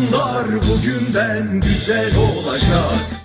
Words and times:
Yarınlar 0.00 0.46
bugünden 0.46 1.60
güzel 1.60 2.12
olacak 2.16 3.20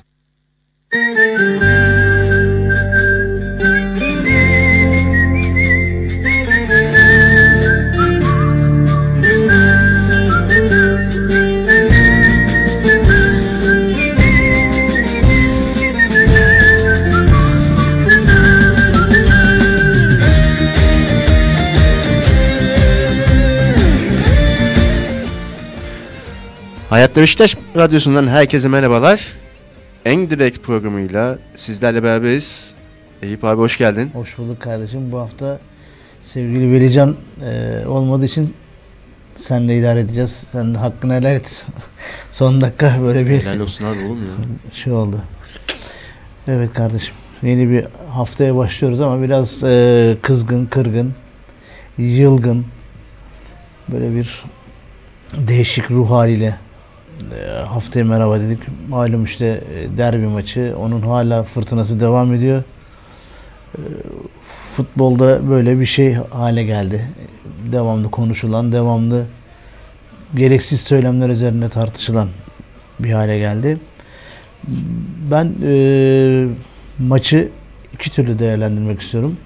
Hayatta 26.95 27.21
Beşiktaş 27.21 27.57
Radyosu'ndan 27.75 28.27
herkese 28.27 28.67
merhabalar. 28.67 29.33
En 30.05 30.29
Direkt 30.29 30.63
programıyla 30.63 31.39
sizlerle 31.55 32.03
beraberiz. 32.03 32.73
Eyüp 33.21 33.43
abi 33.43 33.59
hoş 33.59 33.77
geldin. 33.77 34.11
Hoş 34.13 34.37
bulduk 34.37 34.61
kardeşim. 34.61 35.11
Bu 35.11 35.19
hafta 35.19 35.59
sevgili 36.21 36.71
Velican 36.71 37.15
e, 37.45 37.87
olmadığı 37.87 38.25
için 38.25 38.53
senle 39.35 39.79
idare 39.79 39.99
edeceğiz. 39.99 40.47
Sen 40.51 40.73
de 40.73 40.77
hakkını 40.77 41.13
helal 41.13 41.35
et. 41.35 41.67
Son 42.31 42.61
dakika 42.61 42.97
böyle 43.01 43.25
bir 43.25 43.41
Helal 43.41 43.59
olsun 43.59 43.85
abi 43.85 43.97
oğlum 44.05 44.19
ya. 44.19 44.47
şey 44.73 44.93
oldu. 44.93 45.21
Evet 46.47 46.73
kardeşim. 46.73 47.13
Yeni 47.43 47.69
bir 47.69 47.85
haftaya 48.09 48.55
başlıyoruz 48.55 49.01
ama 49.01 49.21
biraz 49.21 49.63
e, 49.63 50.17
kızgın, 50.21 50.65
kırgın, 50.65 51.13
yılgın 51.97 52.65
böyle 53.91 54.15
bir 54.15 54.43
değişik 55.37 55.91
ruh 55.91 56.09
haliyle 56.09 56.64
haftaya 57.67 58.05
merhaba 58.05 58.39
dedik. 58.39 58.59
Malum 58.89 59.25
işte 59.25 59.63
e, 59.75 59.97
derbi 59.97 60.27
maçı. 60.27 60.75
Onun 60.79 61.01
hala 61.01 61.43
fırtınası 61.43 61.99
devam 61.99 62.33
ediyor. 62.33 62.63
E, 63.77 63.81
futbolda 64.75 65.49
böyle 65.49 65.79
bir 65.79 65.85
şey 65.85 66.13
hale 66.13 66.63
geldi. 66.63 67.05
Devamlı 67.71 68.11
konuşulan, 68.11 68.71
devamlı 68.71 69.25
gereksiz 70.35 70.81
söylemler 70.81 71.29
üzerine 71.29 71.69
tartışılan 71.69 72.29
bir 72.99 73.11
hale 73.11 73.39
geldi. 73.39 73.77
Ben 75.31 75.53
e, 75.63 76.47
maçı 76.99 77.49
iki 77.93 78.11
türlü 78.11 78.39
değerlendirmek 78.39 79.01
istiyorum. 79.01 79.37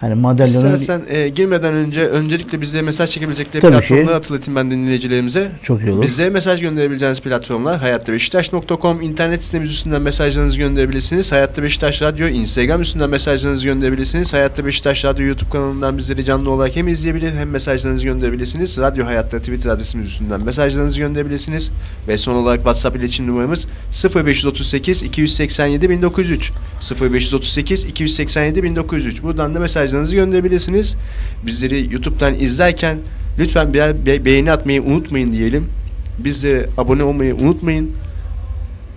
Hani 0.00 0.14
madalyonun 0.14 0.74
İstersen 0.74 1.02
e, 1.08 1.28
girmeden 1.28 1.74
önce 1.74 2.06
öncelikle 2.06 2.60
bizlere 2.60 2.82
mesaj 2.82 3.10
çekebilecekleri 3.10 3.60
Tabii 3.62 3.72
platformları 3.72 4.06
ki. 4.06 4.12
hatırlatayım 4.12 4.56
ben 4.56 4.70
dinleyicilerimize. 4.70 5.50
çok 5.62 5.80
iyi 5.80 5.90
olur. 5.90 6.02
Bizlere 6.02 6.30
mesaj 6.30 6.60
gönderebileceğiniz 6.60 7.20
platformlar 7.20 7.78
hayattabeşiktaş.com 7.78 9.00
internet 9.00 9.42
sitemiz 9.42 9.70
üstünden 9.70 10.02
mesajlarınızı 10.02 10.58
gönderebilirsiniz. 10.58 11.32
Hayatta 11.32 11.62
Beşiktaş 11.62 12.02
Radyo 12.02 12.28
Instagram 12.28 12.80
üstünden 12.82 13.10
mesajlarınızı 13.10 13.64
gönderebilirsiniz. 13.64 14.32
Hayatta 14.32 14.64
Beşiktaş 14.64 15.04
Radyo 15.04 15.26
YouTube 15.26 15.50
kanalından 15.50 15.98
bizleri 15.98 16.24
canlı 16.24 16.50
olarak 16.50 16.76
hem 16.76 16.88
izleyebilir 16.88 17.32
hem 17.32 17.50
mesajlarınızı 17.50 18.04
gönderebilirsiniz. 18.04 18.78
Radyo 18.78 19.06
Hayatta 19.06 19.38
Twitter 19.38 19.70
adresimiz 19.70 20.06
üstünden 20.06 20.44
mesajlarınızı 20.44 20.98
gönderebilirsiniz. 20.98 21.70
Ve 22.08 22.16
son 22.16 22.34
olarak 22.34 22.58
WhatsApp 22.58 22.96
iletişim 22.96 23.26
numaramız 23.26 23.66
0538 24.14 25.02
287 25.02 25.90
1903 25.90 26.52
0538 27.00 27.84
287 27.84 28.62
1903 28.62 29.22
Buradan 29.22 29.54
da 29.54 29.60
mesajlarınızı 29.86 30.16
gönderebilirsiniz. 30.16 30.96
Bizleri 31.46 31.92
YouTube'dan 31.92 32.34
izlerken 32.34 32.98
lütfen 33.38 33.74
birer 33.74 34.06
be- 34.06 34.24
beğeni 34.24 34.52
atmayı 34.52 34.82
unutmayın 34.82 35.32
diyelim. 35.32 35.64
Bizlere 36.18 36.66
abone 36.78 37.02
olmayı 37.02 37.34
unutmayın. 37.34 37.90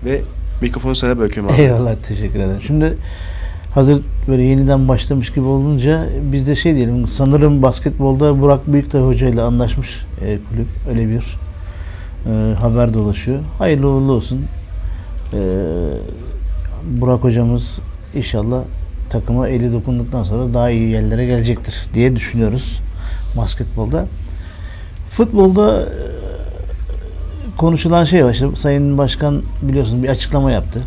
Ve 0.05 0.21
mikrofonu 0.61 0.95
sana 0.95 1.17
bırakıyorum 1.17 1.53
abi. 1.53 1.61
Eyvallah 1.61 1.95
teşekkür 2.07 2.39
ederim. 2.39 2.61
Şimdi 2.67 2.97
hazır 3.73 4.01
böyle 4.27 4.43
yeniden 4.43 4.87
başlamış 4.87 5.29
gibi 5.33 5.45
olunca 5.45 6.09
biz 6.31 6.47
de 6.47 6.55
şey 6.55 6.75
diyelim 6.75 7.07
sanırım 7.07 7.61
basketbolda 7.61 8.41
Burak 8.41 8.73
Büyüktay 8.73 9.01
Hoca 9.01 9.29
ile 9.29 9.41
anlaşmış 9.41 9.89
e, 10.25 10.37
kulüp. 10.49 10.67
Öyle 10.89 11.09
bir 11.09 11.37
e, 12.31 12.53
haber 12.53 12.93
dolaşıyor. 12.93 13.39
Hayırlı 13.57 13.87
uğurlu 13.87 14.11
olsun. 14.11 14.39
E, 15.33 15.39
Burak 17.01 17.23
hocamız 17.23 17.79
inşallah 18.15 18.61
takıma 19.09 19.47
eli 19.47 19.73
dokunduktan 19.73 20.23
sonra 20.23 20.53
daha 20.53 20.69
iyi 20.69 20.89
yerlere 20.89 21.25
gelecektir 21.25 21.85
diye 21.93 22.15
düşünüyoruz 22.15 22.81
basketbolda. 23.37 24.05
Futbolda 25.09 25.81
e, 25.81 25.87
konuşulan 27.57 28.03
şey 28.03 28.25
var. 28.25 28.31
İşte 28.31 28.55
Sayın 28.55 28.97
Başkan 28.97 29.41
biliyorsunuz 29.61 30.03
bir 30.03 30.09
açıklama 30.09 30.51
yaptı. 30.51 30.81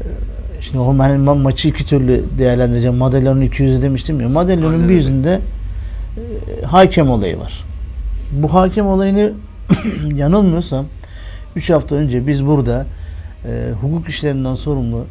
Ee, 0.00 0.04
Şimdi 0.60 0.78
o 0.78 0.98
ben 0.98 1.10
ma- 1.10 1.42
maçı 1.42 1.68
iki 1.68 1.86
türlü 1.86 2.24
değerlendireceğim. 2.38 2.96
Madalyonun 2.96 3.42
200'ü 3.42 3.82
demiştim 3.82 4.20
ya. 4.20 4.28
Madalyonun 4.28 4.74
Aynen 4.74 4.88
bir 4.88 4.94
yüzünde 4.94 5.40
e, 6.16 6.64
hakem 6.64 7.10
olayı 7.10 7.38
var. 7.38 7.64
Bu 8.32 8.54
hakem 8.54 8.86
olayını 8.86 9.32
yanılmıyorsam 10.14 10.84
3 11.56 11.70
hafta 11.70 11.94
önce 11.94 12.26
biz 12.26 12.46
burada 12.46 12.86
e, 13.44 13.72
hukuk 13.80 14.08
işlerinden 14.08 14.54
sorumlu 14.54 15.04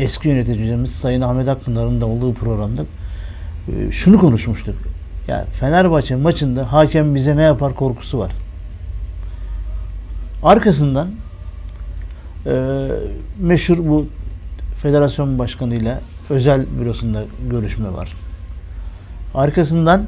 eski 0.00 0.28
yöneticimiz 0.28 0.92
Sayın 0.92 1.20
Ahmet 1.20 1.48
Akpınar'ın 1.48 2.00
da 2.00 2.06
olduğu 2.06 2.34
programda 2.34 2.82
e, 3.68 3.92
şunu 3.92 4.18
konuşmuştuk. 4.18 4.74
Ya 5.28 5.44
Fenerbahçe 5.44 6.16
maçında 6.16 6.72
hakem 6.72 7.14
bize 7.14 7.36
ne 7.36 7.42
yapar 7.42 7.74
korkusu 7.74 8.18
var. 8.18 8.32
Arkasından 10.42 11.08
e, 12.46 12.86
meşhur 13.40 13.78
bu 13.78 14.06
federasyon 14.82 15.38
başkanıyla 15.38 16.00
özel 16.30 16.66
bürosunda 16.80 17.24
görüşme 17.50 17.92
var. 17.92 18.12
Arkasından 19.34 20.04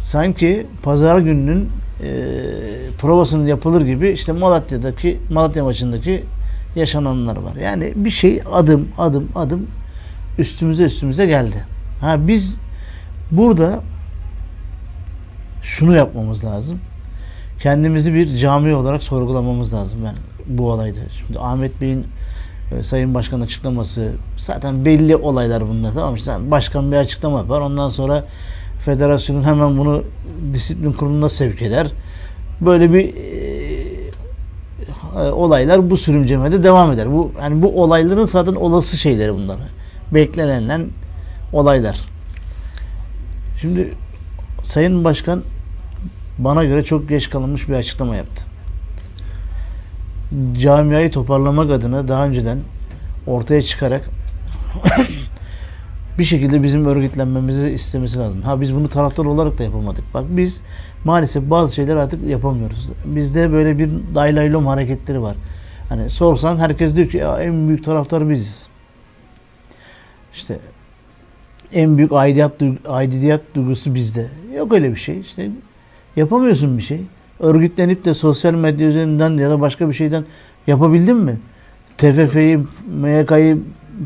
sanki 0.00 0.66
pazar 0.82 1.18
gününün 1.18 1.70
e, 2.02 2.10
provasının 3.00 3.46
yapılır 3.46 3.80
gibi 3.80 4.10
işte 4.10 4.32
Malatya'daki 4.32 5.18
Malatya 5.30 5.64
maçındaki 5.64 6.24
yaşananlar 6.78 7.36
var. 7.36 7.54
Yani 7.62 7.92
bir 7.96 8.10
şey 8.10 8.42
adım 8.52 8.88
adım 8.98 9.28
adım 9.34 9.66
üstümüze 10.38 10.84
üstümüze 10.84 11.26
geldi. 11.26 11.64
Ha 12.00 12.28
biz 12.28 12.58
burada 13.30 13.80
şunu 15.62 15.96
yapmamız 15.96 16.44
lazım. 16.44 16.78
Kendimizi 17.60 18.14
bir 18.14 18.36
cami 18.36 18.74
olarak 18.74 19.02
sorgulamamız 19.02 19.74
lazım 19.74 19.98
ben 20.04 20.14
bu 20.58 20.70
olayda. 20.70 21.00
Şimdi 21.18 21.38
Ahmet 21.38 21.80
Bey'in 21.80 22.06
e, 22.72 22.82
Sayın 22.82 23.14
Başkan 23.14 23.40
açıklaması 23.40 24.12
zaten 24.36 24.84
belli 24.84 25.16
olaylar 25.16 25.68
bunlar 25.68 25.94
tamam 25.94 26.12
mı? 26.12 26.20
Sen 26.20 26.50
başkan 26.50 26.92
bir 26.92 26.96
açıklama 26.96 27.38
yapar. 27.38 27.60
Ondan 27.60 27.88
sonra 27.88 28.24
federasyonun 28.84 29.42
hemen 29.42 29.78
bunu 29.78 30.04
disiplin 30.52 30.92
kuruluna 30.92 31.28
sevk 31.28 31.62
eder. 31.62 31.86
Böyle 32.60 32.92
bir 32.92 33.14
e, 35.18 35.20
olaylar 35.20 35.90
bu 35.90 35.96
sürümcemede 35.96 36.62
devam 36.62 36.92
eder. 36.92 37.12
Bu 37.12 37.32
yani 37.42 37.62
bu 37.62 37.82
olayların 37.82 38.24
zaten 38.24 38.54
olası 38.54 38.96
şeyleri 38.96 39.34
bunlar. 39.34 39.56
Beklenen 40.14 40.86
olaylar. 41.52 42.00
Şimdi 43.60 43.94
Sayın 44.62 45.04
Başkan 45.04 45.42
bana 46.38 46.64
göre 46.64 46.84
çok 46.84 47.08
geç 47.08 47.30
kalınmış 47.30 47.68
bir 47.68 47.74
açıklama 47.74 48.16
yaptı. 48.16 48.44
Camiayı 50.58 51.10
toparlamak 51.10 51.70
adına 51.70 52.08
daha 52.08 52.26
önceden 52.26 52.58
ortaya 53.26 53.62
çıkarak 53.62 54.02
bir 56.18 56.24
şekilde 56.24 56.62
bizim 56.62 56.86
örgütlenmemizi 56.86 57.70
istemesi 57.70 58.18
lazım. 58.18 58.42
Ha 58.42 58.60
biz 58.60 58.74
bunu 58.74 58.88
taraftar 58.88 59.24
olarak 59.24 59.58
da 59.58 59.62
yapamadık. 59.62 60.04
Bak 60.14 60.24
biz 60.28 60.62
maalesef 61.04 61.50
bazı 61.50 61.74
şeyler 61.74 61.96
artık 61.96 62.26
yapamıyoruz. 62.26 62.90
Bizde 63.04 63.52
böyle 63.52 63.78
bir 63.78 63.90
daylaylom 64.14 64.66
hareketleri 64.66 65.22
var. 65.22 65.36
Hani 65.88 66.10
sorsan 66.10 66.56
herkes 66.56 66.96
diyor 66.96 67.08
ki 67.08 67.16
ya 67.16 67.42
en 67.42 67.68
büyük 67.68 67.84
taraftar 67.84 68.30
biziz. 68.30 68.66
İşte 70.34 70.58
en 71.72 71.96
büyük 71.96 72.12
aidiyet, 72.12 72.52
aidiyet 72.88 73.54
duygusu 73.54 73.94
bizde. 73.94 74.26
Yok 74.56 74.72
öyle 74.72 74.90
bir 74.90 75.00
şey. 75.00 75.20
İşte 75.20 75.50
yapamıyorsun 76.16 76.78
bir 76.78 76.82
şey. 76.82 77.00
Örgütlenip 77.40 78.04
de 78.04 78.14
sosyal 78.14 78.54
medya 78.54 78.86
üzerinden 78.86 79.30
ya 79.30 79.50
da 79.50 79.60
başka 79.60 79.88
bir 79.88 79.94
şeyden 79.94 80.24
yapabildin 80.66 81.16
mi? 81.16 81.38
TFF'yi, 81.98 82.58
MYK'yı 83.00 83.58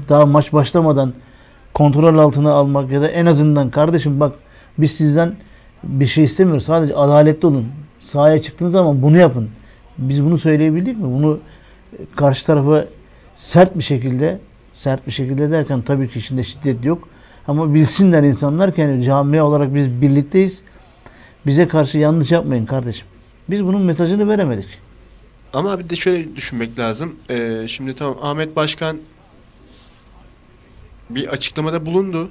daha 0.08 0.26
maç 0.26 0.52
başlamadan 0.52 1.12
kontrol 1.74 2.18
altına 2.18 2.52
almak 2.52 2.90
ya 2.90 3.00
da 3.00 3.08
en 3.08 3.26
azından 3.26 3.70
kardeşim 3.70 4.20
bak 4.20 4.32
biz 4.78 4.92
sizden 4.92 5.34
bir 5.82 6.06
şey 6.06 6.24
istemiyoruz. 6.24 6.64
Sadece 6.64 6.94
adaletli 6.94 7.46
olun. 7.46 7.66
Sahaya 8.00 8.42
çıktığınız 8.42 8.72
zaman 8.72 9.02
bunu 9.02 9.18
yapın. 9.18 9.50
Biz 9.98 10.24
bunu 10.24 10.38
söyleyebildik 10.38 10.96
mi? 10.96 11.04
Bunu 11.04 11.38
karşı 12.16 12.46
tarafa 12.46 12.84
sert 13.36 13.78
bir 13.78 13.82
şekilde 13.82 14.38
sert 14.72 15.06
bir 15.06 15.12
şekilde 15.12 15.50
derken 15.50 15.82
tabii 15.82 16.08
ki 16.08 16.18
içinde 16.18 16.42
şiddet 16.42 16.84
yok. 16.84 17.08
Ama 17.48 17.74
bilsinler 17.74 18.22
insanlar 18.22 18.74
ki 18.74 18.82
hani 18.82 19.04
camia 19.04 19.44
olarak 19.44 19.74
biz 19.74 20.00
birlikteyiz. 20.02 20.62
Bize 21.46 21.68
karşı 21.68 21.98
yanlış 21.98 22.30
yapmayın 22.30 22.66
kardeşim. 22.66 23.06
Biz 23.50 23.64
bunun 23.64 23.82
mesajını 23.82 24.28
veremedik. 24.28 24.68
Ama 25.52 25.78
bir 25.78 25.88
de 25.88 25.96
şöyle 25.96 26.36
düşünmek 26.36 26.78
lazım. 26.78 27.14
Ee, 27.30 27.64
şimdi 27.68 27.94
tamam 27.94 28.16
Ahmet 28.22 28.56
Başkan 28.56 28.96
bir 31.10 31.26
açıklamada 31.26 31.86
bulundu. 31.86 32.30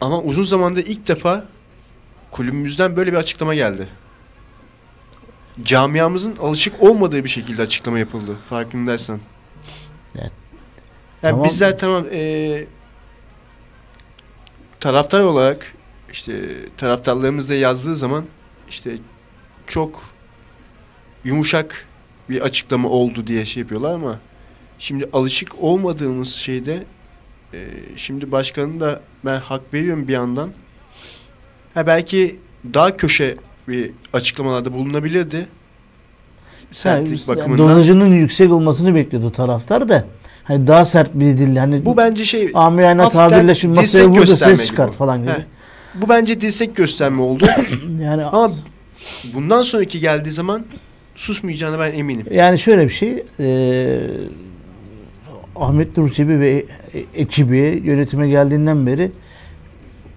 Ama 0.00 0.20
uzun 0.20 0.44
zamanda 0.44 0.80
ilk 0.80 1.08
defa 1.08 1.44
kulübümüzden 2.30 2.96
böyle 2.96 3.12
bir 3.12 3.16
açıklama 3.16 3.54
geldi. 3.54 3.88
Camiamızın 5.62 6.36
alışık 6.36 6.82
olmadığı 6.82 7.24
bir 7.24 7.28
şekilde 7.28 7.62
açıklama 7.62 7.98
yapıldı. 7.98 8.36
Farkındaysan. 8.48 9.20
Evet. 10.14 10.32
Yani 11.22 11.32
Tamam. 11.32 11.44
bizler 11.44 11.78
tamam 11.78 12.06
ee, 12.12 12.66
taraftar 14.80 15.20
olarak 15.20 15.74
işte 16.12 16.56
taraftarlarımız 16.76 17.48
da 17.48 17.54
yazdığı 17.54 17.94
zaman 17.94 18.24
işte 18.68 18.98
çok 19.66 20.02
yumuşak 21.24 21.86
bir 22.28 22.40
açıklama 22.40 22.88
oldu 22.88 23.26
diye 23.26 23.44
şey 23.44 23.60
yapıyorlar 23.60 23.94
ama 23.94 24.18
şimdi 24.78 25.08
alışık 25.12 25.62
olmadığımız 25.62 26.32
şeyde 26.32 26.84
e, 27.54 27.58
şimdi 27.96 28.32
başkanın 28.32 28.80
da 28.80 29.00
ben 29.24 29.40
hak 29.40 29.74
veriyorum 29.74 30.08
bir 30.08 30.12
yandan. 30.12 30.50
Ha 31.74 31.86
belki 31.86 32.38
daha 32.74 32.96
köşe 32.96 33.36
bir 33.68 33.90
açıklamalarda 34.12 34.72
bulunabilirdi. 34.72 35.46
Sertlik 36.70 37.28
Yani 37.28 37.36
bakımından. 37.36 37.68
Dozajının 37.68 38.14
yüksek 38.14 38.52
olmasını 38.52 38.94
bekliyordu 38.94 39.30
taraftar 39.30 39.88
da. 39.88 40.04
Hani 40.44 40.66
daha 40.66 40.84
sert 40.84 41.14
bir 41.14 41.38
dille 41.38 41.60
hani 41.60 41.84
Bu 41.84 41.96
bence 41.96 42.24
şey 42.24 42.52
hafiften 42.52 43.28
tabirle 43.28 43.54
şimdi 43.54 43.80
masaya 43.80 44.08
vurdu 44.08 44.26
ses 44.26 44.66
çıkar 44.66 44.88
bu. 44.88 44.92
falan 44.92 45.22
gibi. 45.22 45.44
Bu 45.94 46.08
bence 46.08 46.40
dirsek 46.40 46.76
gösterme 46.76 47.22
oldu. 47.22 47.46
Yani 48.02 48.24
Ama 48.24 48.50
bundan 49.34 49.62
sonraki 49.62 50.00
geldiği 50.00 50.30
zaman 50.30 50.64
susmayacağına 51.14 51.78
ben 51.78 51.92
eminim. 51.92 52.26
Yani 52.30 52.58
şöyle 52.58 52.84
bir 52.84 52.92
şey, 52.92 53.24
e, 53.40 54.00
Ahmet 55.60 55.96
Nur 55.96 56.10
Çebi 56.12 56.40
ve 56.40 56.64
e- 56.94 57.20
ekibi 57.20 57.82
yönetime 57.84 58.28
geldiğinden 58.28 58.86
beri 58.86 59.10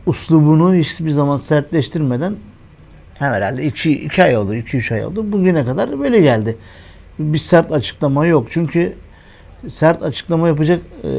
uslubunu 0.06 0.74
hiçbir 0.76 1.10
zaman 1.12 1.38
sertleştirmeden 1.38 2.34
hem 3.14 3.34
herhalde 3.34 3.66
2 3.66 3.92
iki 3.92 4.24
ay 4.24 4.38
oldu, 4.38 4.56
2-3 4.56 4.94
ay 4.94 5.06
oldu. 5.06 5.32
Bugüne 5.32 5.66
kadar 5.66 6.00
böyle 6.00 6.20
geldi. 6.22 6.58
Bir 7.20 7.38
sert 7.38 7.72
açıklama 7.72 8.26
yok. 8.26 8.48
Çünkü 8.52 8.94
sert 9.68 10.04
açıklama 10.04 10.48
yapacak 10.48 10.82
e, 11.04 11.10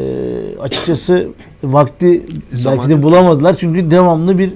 açıkçası 0.60 1.28
vakti 1.64 2.22
Zaman 2.48 2.78
belki 2.78 2.88
de 2.88 2.94
yok. 2.94 3.02
bulamadılar. 3.02 3.56
Çünkü 3.58 3.90
devamlı 3.90 4.38
bir 4.38 4.52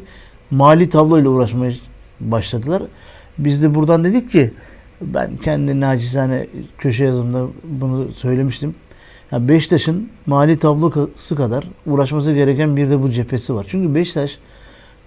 mali 0.51 0.89
tabloyla 0.89 1.31
uğraşmaya 1.31 1.73
başladılar. 2.21 2.83
Biz 3.39 3.63
de 3.63 3.75
buradan 3.75 4.05
dedik 4.05 4.33
ki 4.33 4.51
ben 5.01 5.37
kendi 5.37 5.81
nacizane 5.81 6.47
köşe 6.79 7.05
yazımda 7.05 7.47
bunu 7.65 8.13
söylemiştim. 8.13 8.75
Ya 9.33 9.49
Beşiktaş'ın 9.49 10.09
mali 10.27 10.59
tablosu 10.59 11.37
kadar 11.37 11.65
uğraşması 11.87 12.33
gereken 12.33 12.77
bir 12.77 12.91
de 12.91 13.03
bu 13.03 13.11
cephesi 13.11 13.55
var. 13.55 13.67
Çünkü 13.69 13.95
Beşiktaş 13.95 14.39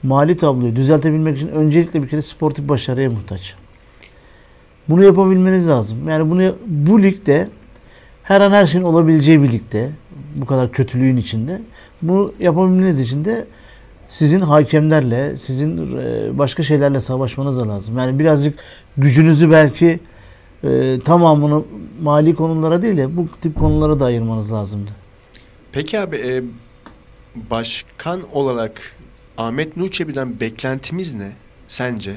mali 0.04 0.38
tabloyu 0.38 0.75
düzeltebilmek 0.75 1.38
için 1.38 1.48
öncelikle 1.48 2.04
bir 2.04 2.07
kere 2.07 2.21
sportif 2.21 2.69
başarıya 2.69 3.10
muhtaç. 3.10 3.56
Bunu 4.89 5.04
yapabilmeniz 5.04 5.68
lazım. 5.68 6.10
Yani 6.10 6.30
bunu 6.30 6.56
bu 6.68 7.04
ligde 7.04 7.48
her 8.24 8.42
an 8.42 8.51
her 8.51 8.68
şeyin 8.68 8.86
olabileceği 8.86 9.44
bir 9.44 9.51
ligde 9.51 9.89
bu 10.36 10.45
kadar 10.45 10.71
kötülüğün 10.71 11.18
içinde 11.18 11.62
bunu 12.01 12.33
yapabilmeniz 12.39 13.00
için 13.00 13.25
de 13.25 13.45
sizin 14.10 14.39
hakemlerle, 14.39 15.38
sizin 15.38 15.98
e, 15.98 16.38
başka 16.38 16.63
şeylerle 16.63 17.01
savaşmanız 17.01 17.60
da 17.60 17.68
lazım. 17.68 17.98
Yani 17.98 18.19
birazcık 18.19 18.60
gücünüzü 18.98 19.51
belki 19.51 20.00
e, 20.64 21.00
tamamını 21.06 21.64
mali 22.02 22.36
konulara 22.36 22.82
değil 22.82 22.98
de 22.98 23.18
bu 23.18 23.28
tip 23.42 23.60
konulara 23.60 24.00
da 24.00 24.06
ayırmanız 24.06 24.52
lazımdı. 24.54 24.92
Peki 25.72 26.00
abi 26.00 26.16
e, 26.16 26.44
başkan 27.52 28.22
olarak 28.34 28.82
Ahmet 29.38 29.78
Nur 29.78 29.88
Çebi'den 29.88 30.40
beklentimiz 30.40 31.14
ne 31.14 31.32
sence? 31.68 32.16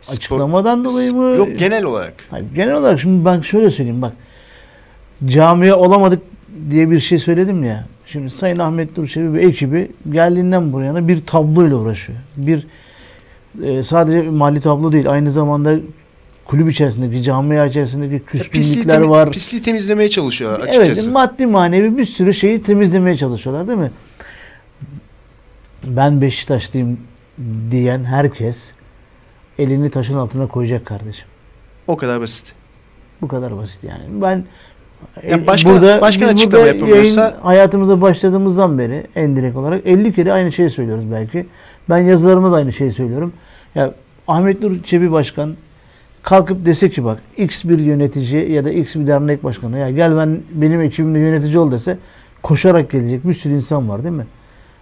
Spor- 0.00 0.16
Açıklamadan 0.16 0.84
dolayı 0.84 1.14
mı? 1.14 1.36
Yok 1.36 1.58
genel 1.58 1.84
olarak. 1.84 2.14
Hayır, 2.30 2.46
genel 2.54 2.74
olarak 2.74 3.00
şimdi 3.00 3.24
ben 3.24 3.40
şöyle 3.40 3.70
söyleyeyim 3.70 4.02
bak. 4.02 4.12
Camiye 5.26 5.74
olamadık 5.74 6.22
diye 6.70 6.90
bir 6.90 7.00
şey 7.00 7.18
söyledim 7.18 7.64
ya. 7.64 7.86
Şimdi 8.06 8.30
Sayın 8.30 8.58
Ahmet 8.58 8.96
Durçevi 8.96 9.32
ve 9.32 9.42
ekibi 9.46 9.90
geldiğinden 10.10 10.72
bu 10.72 10.80
yana 10.80 11.08
bir 11.08 11.26
tabloyla 11.26 11.76
uğraşıyor. 11.76 12.18
Bir 12.36 12.66
e, 13.64 13.82
sadece 13.82 14.22
mali 14.22 14.60
tablo 14.60 14.92
değil 14.92 15.10
aynı 15.10 15.32
zamanda 15.32 15.76
kulüp 16.44 16.70
içerisindeki, 16.70 17.22
camia 17.22 17.66
içerisindeki 17.66 18.24
Pisliği, 18.24 18.50
küskünlükler 18.50 18.94
temi- 19.00 19.10
var. 19.10 19.30
pisliği 19.32 19.62
temizlemeye 19.62 20.08
çalışıyor 20.08 20.60
açıkçası. 20.60 21.02
Evet, 21.02 21.12
maddi 21.12 21.46
manevi 21.46 21.96
bir 21.98 22.04
sürü 22.04 22.34
şeyi 22.34 22.62
temizlemeye 22.62 23.16
çalışıyorlar 23.16 23.68
değil 23.68 23.78
mi? 23.78 23.90
Ben 25.84 26.20
Beşiktaşlıyım 26.22 27.00
diyen 27.70 28.04
herkes 28.04 28.72
elini 29.58 29.90
taşın 29.90 30.14
altına 30.18 30.46
koyacak 30.46 30.86
kardeşim. 30.86 31.28
O 31.86 31.96
kadar 31.96 32.20
basit. 32.20 32.52
Bu 33.22 33.28
kadar 33.28 33.56
basit 33.56 33.84
yani. 33.84 34.02
Ben 34.22 34.44
Ya 35.30 35.36
e, 35.36 35.46
başka- 35.46 35.70
başka 36.00 36.24
biz 36.26 36.34
açıklama 36.34 36.64
burada 36.64 36.74
yapamıyorsa- 36.74 37.20
yayın 37.20 37.34
hayatımıza 37.42 38.00
başladığımızdan 38.00 38.78
beri 38.78 39.06
en 39.16 39.36
direkt 39.36 39.56
olarak 39.56 39.86
50 39.86 40.12
kere 40.12 40.32
aynı 40.32 40.52
şeyi 40.52 40.70
söylüyoruz 40.70 41.04
belki. 41.12 41.46
Ben 41.90 41.98
yazılarıma 41.98 42.52
da 42.52 42.56
aynı 42.56 42.72
şeyi 42.72 42.92
söylüyorum. 42.92 43.32
Ya 43.74 43.94
Ahmet 44.28 44.62
Nur 44.62 44.82
Çebi 44.84 45.12
Başkan 45.12 45.54
kalkıp 46.22 46.66
dese 46.66 46.90
ki 46.90 47.04
bak 47.04 47.18
X 47.36 47.64
bir 47.64 47.78
yönetici 47.78 48.52
ya 48.52 48.64
da 48.64 48.70
X 48.70 48.94
bir 48.94 49.06
dernek 49.06 49.44
başkanı 49.44 49.78
ya 49.78 49.90
gel 49.90 50.16
ben 50.16 50.38
benim 50.52 50.80
ekibimle 50.80 51.18
yönetici 51.18 51.58
ol 51.58 51.72
dese 51.72 51.98
koşarak 52.42 52.90
gelecek 52.90 53.26
bir 53.28 53.32
sürü 53.34 53.52
insan 53.54 53.88
var 53.88 54.04
değil 54.04 54.14
mi? 54.14 54.26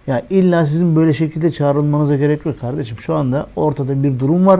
Ya 0.07 0.21
illa 0.29 0.65
sizin 0.65 0.95
böyle 0.95 1.13
şekilde 1.13 1.51
çağrılmanıza 1.51 2.15
gerek 2.15 2.45
yok 2.45 2.61
kardeşim. 2.61 2.97
Şu 2.99 3.13
anda 3.15 3.47
ortada 3.55 4.03
bir 4.03 4.19
durum 4.19 4.45
var. 4.47 4.59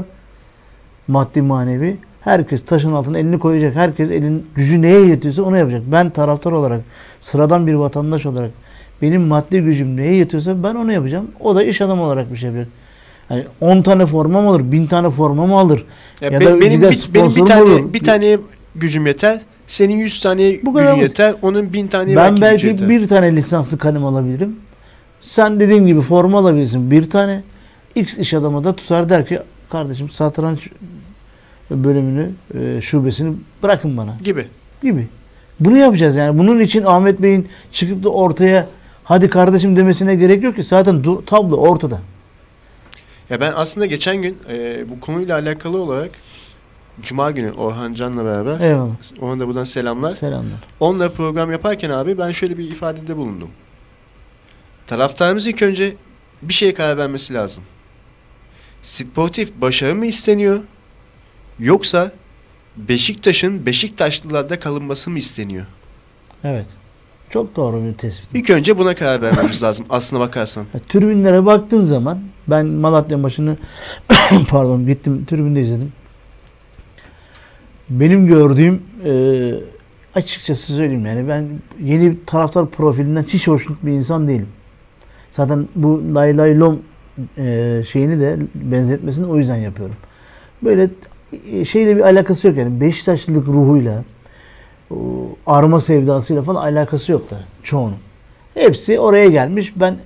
Maddi 1.08 1.42
manevi. 1.42 1.98
Herkes 2.28 2.66
taşın 2.66 2.92
altına 2.92 3.20
elini 3.20 3.40
koyacak. 3.40 3.76
Herkes 3.76 4.12
elin 4.12 4.46
gücü 4.56 4.82
neye 4.82 5.06
yetiyorsa 5.06 5.44
onu 5.44 5.58
yapacak. 5.58 5.82
Ben 5.92 6.10
taraftar 6.10 6.52
olarak, 6.52 6.82
sıradan 7.20 7.68
bir 7.68 7.74
vatandaş 7.74 8.26
olarak 8.26 8.52
benim 9.02 9.22
maddi 9.22 9.62
gücüm 9.62 9.98
neye 9.98 10.14
yetiyorsa 10.16 10.64
ben 10.64 10.76
onu 10.76 10.92
yapacağım. 10.92 11.28
O 11.40 11.56
da 11.56 11.64
iş 11.64 11.82
adamı 11.82 12.04
olarak 12.04 12.32
bir 12.34 12.38
şey 12.38 12.50
yapacak. 12.50 12.68
Yani 13.30 13.44
10 13.62 13.82
tane 13.82 14.06
forma 14.06 14.42
mı 14.42 14.50
alır, 14.50 14.72
1000 14.72 14.88
tane 14.88 15.10
forma 15.10 15.46
mı 15.48 15.60
alır? 15.60 15.86
Ya 16.22 16.30
Ya 16.32 16.40
be- 16.40 16.46
da 16.46 16.62
benim 16.62 16.82
bir, 16.82 17.10
benim 17.14 17.36
bir 17.36 17.46
tane 17.46 17.62
olur. 17.62 17.94
bir 17.94 18.00
tane 18.04 18.38
gücüm 18.76 19.08
yeter. 19.08 19.42
Senin 19.68 19.98
100 19.98 20.20
tane 20.22 20.60
Bu 20.64 20.74
gücün 20.74 20.94
yeter. 20.96 21.36
Onun 21.42 21.74
1000 21.74 21.88
tane 21.88 22.16
Ben 22.16 22.16
belki, 22.16 22.42
belki 22.42 22.68
yeter. 22.68 22.90
bir 22.90 23.08
tane 23.08 23.36
lisanslı 23.36 23.78
kalem 23.78 24.06
alabilirim. 24.06 24.56
Sen 25.22 25.60
dediğim 25.60 25.88
gibi 25.88 26.02
forma 26.02 26.40
alabilirsin 26.40 26.92
bir 26.92 27.10
tane. 27.10 27.44
X 27.96 28.18
iş 28.18 28.34
adamı 28.34 28.64
da 28.64 28.76
tutar 28.76 29.10
der 29.10 29.26
ki 29.26 29.40
kardeşim 29.70 30.10
satranç 30.10 30.60
bölümünü, 31.72 32.32
e, 32.60 32.82
şubesini 32.82 33.36
bırakın 33.64 33.98
bana 33.98 34.18
gibi. 34.24 34.48
gibi. 34.84 35.08
Bunu 35.60 35.78
yapacağız 35.78 36.16
yani. 36.16 36.40
Bunun 36.40 36.60
için 36.60 36.84
Ahmet 36.84 37.22
Bey'in 37.22 37.48
çıkıp 37.72 38.04
da 38.04 38.10
ortaya 38.10 38.68
hadi 39.04 39.30
kardeşim 39.30 39.76
demesine 39.76 40.16
gerek 40.16 40.44
yok 40.44 40.56
ki. 40.56 40.64
Zaten 40.64 41.04
tablo 41.26 41.56
ortada. 41.56 42.02
Ya 43.30 43.42
ben 43.42 43.54
aslında 43.56 43.86
geçen 43.86 44.22
gün 44.22 44.38
e, 44.50 44.86
bu 44.90 45.00
konuyla 45.00 45.36
alakalı 45.36 45.82
olarak 45.82 46.12
Cuma 47.02 47.32
günü 47.32 47.52
Orhan 47.52 47.94
Can'la 47.94 48.26
beraber 48.26 48.60
Eyvallah. 48.60 48.96
ona 49.22 49.40
da 49.40 49.48
buradan 49.48 49.64
selamlar. 49.64 50.14
Selamlar. 50.14 50.60
Onunla 50.80 51.12
program 51.12 51.52
yaparken 51.52 51.90
abi 51.90 52.18
ben 52.18 52.32
şöyle 52.32 52.58
bir 52.58 52.72
ifadede 52.72 53.18
bulundum. 53.18 53.50
Taraftarımız 54.88 55.48
ilk 55.48 55.62
önce 55.62 55.94
bir 56.42 56.54
şeye 56.54 56.74
karar 56.74 56.98
vermesi 56.98 57.34
lazım. 57.34 57.64
Sportif 58.82 59.62
başarı 59.62 59.96
mı 59.96 60.06
isteniyor? 60.06 60.60
Yoksa 61.60 62.12
Beşiktaş'ın 62.78 63.66
Beşiktaşlılarda 63.66 64.60
kalınması 64.60 65.10
mı 65.10 65.18
isteniyor? 65.18 65.66
Evet. 66.44 66.66
Çok 67.30 67.56
doğru 67.56 67.84
bir 67.84 67.94
tespit. 67.94 68.30
İlk 68.34 68.50
önce 68.50 68.78
buna 68.78 68.96
karar 68.96 69.22
vermemiz 69.22 69.64
lazım 69.64 69.86
aslına 69.90 70.20
bakarsan. 70.20 70.66
Ya, 70.74 70.80
Türbinlere 70.80 71.46
baktığın 71.46 71.82
zaman 71.82 72.20
ben 72.48 72.66
Malatya 72.66 73.18
maçını 73.18 73.58
pardon 74.50 74.86
gittim 74.86 75.26
tribünde 75.26 75.62
izledim. 75.62 75.94
Benim 77.90 78.28
gördüğüm 78.28 78.82
e, 79.06 79.12
açıkçası 80.16 80.74
söyleyeyim 80.74 81.06
yani 81.06 81.28
ben 81.28 81.48
yeni 81.84 82.26
taraftar 82.26 82.70
profilinden 82.70 83.24
hiç 83.24 83.48
hoşnut 83.48 83.86
bir 83.86 83.92
insan 83.92 84.28
değilim. 84.28 84.50
Zaten 85.32 85.68
bu 85.76 86.02
lay 86.16 86.38
lay 86.38 86.60
lom 86.60 86.80
e, 87.38 87.84
şeyini 87.92 88.20
de 88.20 88.38
benzetmesini 88.56 89.26
o 89.26 89.38
yüzden 89.38 89.58
yapıyorum. 89.58 89.96
Böyle 90.64 90.90
şeyle 91.66 91.96
bir 91.96 92.02
alakası 92.02 92.48
yok 92.48 92.58
yani 92.58 92.82
Beşiktaşlılık 92.82 93.48
ruhuyla 93.48 94.04
arma 95.48 95.82
sevdasıyla 95.82 96.42
falan 96.42 96.62
alakası 96.62 97.12
yok 97.12 97.32
da 97.32 97.40
çoğunun. 97.64 97.98
Hepsi 98.54 99.00
oraya 99.00 99.30
gelmiş. 99.30 99.74
Ben 99.76 99.98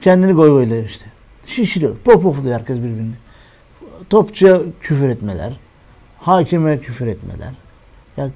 kendini 0.00 0.32
goy 0.32 0.48
goyla 0.48 0.78
işte. 0.78 1.04
Şişiriyor. 1.46 1.96
Pop 1.96 2.22
popluyor 2.22 2.54
herkes 2.54 2.76
birbirini. 2.76 3.12
Topçuya 4.10 4.60
küfür 4.80 5.08
etmeler. 5.08 5.60
Hakime 6.18 6.78
küfür 6.78 7.06
etmeler. 7.06 7.54
Ya 8.16 8.30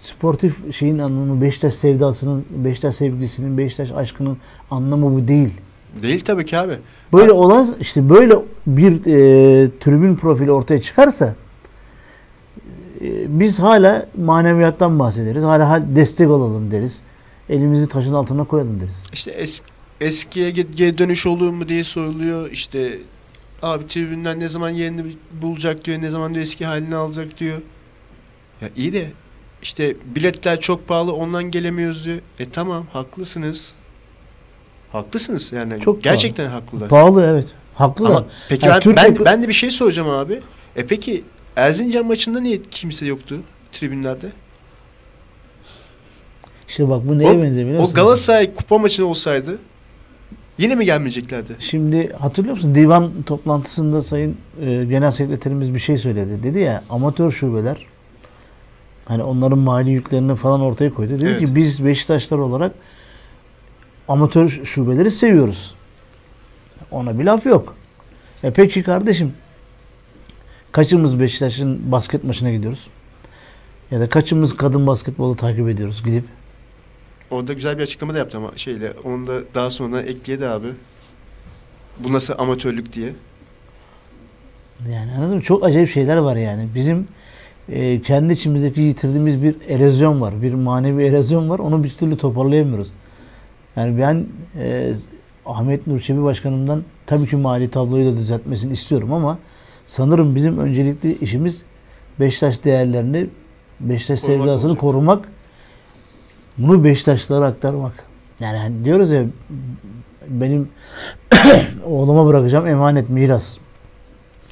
sportif 0.00 0.74
şeyin 0.74 0.98
anlamı 0.98 1.42
Beşiktaş 1.42 1.74
sevdasının, 1.74 2.44
Beşiktaş 2.50 2.94
sevgisinin, 2.94 3.58
Beşiktaş 3.58 3.92
aşkının 3.92 4.36
anlamı 4.70 5.14
bu 5.14 5.28
değil. 5.28 5.50
Değil 6.02 6.20
tabii 6.20 6.44
ki 6.44 6.58
abi. 6.58 6.74
Böyle 7.12 7.32
olan 7.32 7.76
işte 7.80 8.10
böyle 8.10 8.34
bir 8.66 8.92
e, 8.92 9.70
tribün 9.80 10.16
profili 10.16 10.52
ortaya 10.52 10.82
çıkarsa 10.82 11.34
biz 13.28 13.58
hala 13.58 14.06
maneviyattan 14.16 14.98
bahsederiz. 14.98 15.42
Hala 15.44 15.70
ha- 15.70 15.96
destek 15.96 16.28
olalım 16.30 16.70
deriz. 16.70 17.00
Elimizi 17.48 17.88
taşın 17.88 18.12
altına 18.12 18.44
koyalım 18.44 18.80
deriz. 18.80 19.02
İşte 19.12 19.30
es, 19.30 19.62
eskiye 20.00 20.50
ge- 20.50 20.76
geri 20.76 20.98
dönüş 20.98 21.26
olur 21.26 21.50
mu 21.50 21.68
diye 21.68 21.84
soruluyor. 21.84 22.50
İşte 22.50 22.98
abi 23.62 23.86
tribünden 23.86 24.40
ne 24.40 24.48
zaman 24.48 24.70
yerini 24.70 25.04
bulacak 25.42 25.84
diyor. 25.84 26.02
Ne 26.02 26.10
zaman 26.10 26.34
diyor 26.34 26.42
eski 26.42 26.66
halini 26.66 26.96
alacak 26.96 27.38
diyor. 27.40 27.62
Ya 28.60 28.68
iyi 28.76 28.92
de 28.92 29.10
işte 29.62 29.96
biletler 30.14 30.60
çok 30.60 30.88
pahalı 30.88 31.12
ondan 31.12 31.44
gelemiyoruz 31.44 32.04
diyor. 32.04 32.18
E 32.38 32.50
tamam 32.50 32.86
haklısınız. 32.92 33.74
Haklısınız 34.92 35.52
yani. 35.52 35.80
Çok 35.80 36.02
gerçekten 36.02 36.48
haklılar. 36.48 36.88
Pahalı 36.88 37.24
evet. 37.24 37.46
Haklılar. 37.74 38.10
Ama 38.10 38.24
peki 38.48 38.66
Yani 38.66 38.74
ben, 38.74 38.80
Türk 38.80 38.96
ben, 38.96 39.24
ben 39.24 39.42
de 39.42 39.48
bir 39.48 39.52
şey 39.52 39.70
soracağım 39.70 40.08
abi. 40.08 40.40
E 40.76 40.86
peki 40.86 41.24
Erzincan 41.62 42.06
maçında 42.06 42.40
niye 42.40 42.60
kimse 42.70 43.06
yoktu 43.06 43.40
tribünlerde? 43.72 44.26
İşte 46.68 46.88
bak 46.88 47.08
bu 47.08 47.18
neye 47.18 47.30
O- 47.30 47.42
benziyor 47.42 47.66
biliyor 47.66 47.78
O 47.80 47.82
musun? 47.82 47.94
Galatasaray 47.94 48.54
kupa 48.54 48.78
maçı 48.78 49.06
olsaydı 49.06 49.58
yine 50.58 50.74
mi 50.74 50.84
gelmeyeceklerdi? 50.84 51.56
Şimdi 51.58 52.12
hatırlıyor 52.12 52.54
musun? 52.56 52.74
Divan 52.74 53.12
toplantısında 53.26 54.02
Sayın 54.02 54.36
e, 54.60 54.84
Genel 54.84 55.10
Sekreterimiz 55.10 55.74
bir 55.74 55.78
şey 55.78 55.98
söyledi. 55.98 56.42
Dedi 56.42 56.58
ya 56.58 56.84
amatör 56.90 57.30
şubeler 57.30 57.86
hani 59.04 59.22
onların 59.22 59.58
mali 59.58 59.90
yüklerini 59.90 60.36
falan 60.36 60.60
ortaya 60.60 60.94
koydu. 60.94 61.10
Dedi 61.12 61.28
Evet. 61.28 61.40
ki 61.40 61.54
biz 61.56 61.84
Beşiktaşlar 61.84 62.38
olarak 62.38 62.72
amatör 64.08 64.60
şubeleri 64.64 65.10
seviyoruz. 65.10 65.74
Ona 66.90 67.18
bir 67.18 67.24
laf 67.24 67.46
yok. 67.46 67.74
E 68.42 68.50
peki 68.50 68.82
kardeşim 68.82 69.32
kaçımız 70.78 71.20
Beşiktaş'ın 71.20 71.92
basket 71.92 72.24
maçına 72.24 72.50
gidiyoruz? 72.50 72.88
Ya 73.90 74.00
da 74.00 74.08
kaçımız 74.08 74.56
kadın 74.56 74.86
basketbolu 74.86 75.36
takip 75.36 75.68
ediyoruz 75.68 76.02
gidip? 76.04 76.24
Orada 77.30 77.52
güzel 77.52 77.78
bir 77.78 77.82
açıklama 77.82 78.14
da 78.14 78.18
yaptı 78.18 78.38
ama 78.38 78.50
şeyle 78.56 78.92
onu 79.04 79.26
da 79.26 79.40
daha 79.54 79.70
sonra 79.70 80.00
ekledi 80.00 80.48
abi. 80.48 80.66
Bu 81.98 82.12
nasıl 82.12 82.34
amatörlük 82.38 82.92
diye. 82.92 83.12
Yani 84.90 85.12
anladın 85.12 85.36
mı? 85.36 85.42
Çok 85.42 85.64
acayip 85.64 85.90
şeyler 85.90 86.16
var 86.16 86.36
yani. 86.36 86.68
Bizim 86.74 87.06
e, 87.68 88.02
kendi 88.02 88.32
içimizdeki 88.32 88.80
yitirdiğimiz 88.80 89.42
bir 89.42 89.54
erozyon 89.68 90.20
var. 90.20 90.42
Bir 90.42 90.54
manevi 90.54 91.04
erozyon 91.04 91.50
var. 91.50 91.58
Onu 91.58 91.84
bir 91.84 91.90
türlü 91.90 92.16
toparlayamıyoruz. 92.16 92.88
Yani 93.76 94.00
ben 94.00 94.26
e, 94.58 94.94
Ahmet 95.46 95.86
Nur 95.86 96.00
Çebi 96.00 96.22
Başkanım'dan 96.24 96.82
tabii 97.06 97.26
ki 97.26 97.36
mali 97.36 97.70
tabloyu 97.70 98.12
da 98.12 98.16
düzeltmesini 98.16 98.72
istiyorum 98.72 99.12
ama 99.12 99.38
sanırım 99.92 100.34
bizim 100.34 100.58
öncelikli 100.58 101.18
işimiz 101.18 101.62
Beşiktaş 102.20 102.64
değerlerini, 102.64 103.26
Beşiktaş 103.80 104.20
Korumak 104.20 104.40
sevdasını 104.44 104.68
olacak. 104.70 104.80
korumak. 104.80 105.28
Bunu 106.58 106.84
Beşiktaşlılara 106.84 107.46
aktarmak. 107.46 108.04
Yani 108.40 108.58
hani 108.58 108.84
diyoruz 108.84 109.10
ya 109.10 109.24
benim 110.28 110.68
oğluma 111.84 112.26
bırakacağım 112.26 112.66
emanet 112.66 113.08
miras. 113.10 113.56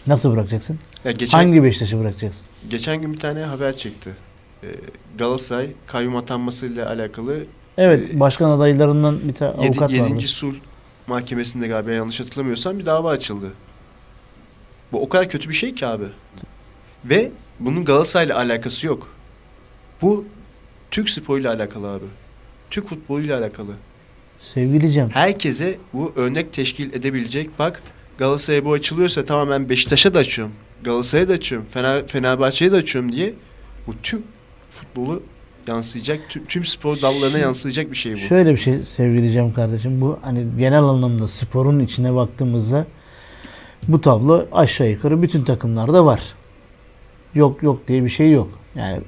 Nasıl 0.07 0.33
bırakacaksın? 0.33 0.79
Ya 1.05 1.13
geçen 1.13 1.39
Hangi 1.39 1.63
Beşiktaş'ı 1.63 1.99
bırakacaksın? 2.01 2.47
geçen 2.71 3.01
gün 3.01 3.13
bir 3.13 3.21
tane 3.21 3.41
haber 3.41 3.77
çıktı. 3.77 4.11
Ee, 4.63 4.67
Galatasaray 5.19 5.67
kayyum 5.87 6.17
atanmasıyla 6.17 6.89
alakalı 6.91 7.37
Evet, 7.79 8.11
Ee, 8.15 8.21
başkan 8.21 8.51
adaylarından 8.51 9.19
bir 9.29 9.35
tane 9.35 9.51
yedi, 9.51 9.67
avukat 9.67 10.01
vardı. 10.01 10.13
7. 10.15 10.29
sulh 10.29 10.55
mahkemesinde 11.07 11.69
galiba 11.69 11.91
yanlış 11.91 12.21
hatırlamıyorsam 12.21 12.79
bir 12.79 12.87
dava 12.87 13.11
açıldı. 13.11 13.53
Bu 14.93 15.03
o 15.03 15.09
kadar 15.09 15.29
kötü 15.29 15.49
bir 15.49 15.55
şey 15.55 15.75
ki 15.75 15.87
abi. 15.87 16.05
Ve 17.05 17.31
bunun 17.61 17.85
Galatasaray'la 17.85 18.37
alakası 18.37 18.87
yok. 18.87 19.09
Bu 20.03 20.25
Türk 20.91 21.11
sporuyla 21.11 21.55
alakalı 21.55 21.89
abi. 21.89 22.05
Türk 22.71 22.87
futboluyla 22.89 23.39
alakalı. 23.39 23.73
Sevgili 24.41 24.93
Cem, 24.93 25.11
herkese 25.11 25.79
bu 25.93 26.13
örnek 26.17 26.53
teşkil 26.53 26.93
edebilecek. 26.93 27.59
Bak 27.59 27.83
Galatasaray'a 28.19 28.65
bu 28.65 28.73
açılıyorsa 28.73 29.25
tamam 29.25 29.51
ben 29.51 29.69
Beşiktaş'a 29.69 30.15
da 30.15 30.19
açıyorum. 30.19 30.55
Galatasaray'a 30.83 31.29
da 31.29 31.33
açıyorum. 31.33 31.67
Fener, 31.71 32.07
Fenerbahçe'ye 32.07 32.73
de 32.73 32.77
açıyorum 32.77 33.13
diye 33.13 33.35
bu 33.87 33.95
tüm 34.03 34.23
futbolu 34.71 35.23
yansıyacak, 35.69 36.21
tüm, 36.29 36.47
tüm 36.47 36.65
spor 36.65 37.03
dallarına 37.03 37.39
yansıyacak 37.39 37.91
bir 37.91 37.97
şey 37.97 38.15
bu. 38.15 38.19
şöyle 38.19 38.53
bir 38.53 38.59
şey 38.59 38.83
sevgili 38.97 39.33
Cem 39.33 39.53
kardeşim. 39.53 40.01
Bu 40.01 40.19
hani 40.23 40.47
genel 40.59 40.83
anlamda 40.83 41.29
sporun 41.29 41.81
içine 41.81 42.15
baktığımızda 42.15 42.87
bu 43.89 44.01
tablo 44.01 44.47
aşağı 44.53 44.89
yukarı 44.89 45.23
bütün 45.23 45.45
takımlarda 45.45 46.07
var. 46.07 46.21
Yok 47.35 47.63
yok 47.63 47.89
diye 47.89 48.05
bir 48.05 48.09
şey 48.09 48.31
yok. 48.31 48.49
Yani 48.75 49.01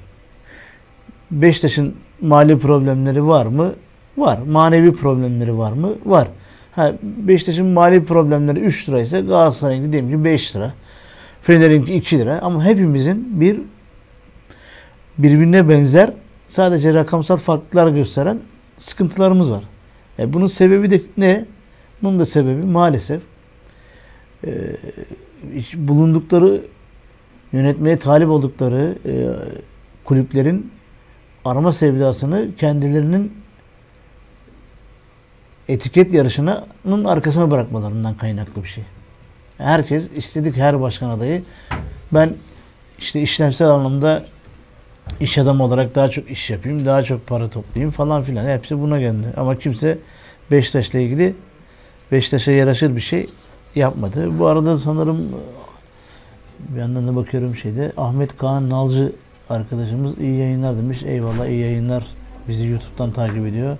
Beşiktaş'ın 1.31 1.95
mali 2.21 2.59
problemleri 2.59 3.27
var 3.27 3.45
mı? 3.45 3.73
Var. 4.17 4.39
Manevi 4.47 4.95
problemleri 4.95 5.57
var 5.57 5.71
mı? 5.71 5.95
Var. 6.05 6.27
Ha, 6.71 6.93
Beşiktaş'ın 7.01 7.65
mali 7.65 8.05
problemleri 8.05 8.59
3 8.59 8.89
lira 8.89 9.01
ise 9.01 9.21
Galatasaray'ınki 9.21 9.91
diyelim 9.91 10.09
ki 10.09 10.23
5 10.25 10.55
lira. 10.55 10.73
Fener'inki 11.41 11.93
2 11.93 12.19
lira. 12.19 12.39
Ama 12.41 12.65
hepimizin 12.65 13.41
bir 13.41 13.59
birbirine 15.17 15.69
benzer 15.69 16.13
sadece 16.47 16.93
rakamsal 16.93 17.37
farklılıklar 17.37 17.91
gösteren 17.91 18.39
sıkıntılarımız 18.77 19.51
var. 19.51 19.63
E 20.19 20.33
bunun 20.33 20.47
sebebi 20.47 20.91
de 20.91 21.01
ne? 21.17 21.45
Bunun 22.03 22.19
da 22.19 22.25
sebebi 22.25 22.65
maalesef 22.65 23.21
e, 24.47 24.51
bulundukları 25.73 26.61
yönetmeye 27.53 27.99
talip 27.99 28.29
oldukları 28.29 28.97
e, 29.05 29.13
kulüplerin 30.05 30.71
arama 31.45 31.71
sevdasını 31.71 32.47
kendilerinin 32.57 33.33
etiket 35.67 36.13
yarışının 36.13 37.05
arkasına 37.05 37.51
bırakmalarından 37.51 38.17
kaynaklı 38.17 38.63
bir 38.63 38.67
şey. 38.67 38.83
Herkes 39.57 40.11
istedik 40.15 40.57
her 40.57 40.81
başkan 40.81 41.09
adayı 41.09 41.43
ben 42.13 42.33
işte 42.99 43.21
işlemsel 43.21 43.67
anlamda 43.67 44.25
iş 45.19 45.37
adamı 45.37 45.63
olarak 45.63 45.95
daha 45.95 46.09
çok 46.09 46.31
iş 46.31 46.49
yapayım, 46.49 46.85
daha 46.85 47.03
çok 47.03 47.27
para 47.27 47.49
toplayayım 47.49 47.91
falan 47.91 48.23
filan. 48.23 48.45
Hepsi 48.49 48.81
buna 48.81 48.99
geldi. 48.99 49.27
Ama 49.37 49.59
kimse 49.59 49.97
Beşiktaş'la 50.51 50.99
ilgili 50.99 51.35
Beşiktaş'a 52.11 52.51
yaraşır 52.51 52.95
bir 52.95 53.01
şey 53.01 53.27
yapmadı. 53.75 54.39
Bu 54.39 54.47
arada 54.47 54.77
sanırım 54.77 55.29
bir 56.59 56.79
yandan 56.79 57.07
da 57.07 57.15
bakıyorum 57.15 57.55
şeyde 57.55 57.91
Ahmet 57.97 58.37
Kaan 58.37 58.69
Nalcı 58.69 59.11
arkadaşımız 59.49 60.17
iyi 60.17 60.39
yayınlar 60.39 60.77
demiş. 60.77 61.03
Eyvallah 61.03 61.47
iyi 61.47 61.59
yayınlar. 61.59 62.03
Bizi 62.47 62.67
YouTube'dan 62.67 63.11
takip 63.11 63.47
ediyor. 63.47 63.77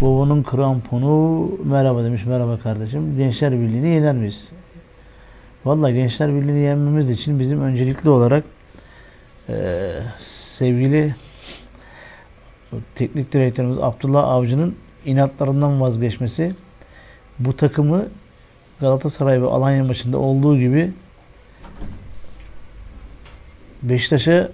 Baba'nın 0.00 0.42
kramponu 0.42 1.50
merhaba 1.64 2.04
demiş. 2.04 2.24
Merhaba 2.26 2.58
kardeşim. 2.58 3.16
Gençler 3.16 3.52
Birliği'ni 3.52 3.88
yener 3.88 4.14
miyiz? 4.14 4.52
Vallahi 5.64 5.94
Gençler 5.94 6.34
Birliği'ni 6.34 6.60
yenmemiz 6.60 7.10
için 7.10 7.40
bizim 7.40 7.62
öncelikli 7.62 8.10
olarak 8.10 8.44
ee, 9.48 9.92
sevgili 10.18 11.14
teknik 12.94 13.32
direktörümüz 13.32 13.78
Abdullah 13.78 14.24
Avcı'nın 14.24 14.76
inatlarından 15.04 15.80
vazgeçmesi 15.80 16.54
bu 17.38 17.56
takımı 17.56 18.08
Galatasaray 18.80 19.42
ve 19.42 19.46
Alanya 19.46 19.84
maçında 19.84 20.18
olduğu 20.18 20.58
gibi 20.58 20.92
Beşiktaş'a 23.82 24.48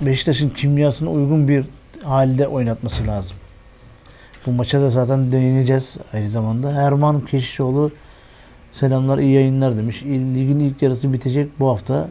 Beşiktaş'ın 0.00 0.48
kimyasına 0.50 1.10
uygun 1.10 1.48
bir 1.48 1.64
halde 2.04 2.48
oynatması 2.48 3.06
lazım. 3.06 3.36
Bu 4.46 4.52
maça 4.52 4.80
da 4.80 4.90
zaten 4.90 5.32
değineceğiz 5.32 5.96
aynı 6.12 6.28
zamanda. 6.30 6.70
Erman 6.72 7.20
Keşişoğlu 7.20 7.90
selamlar 8.72 9.18
iyi 9.18 9.32
yayınlar 9.34 9.76
demiş. 9.76 10.02
Ligin 10.04 10.58
ilk 10.60 10.82
yarısı 10.82 11.12
bitecek 11.12 11.60
bu 11.60 11.68
hafta 11.68 12.08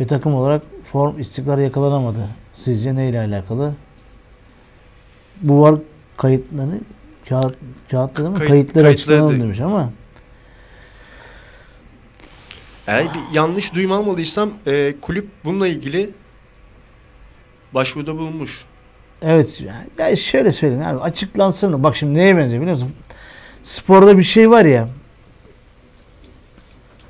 ve 0.00 0.06
takım 0.06 0.34
olarak 0.34 0.62
form 0.92 1.18
istikrar 1.20 1.58
yakalanamadı. 1.58 2.18
Sizce 2.54 2.94
neyle 2.94 3.20
alakalı? 3.20 3.72
Bu 5.42 5.60
var 5.62 5.74
kayıtları 6.16 6.70
kağıt, 7.28 7.54
kağıtları 7.90 8.30
mı? 8.30 8.36
Kayıt- 8.36 8.48
Kayıtları 8.48 8.84
kayıtları 8.84 8.86
açıklanalım 8.86 9.40
demiş 9.40 9.60
ama 9.60 9.90
Eğer 12.88 13.04
bir 13.04 13.34
yanlış 13.34 13.74
duymamalıysam 13.74 14.50
e, 14.66 14.94
kulüp 15.00 15.28
bununla 15.44 15.66
ilgili 15.68 16.10
başvuruda 17.74 18.16
bulunmuş. 18.18 18.64
evet 19.22 19.62
ya 19.98 20.16
şöyle 20.16 20.52
söyleyeyim 20.52 20.84
abi 20.86 21.00
açıklansın. 21.00 21.82
Bak 21.82 21.96
şimdi 21.96 22.18
neye 22.18 22.36
benziyor 22.36 22.62
biliyor 22.62 22.76
musun? 22.76 22.92
Sporda 23.62 24.18
bir 24.18 24.22
şey 24.22 24.50
var 24.50 24.64
ya 24.64 24.88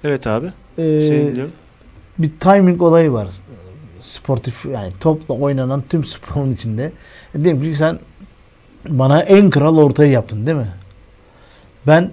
Evet 0.05 0.27
abi. 0.27 0.47
Ee, 0.79 0.83
dinliyorum. 0.83 1.53
bir 2.19 2.31
timing 2.41 2.83
olayı 2.83 3.13
var. 3.13 3.29
Sportif 4.01 4.65
yani 4.67 4.93
topla 5.01 5.35
oynanan 5.35 5.83
tüm 5.89 6.05
sporun 6.05 6.53
içinde. 6.53 6.93
Diyelim 7.41 7.63
ki 7.63 7.77
sen 7.77 7.99
bana 8.89 9.23
en 9.23 9.51
kral 9.51 9.79
ortayı 9.79 10.11
yaptın 10.11 10.47
değil 10.47 10.57
mi? 10.59 10.69
Ben 11.87 12.11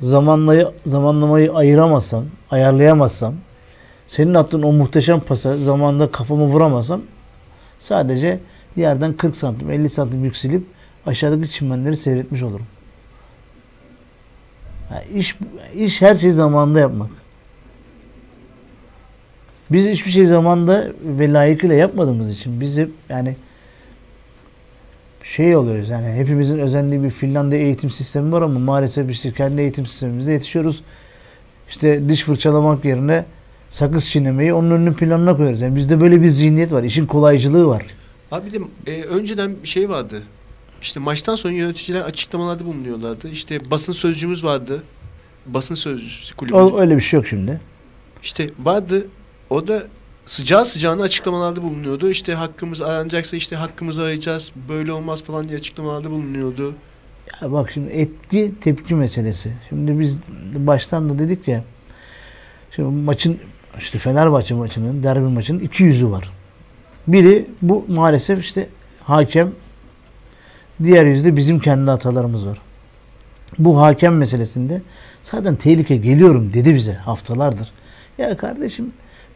zamanlayı, 0.00 0.68
zamanlamayı 0.86 1.52
ayıramazsam, 1.52 2.24
ayarlayamazsam, 2.50 3.34
senin 4.06 4.34
attığın 4.34 4.62
o 4.62 4.72
muhteşem 4.72 5.20
pasa 5.20 5.56
zamanında 5.56 6.10
kafamı 6.10 6.44
vuramazsam 6.44 7.02
sadece 7.78 8.40
yerden 8.76 9.12
40 9.12 9.36
santim, 9.36 9.70
50 9.70 9.88
santim 9.88 10.24
yükselip 10.24 10.62
aşağıdaki 11.06 11.50
çimenleri 11.50 11.96
seyretmiş 11.96 12.42
olurum. 12.42 12.66
Yani 14.90 15.18
iş, 15.18 15.36
iş 15.74 16.02
her 16.02 16.14
şeyi 16.14 16.32
zamanında 16.32 16.80
yapmak. 16.80 17.10
Biz 19.70 19.88
hiçbir 19.88 20.10
şey 20.10 20.26
zamanda 20.26 20.86
ve 21.04 21.32
layıkıyla 21.32 21.74
yapmadığımız 21.74 22.30
için 22.30 22.60
biz 22.60 22.78
hep 22.78 22.90
yani 23.08 23.36
şey 25.22 25.56
oluyoruz 25.56 25.88
yani 25.88 26.12
hepimizin 26.12 26.58
özendiği 26.58 27.02
bir 27.02 27.10
Finlandiya 27.10 27.62
eğitim 27.62 27.90
sistemi 27.90 28.32
var 28.32 28.42
ama 28.42 28.58
maalesef 28.58 29.10
işte 29.10 29.32
kendi 29.32 29.60
eğitim 29.60 29.86
sistemimizde 29.86 30.32
yetişiyoruz. 30.32 30.82
İşte 31.70 32.08
diş 32.08 32.22
fırçalamak 32.22 32.84
yerine 32.84 33.24
sakız 33.70 34.10
çiğnemeyi 34.10 34.54
onun 34.54 34.70
önünün 34.70 34.94
planına 34.94 35.36
koyuyoruz. 35.36 35.60
Yani 35.60 35.76
bizde 35.76 36.00
böyle 36.00 36.22
bir 36.22 36.30
zihniyet 36.30 36.72
var. 36.72 36.82
İşin 36.82 37.06
kolaycılığı 37.06 37.66
var. 37.66 37.82
Abi 38.32 38.50
de 38.52 38.58
e, 38.86 39.02
önceden 39.02 39.56
bir 39.62 39.68
şey 39.68 39.88
vardı. 39.88 40.22
İşte 40.82 41.00
maçtan 41.00 41.36
sonra 41.36 41.52
yöneticiler 41.52 42.00
açıklamalarda 42.00 42.64
bulunuyorlardı. 42.64 43.28
İşte 43.28 43.70
basın 43.70 43.92
sözcüğümüz 43.92 44.44
vardı. 44.44 44.82
Basın 45.46 45.74
sözcüsü 45.74 46.36
kulübü. 46.36 46.54
O, 46.54 46.80
öyle 46.80 46.96
bir 46.96 47.00
şey 47.00 47.18
yok 47.18 47.26
şimdi. 47.26 47.60
İşte 48.22 48.46
vardı. 48.62 49.06
O 49.50 49.68
da 49.68 49.82
sıcağı 50.26 50.64
sıcağına 50.64 51.02
açıklamalarda 51.02 51.62
bulunuyordu. 51.62 52.10
İşte 52.10 52.34
hakkımız 52.34 52.80
aranacaksa 52.80 53.36
işte 53.36 53.56
hakkımızı 53.56 54.02
arayacağız. 54.02 54.52
Böyle 54.68 54.92
olmaz 54.92 55.24
falan 55.24 55.48
diye 55.48 55.58
açıklamalarda 55.58 56.10
bulunuyordu. 56.10 56.74
Ya 57.42 57.52
bak 57.52 57.70
şimdi 57.70 57.92
etki 57.92 58.52
tepki 58.60 58.94
meselesi. 58.94 59.52
Şimdi 59.68 60.00
biz 60.00 60.18
baştan 60.54 61.08
da 61.08 61.18
dedik 61.18 61.48
ya 61.48 61.64
şimdi 62.70 62.88
maçın 62.88 63.38
işte 63.78 63.98
Fenerbahçe 63.98 64.54
maçının 64.54 65.02
derbi 65.02 65.28
maçının 65.28 65.60
iki 65.60 65.82
yüzü 65.82 66.10
var. 66.10 66.30
Biri 67.06 67.46
bu 67.62 67.84
maalesef 67.88 68.40
işte 68.40 68.68
hakem 69.04 69.52
diğer 70.84 71.06
yüzde 71.06 71.36
bizim 71.36 71.60
kendi 71.60 71.90
hatalarımız 71.90 72.46
var. 72.46 72.58
Bu 73.58 73.80
hakem 73.80 74.16
meselesinde 74.16 74.82
zaten 75.22 75.56
tehlike 75.56 75.96
geliyorum 75.96 76.52
dedi 76.52 76.74
bize 76.74 76.92
haftalardır. 76.92 77.72
Ya 78.18 78.36
kardeşim 78.36 78.92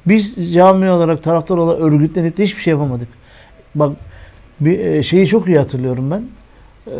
biz 0.06 0.54
cami 0.54 0.90
olarak 0.90 1.22
taraftar 1.22 1.58
olarak 1.58 1.80
örgütlenip 1.80 2.36
de 2.36 2.42
hiçbir 2.42 2.62
şey 2.62 2.70
yapamadık. 2.70 3.08
Bak 3.74 3.96
bir 4.60 4.78
e, 4.78 5.02
şeyi 5.02 5.26
çok 5.26 5.48
iyi 5.48 5.58
hatırlıyorum 5.58 6.10
ben. 6.10 6.22
Ee, 6.86 6.90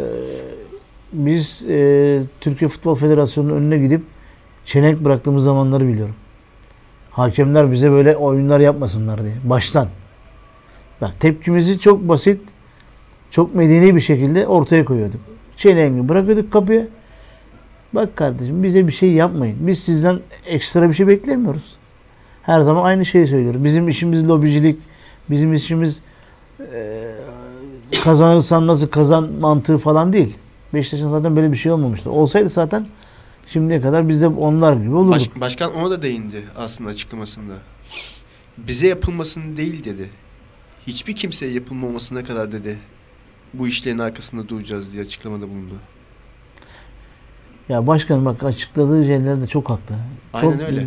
biz 1.14 1.64
e, 1.68 2.21
Türkiye 2.40 2.68
Futbol 2.68 2.94
Federasyonu'nun 2.94 3.56
önüne 3.56 3.78
gidip 3.78 4.02
çelenk 4.64 5.04
bıraktığımız 5.04 5.44
zamanları 5.44 5.88
biliyorum. 5.88 6.14
Hakemler 7.11 7.73
bize 7.73 7.90
böyle 7.90 8.16
oyunlar 8.16 8.61
yapmasınlar 8.61 9.23
diye. 9.23 9.35
Baştan. 9.44 9.88
Bak 11.00 11.21
tepkimizi 11.21 11.78
çok 11.78 12.09
basit, 12.09 12.40
çok 13.30 13.54
medeni 13.54 13.97
bir 13.97 14.00
şekilde 14.00 14.47
ortaya 14.47 14.85
koyuyorduk. 14.85 15.21
Çelengi 15.56 16.09
bırakıyorduk 16.09 16.52
kapıya. 16.52 16.87
Bak 17.92 18.16
kardeşim 18.16 18.62
bize 18.62 18.87
bir 18.87 18.92
şey 18.92 19.12
yapmayın. 19.12 19.56
Biz 19.61 19.78
sizden 19.78 20.18
ekstra 20.47 20.88
bir 20.88 20.94
şey 20.94 21.09
beklemiyoruz. 21.09 21.76
Her 22.42 22.61
zaman 22.61 22.85
aynı 22.85 23.04
şeyi 23.04 23.26
söylüyoruz. 23.26 23.64
Bizim 23.64 23.88
işimiz 23.88 24.28
lobicilik, 24.28 24.78
bizim 25.30 25.54
işimiz 25.54 26.00
e, 26.61 26.98
kazanırsan 28.05 28.66
nasıl 28.66 28.87
kazan 28.87 29.31
mantığı 29.40 29.79
falan 29.79 30.12
değil. 30.12 30.37
Beşiktaş'ın 30.74 31.08
zaten 31.10 31.37
böyle 31.37 31.52
bir 31.52 31.56
şey 31.56 31.72
olmamıştı. 31.72 32.10
Olsaydı 32.10 32.48
zaten 32.48 32.87
şimdiye 33.48 33.80
kadar 33.80 34.08
biz 34.08 34.20
de 34.20 34.26
onlar 34.28 34.72
gibi 34.76 34.94
olurduk. 34.94 35.14
Baş- 35.14 35.40
başkan 35.40 35.74
ona 35.74 35.90
da 35.90 36.02
değindi 36.02 36.42
aslında 36.56 36.90
açıklamasında. 36.90 37.54
Bize 38.58 38.87
yapılmasını 38.87 39.56
değil 39.56 39.84
dedi. 39.84 40.10
Hiçbir 40.87 41.14
kimseye 41.14 41.52
yapılmamasına 41.52 42.24
kadar 42.24 42.52
dedi. 42.52 42.78
Bu 43.54 43.68
işlerin 43.68 43.98
arkasında 43.98 44.48
duracağız 44.48 44.92
diye 44.92 45.02
açıklamada 45.02 45.42
bulundu. 45.48 45.74
Ya 47.68 47.87
başkan 47.87 48.24
bak 48.24 48.42
açıkladığı 48.44 49.04
şeyler 49.04 49.42
de 49.42 49.46
çok 49.46 49.70
haklı. 49.70 49.94
Aynen 50.32 50.58
Çok- 50.58 50.68
öyle. 50.68 50.87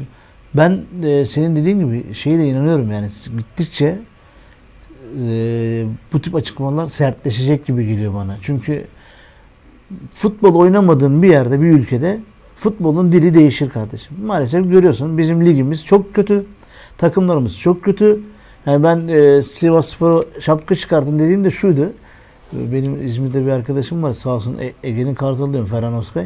Ben 0.56 0.82
e, 1.04 1.26
senin 1.26 1.56
dediğin 1.56 1.80
gibi 1.80 2.13
şeye 2.13 2.39
de 2.39 2.47
inanıyorum 2.47 2.91
yani 2.91 3.08
gittikçe 3.38 4.00
e, 5.28 5.86
bu 6.13 6.21
tip 6.21 6.36
açıklamalar 6.36 6.88
sertleşecek 6.88 7.65
gibi 7.65 7.88
geliyor 7.88 8.13
bana. 8.13 8.38
Çünkü 8.41 8.88
futbol 10.13 10.56
oynamadığın 10.56 11.23
bir 11.23 11.30
yerde, 11.30 11.62
bir 11.62 11.67
ülkede 11.67 12.19
futbolun 12.56 13.12
dili 13.12 13.34
değişir 13.34 13.69
kardeşim. 13.69 14.17
Maalesef 14.26 14.69
görüyorsun 14.69 15.17
bizim 15.17 15.45
ligimiz 15.45 15.86
çok 15.86 16.13
kötü. 16.13 16.45
Takımlarımız 16.97 17.60
çok 17.60 17.84
kötü. 17.84 18.19
Yani 18.65 18.84
ben 18.84 19.08
e, 19.08 19.41
Sivas 19.41 19.89
Spor'a 19.89 20.41
şapka 20.41 20.76
çıkarttım 20.76 21.19
dediğimde 21.19 21.52
şuydu. 21.52 21.91
E, 22.54 22.71
Benim 22.73 23.08
İzmir'de 23.08 23.45
bir 23.45 23.52
arkadaşım 23.52 24.04
var 24.04 24.13
sağ 24.13 24.30
olsun 24.30 24.58
E- 24.58 24.73
Ege'nin 24.84 25.15
kartalı 25.15 25.52
diyorum 25.54 25.69
Ferhan 25.69 25.93
Oskay. 25.93 26.26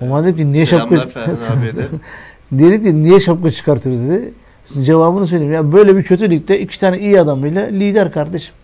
O 0.00 0.10
bana 0.10 0.24
dedi 0.26 0.36
ki 0.36 0.52
niye 0.52 0.66
şapka... 0.66 0.96
Selamlar 1.36 1.76
de. 1.76 1.86
Dedik 2.52 2.84
ki 2.84 3.02
niye 3.02 3.20
şapka 3.20 3.50
çıkartıyoruz 3.50 4.02
dedi. 4.02 4.32
Size 4.64 4.84
cevabını 4.84 5.26
söyleyeyim. 5.26 5.52
Ya 5.52 5.72
böyle 5.72 5.96
bir 5.96 6.02
kötü 6.02 6.30
ligde 6.30 6.60
iki 6.60 6.80
tane 6.80 6.98
iyi 6.98 7.20
adamıyla 7.20 7.62
lider 7.66 8.12
kardeşim. 8.12 8.54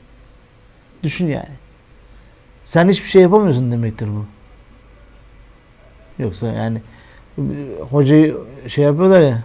Düşün 1.02 1.26
yani. 1.26 1.59
Sen 2.70 2.88
hiçbir 2.88 3.08
şey 3.08 3.22
yapamıyorsun 3.22 3.70
demektir 3.70 4.08
bu. 4.08 4.26
Yoksa 6.22 6.46
yani 6.46 6.80
hocayı 7.90 8.36
şey 8.68 8.84
yapıyorlar 8.84 9.20
ya 9.20 9.42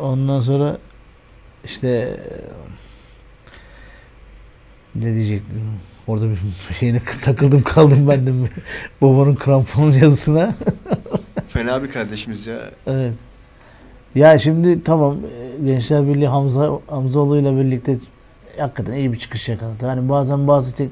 ondan 0.00 0.40
sonra 0.40 0.78
işte 1.64 2.20
ne 4.94 5.14
diyecektim 5.14 5.62
orada 6.06 6.26
bir 6.30 6.74
şeyine 6.74 7.00
takıldım 7.22 7.62
kaldım 7.62 8.08
ben 8.08 8.26
de 8.26 8.32
babanın 9.02 9.34
krampon 9.34 9.90
yazısına. 9.90 10.54
Fena 11.48 11.82
bir 11.82 11.90
kardeşimiz 11.90 12.46
ya. 12.46 12.70
Evet. 12.86 13.14
Ya 14.14 14.38
şimdi 14.38 14.82
tamam 14.82 15.16
Gençler 15.64 16.08
Birliği 16.08 16.28
Hamza 16.28 16.70
Hamzaoğlu 16.86 17.38
ile 17.38 17.56
birlikte 17.56 17.96
hakikaten 18.58 18.92
iyi 18.92 19.12
bir 19.12 19.18
çıkış 19.18 19.48
yakaladı. 19.48 19.86
Hani 19.86 20.08
bazen 20.08 20.48
bazı 20.48 20.76
tek, 20.76 20.90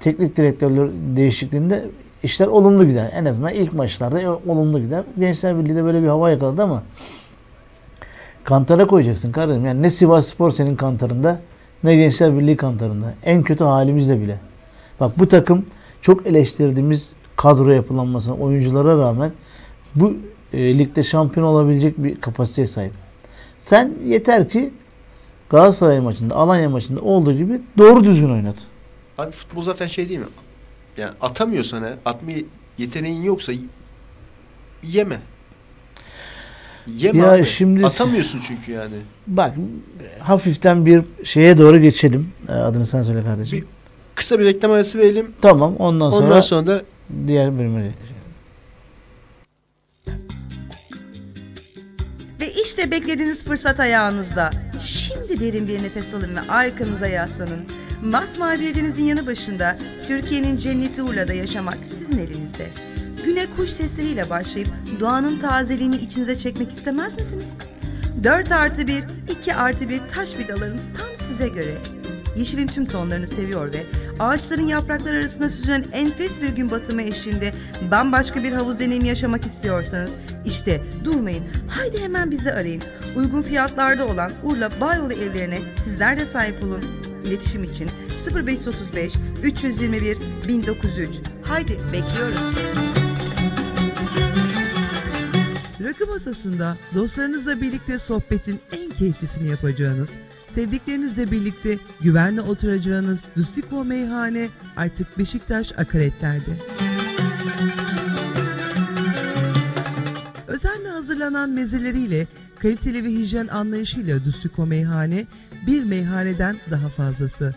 teknik 0.00 0.36
direktörler 0.36 0.88
değişikliğinde 1.16 1.84
işler 2.22 2.46
olumlu 2.46 2.88
gider. 2.88 3.10
En 3.14 3.24
azından 3.24 3.54
ilk 3.54 3.72
maçlarda 3.72 4.38
olumlu 4.46 4.80
gider. 4.80 5.04
Gençler 5.18 5.58
Birliği 5.58 5.76
de 5.76 5.84
böyle 5.84 6.02
bir 6.02 6.08
hava 6.08 6.30
yakaladı 6.30 6.62
ama 6.62 6.82
kantara 8.44 8.86
koyacaksın 8.86 9.32
kardeşim. 9.32 9.66
Yani 9.66 9.82
ne 9.82 9.90
Sivas 9.90 10.26
Spor 10.26 10.50
senin 10.50 10.76
kantarında 10.76 11.40
ne 11.84 11.96
Gençler 11.96 12.38
Birliği 12.38 12.56
kantarında. 12.56 13.14
En 13.22 13.42
kötü 13.42 13.64
halimizde 13.64 14.20
bile. 14.20 14.38
Bak 15.00 15.18
bu 15.18 15.28
takım 15.28 15.66
çok 16.02 16.26
eleştirdiğimiz 16.26 17.12
kadro 17.36 17.70
yapılanmasına, 17.70 18.34
oyunculara 18.34 18.98
rağmen 18.98 19.32
bu 19.94 20.14
e, 20.52 20.78
ligde 20.78 21.02
şampiyon 21.02 21.46
olabilecek 21.46 21.98
bir 21.98 22.20
kapasiteye 22.20 22.66
sahip. 22.66 22.92
Sen 23.60 23.92
yeter 24.06 24.48
ki 24.48 24.72
Galatasaray 25.50 26.00
maçında, 26.00 26.36
Alanya 26.36 26.70
maçında 26.70 27.00
olduğu 27.00 27.32
gibi 27.32 27.60
doğru 27.78 28.04
düzgün 28.04 28.30
oynat. 28.30 28.56
Abi 29.18 29.30
futbol 29.32 29.62
zaten 29.62 29.86
şey 29.86 30.08
değil 30.08 30.20
mi? 30.20 30.26
Yani 30.96 31.10
atamıyorsan 31.20 31.82
ha, 31.82 31.92
atma 32.04 32.30
yeteneğin 32.78 33.22
yoksa 33.22 33.52
yeme. 34.82 35.20
Yeme 36.86 37.18
Ya 37.18 37.32
abi. 37.32 37.46
şimdi- 37.46 37.86
Atamıyorsun 37.86 38.40
çünkü 38.46 38.72
yani. 38.72 38.94
Bak 39.26 39.54
hafiften 40.20 40.86
bir 40.86 41.02
şeye 41.24 41.58
doğru 41.58 41.78
geçelim. 41.80 42.32
E, 42.48 42.52
Adını 42.52 42.86
sen 42.86 43.02
söyle 43.02 43.22
kardeşim. 43.24 43.58
Bir- 43.58 43.64
Kısa 44.14 44.38
bir 44.38 44.44
reklam 44.44 44.70
arası 44.72 44.98
verelim. 44.98 45.32
Tamam 45.42 45.76
ondan 45.76 46.10
sonra, 46.10 46.24
Ondan 46.26 46.40
sonra 46.40 46.66
da 46.66 46.82
diğer 47.26 47.58
bölüme 47.58 47.82
geçelim. 47.82 48.16
Ve 52.40 52.52
işte 52.64 52.90
beklediğiniz 52.90 53.44
fırsat 53.44 53.80
ayağınızda. 53.80 54.50
Şimdi 54.80 55.40
derin 55.40 55.68
bir 55.68 55.82
nefes 55.82 56.14
alın 56.14 56.36
ve 56.36 56.40
arkanıza 56.40 57.06
yaslanın. 57.06 57.60
Masmavi 58.04 58.74
denizin 58.74 59.04
yanı 59.04 59.26
başında 59.26 59.78
Türkiye'nin 60.06 60.56
cenneti 60.56 61.02
Urla'da 61.02 61.32
yaşamak 61.32 61.78
sizin 61.98 62.18
elinizde. 62.18 62.66
Güne 63.24 63.46
kuş 63.56 63.70
sesleriyle 63.70 64.30
başlayıp 64.30 64.68
doğanın 65.00 65.38
tazeliğini 65.40 65.96
içinize 65.96 66.38
çekmek 66.38 66.72
istemez 66.72 67.18
misiniz? 67.18 67.48
4 68.24 68.52
artı 68.52 68.86
1, 68.86 69.04
2 69.40 69.54
artı 69.54 69.88
1 69.88 70.00
taş 70.14 70.38
villalarımız 70.38 70.88
tam 70.98 71.26
size 71.28 71.48
göre. 71.48 71.74
yeşilin 72.36 72.66
tüm 72.66 72.86
tonlarını 72.86 73.26
seviyor 73.26 73.72
ve 73.72 73.82
ağaçların 74.20 74.66
yaprakları 74.66 75.16
arasında 75.16 75.50
süzülen 75.50 75.84
enfes 75.92 76.40
bir 76.42 76.48
gün 76.48 76.70
batımı 76.70 77.02
eşliğinde 77.02 77.52
bambaşka 77.90 78.42
bir 78.42 78.52
havuz 78.52 78.78
deneyimi 78.78 79.08
yaşamak 79.08 79.46
istiyorsanız 79.46 80.10
işte 80.44 80.80
durmayın. 81.04 81.44
Haydi 81.68 82.02
hemen 82.02 82.30
bizi 82.30 82.52
arayın. 82.52 82.82
Uygun 83.16 83.42
fiyatlarda 83.42 84.06
olan 84.06 84.32
Urla 84.42 84.70
Bayolu 84.80 85.12
evlerine 85.12 85.58
sizler 85.84 86.20
de 86.20 86.26
sahip 86.26 86.62
olun. 86.62 87.05
İletişim 87.26 87.64
için 87.64 87.88
0535 88.34 89.12
321 89.42 90.18
1903. 90.48 91.16
Haydi 91.42 91.78
bekliyoruz. 91.92 92.56
Rakı 95.80 96.06
masasında 96.06 96.76
dostlarınızla 96.94 97.60
birlikte 97.60 97.98
sohbetin 97.98 98.60
en 98.72 98.90
keyiflisini 98.90 99.48
yapacağınız, 99.48 100.10
sevdiklerinizle 100.50 101.30
birlikte 101.30 101.78
güvenle 102.00 102.40
oturacağınız 102.40 103.24
Dusiko 103.36 103.84
Meyhane 103.84 104.48
artık 104.76 105.18
Beşiktaş 105.18 105.72
Akaretler'de. 105.78 106.50
Özenle 110.46 110.88
hazırlanan 110.88 111.50
mezeleriyle, 111.50 112.26
kaliteli 112.58 113.04
ve 113.04 113.08
hijyen 113.08 113.46
anlayışıyla 113.46 114.24
Dusiko 114.24 114.66
Meyhane 114.66 115.26
bir 115.66 115.84
meyhaneden 115.84 116.56
daha 116.70 116.88
fazlası. 116.88 117.54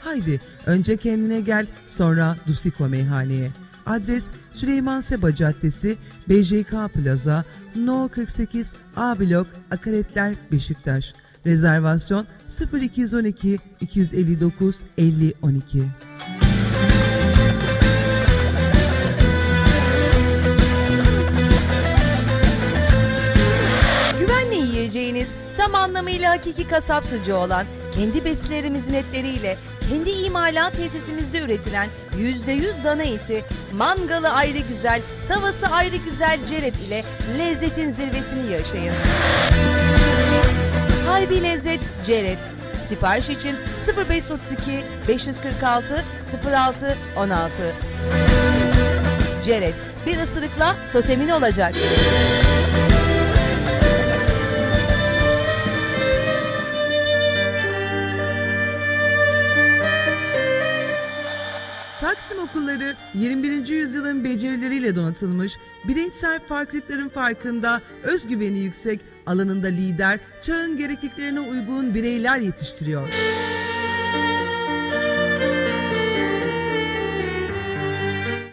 Haydi 0.00 0.40
önce 0.66 0.96
kendine 0.96 1.40
gel 1.40 1.66
sonra 1.86 2.36
Dusiko 2.46 2.88
Meyhane'ye. 2.88 3.50
Adres 3.86 4.28
Süleyman 4.52 5.00
Seba 5.00 5.34
Caddesi, 5.34 5.96
BJK 6.28 6.94
Plaza, 6.94 7.44
No 7.76 8.08
48 8.08 8.72
A 8.96 9.20
Blok, 9.20 9.46
Akaretler, 9.70 10.34
Beşiktaş. 10.52 11.14
Rezervasyon 11.46 12.26
0212 12.72 13.58
259 13.80 14.80
50 14.98 15.34
tam 25.66 25.74
anlamıyla 25.74 26.30
hakiki 26.30 26.68
kasap 26.68 27.06
sucuğu 27.06 27.34
olan 27.34 27.66
kendi 27.94 28.24
besilerimizin 28.24 28.94
etleriyle 28.94 29.58
kendi 29.90 30.10
imalat 30.10 30.76
tesisimizde 30.76 31.40
üretilen 31.40 31.88
%100 32.18 32.84
dana 32.84 33.02
eti, 33.02 33.44
mangalı 33.72 34.28
ayrı 34.28 34.58
güzel, 34.58 35.02
tavası 35.28 35.66
ayrı 35.66 35.96
güzel 35.96 36.46
ceret 36.46 36.74
ile 36.88 37.04
lezzetin 37.38 37.90
zirvesini 37.90 38.52
yaşayın. 38.52 38.94
Harbi 41.06 41.42
lezzet 41.42 41.80
ceret. 42.06 42.38
Sipariş 42.88 43.28
için 43.28 43.56
0532 44.10 44.84
546 45.08 46.04
06 46.52 46.98
16. 47.16 47.74
Ceret 49.44 49.74
bir 50.06 50.18
ısırıkla 50.18 50.76
totemin 50.92 51.28
olacak. 51.28 51.74
Okulları 62.56 62.94
21. 63.14 63.68
yüzyılın 63.68 64.24
becerileriyle 64.24 64.96
donatılmış, 64.96 65.58
bireysel 65.84 66.40
farklılıkların 66.40 67.08
farkında, 67.08 67.82
özgüveni 68.02 68.58
yüksek, 68.58 69.00
alanında 69.26 69.66
lider, 69.66 70.20
çağın 70.42 70.76
gerekliliklerine 70.76 71.40
uygun 71.40 71.94
bireyler 71.94 72.38
yetiştiriyor. 72.38 73.08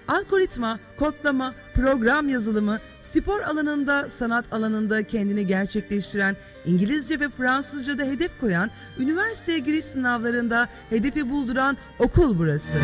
Algoritma, 0.07 0.79
kodlama, 0.99 1.53
program 1.75 2.29
yazılımı, 2.29 2.79
spor 3.01 3.41
alanında, 3.41 4.09
sanat 4.09 4.45
alanında 4.53 5.03
kendini 5.03 5.47
gerçekleştiren, 5.47 6.35
İngilizce 6.65 7.19
ve 7.19 7.29
Fransızca'da 7.29 8.03
hedef 8.03 8.39
koyan, 8.39 8.69
üniversiteye 8.99 9.59
giriş 9.59 9.85
sınavlarında 9.85 10.69
hedefi 10.89 11.29
bulduran 11.29 11.77
okul 11.99 12.39
burası. 12.39 12.77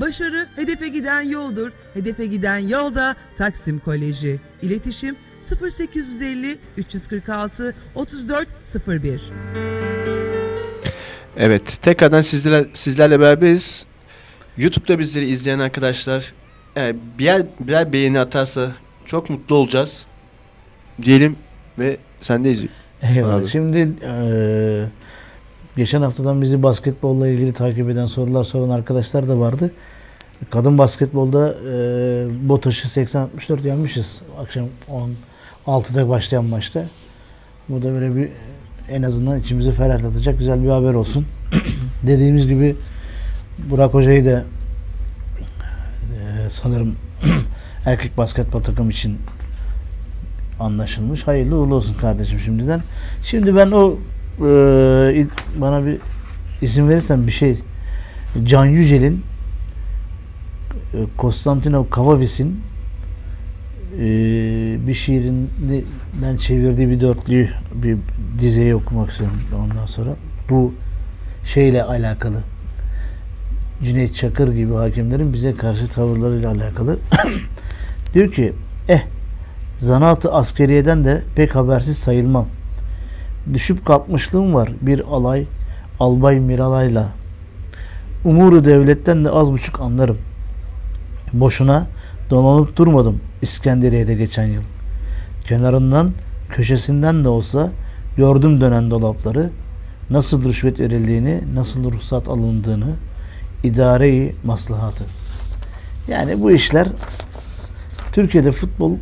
Başarı 0.00 0.46
hedefe 0.56 0.88
giden 0.88 1.22
yoldur. 1.22 1.72
Hedefe 1.94 2.26
giden 2.26 2.58
yolda 2.58 3.16
Taksim 3.38 3.78
Koleji. 3.78 4.40
İletişim 4.62 5.16
0850 5.62 6.58
346 6.76 7.74
34 7.94 8.48
01. 8.86 9.22
Evet, 11.36 11.78
tekrardan 11.82 12.20
sizler, 12.20 12.66
sizlerle 12.72 13.20
beraberiz. 13.20 13.86
YouTube'da 14.56 14.98
bizleri 14.98 15.24
izleyen 15.24 15.58
arkadaşlar 15.58 16.32
e, 16.76 16.94
birer, 17.18 17.42
birer 17.60 17.92
beğeni 17.92 18.20
atarsa 18.20 18.72
çok 19.04 19.30
mutlu 19.30 19.54
olacağız. 19.56 20.06
Diyelim 21.02 21.36
ve 21.78 21.96
sendeyiz. 22.22 22.62
Eyvallah. 23.02 23.34
Abi. 23.34 23.48
Şimdi 23.48 23.78
eee, 23.78 24.88
geçen 25.78 26.02
haftadan 26.02 26.42
bizi 26.42 26.62
basketbolla 26.62 27.28
ilgili 27.28 27.52
takip 27.52 27.90
eden 27.90 28.06
sorular 28.06 28.44
soran 28.44 28.70
arkadaşlar 28.70 29.28
da 29.28 29.40
vardı. 29.40 29.72
Kadın 30.50 30.78
basketbolda 30.78 31.48
eee 31.48 32.48
BOTAŞ'ı 32.48 32.88
80-64 32.88 33.66
yenmişiz. 33.66 34.22
Akşam 34.40 34.66
16'da 35.66 36.08
başlayan 36.08 36.44
maçta. 36.44 36.84
Bu 37.68 37.82
da 37.82 37.92
böyle 37.92 38.16
bir 38.16 38.28
en 38.90 39.02
azından 39.02 39.40
içimizi 39.40 39.72
ferahlatacak 39.72 40.38
güzel 40.38 40.62
bir 40.62 40.68
haber 40.68 40.94
olsun. 40.94 41.26
Dediğimiz 42.06 42.46
gibi 42.46 42.76
Burak 43.70 43.94
Hoca'yı 43.94 44.24
da 44.24 44.30
eee, 44.30 44.44
sanırım 46.50 46.94
erkek 47.86 48.18
basketbol 48.18 48.62
takım 48.62 48.90
için 48.90 49.16
anlaşılmış. 50.60 51.26
Hayırlı 51.26 51.56
uğurlu 51.56 51.74
olsun 51.74 51.94
kardeşim 51.94 52.40
şimdiden. 52.40 52.80
Şimdi 53.24 53.56
ben 53.56 53.70
o 53.70 53.98
il- 54.40 55.60
bana 55.60 55.86
bir 55.86 55.96
isim 56.62 56.88
verirsen 56.88 57.26
bir 57.26 57.32
şey 57.32 57.58
Can 58.44 58.64
Yücel'in 58.64 59.22
e, 60.94 60.98
Konstantino 61.16 61.86
Kavavis'in 61.90 62.60
e, 63.98 64.00
bir 64.86 64.94
şiirinden 64.94 66.36
çevirdiği 66.38 66.88
bir 66.90 67.00
dörtlüyü 67.00 67.50
bir 67.74 67.96
dizeyi 68.38 68.74
okumak 68.74 69.10
istiyorum 69.10 69.36
ondan 69.64 69.86
sonra. 69.86 70.10
Bu 70.50 70.74
şeyle 71.44 71.82
alakalı. 71.82 72.42
Cüneyt 73.84 74.14
Çakır 74.14 74.52
gibi 74.54 74.74
hakemlerin 74.74 75.32
bize 75.32 75.54
karşı 75.54 75.88
tavırlarıyla 75.88 76.50
alakalı. 76.50 76.98
Diyor 78.14 78.32
ki 78.32 78.52
eh 78.88 79.02
Zanaatı 79.78 80.32
askeriyeden 80.32 81.04
de 81.04 81.22
pek 81.36 81.54
habersiz 81.54 81.98
sayılmam. 81.98 82.46
Düşüp 83.54 83.86
kalkmışlığım 83.86 84.54
var 84.54 84.72
bir 84.80 85.00
alay, 85.00 85.46
albay 86.00 86.40
Miralay'la. 86.40 87.08
Umuru 88.24 88.64
devletten 88.64 89.24
de 89.24 89.30
az 89.30 89.52
buçuk 89.52 89.80
anlarım. 89.80 90.18
Boşuna 91.32 91.86
donanıp 92.30 92.76
durmadım 92.76 93.20
İskenderiye'de 93.42 94.14
geçen 94.14 94.46
yıl. 94.46 94.62
Kenarından, 95.44 96.12
köşesinden 96.50 97.24
de 97.24 97.28
olsa 97.28 97.70
gördüm 98.16 98.60
dönen 98.60 98.90
dolapları, 98.90 99.50
nasıl 100.10 100.44
rüşvet 100.44 100.80
verildiğini, 100.80 101.40
nasıl 101.54 101.92
ruhsat 101.92 102.28
alındığını, 102.28 102.92
idareyi 103.64 104.34
maslahatı. 104.44 105.04
Yani 106.08 106.42
bu 106.42 106.50
işler 106.50 106.88
Türkiye'de 108.12 108.50
futbol 108.50 108.92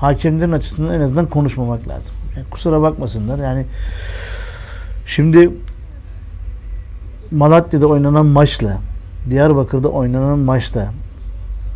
hakemlerin 0.00 0.52
açısından 0.52 0.94
en 0.94 1.00
azından 1.00 1.26
konuşmamak 1.26 1.88
lazım. 1.88 2.15
Yani 2.36 2.46
kusura 2.50 2.82
bakmasınlar. 2.82 3.38
Yani 3.38 3.64
şimdi 5.06 5.50
Malatya'da 7.30 7.86
oynanan 7.86 8.26
maçla 8.26 8.78
Diyarbakır'da 9.30 9.88
oynanan 9.88 10.38
maçta 10.38 10.92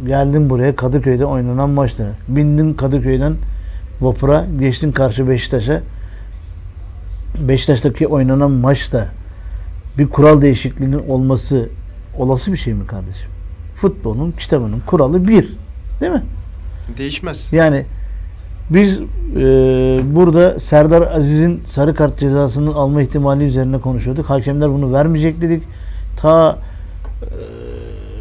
geldin 0.07 0.51
buraya 0.51 0.77
Kadıköy'de 0.77 1.27
oynanan 1.27 1.71
maçta 1.71 2.05
bindin 2.29 2.75
Kadıköy'den 2.75 3.35
vapura 4.01 4.47
geçtin 4.61 4.93
karşı 4.93 5.29
Beşiktaş'a 5.29 5.83
Beşiktaş'taki 7.39 8.07
oynanan 8.07 8.51
maçta 8.51 9.09
bir 9.99 10.09
kural 10.09 10.43
değişikliğinin 10.43 11.09
olması 11.09 11.69
olası 12.19 12.53
bir 12.53 12.57
şey 12.57 12.75
mi 12.75 12.87
kardeşim? 12.87 13.31
Futbolun 13.75 14.31
kitabının 14.31 14.83
kuralı 14.87 15.29
bir. 15.29 15.53
Değil 16.01 16.13
mi? 16.13 16.23
Değişmez. 16.99 17.49
Yani 17.53 17.85
biz 18.71 19.01
e, 19.01 19.05
burada 20.05 20.61
Serdar 20.61 21.03
Aziz'in 21.03 21.63
sarı 21.65 21.95
kart 21.95 22.19
cezasını 22.19 22.75
alma 22.75 23.03
ihtimali 23.03 23.45
üzerine 23.45 23.79
konuşuyorduk. 23.79 24.31
Hakemler 24.31 24.71
bunu 24.71 24.93
vermeyecek 24.93 25.41
dedik. 25.41 25.63
Ta 26.17 26.59
e, 27.23 27.29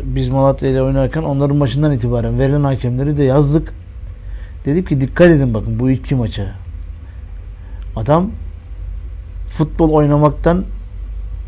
biz 0.03 0.29
Malatya 0.29 0.69
ile 0.69 0.81
oynarken 0.81 1.23
onların 1.23 1.57
maçından 1.57 1.91
itibaren 1.91 2.39
verilen 2.39 2.63
hakemleri 2.63 3.17
de 3.17 3.23
yazdık. 3.23 3.73
Dedik 4.65 4.89
ki 4.89 5.01
dikkat 5.01 5.27
edin 5.27 5.53
bakın 5.53 5.79
bu 5.79 5.89
iki 5.89 6.15
maça. 6.15 6.45
Adam 7.95 8.31
futbol 9.47 9.89
oynamaktan 9.89 10.65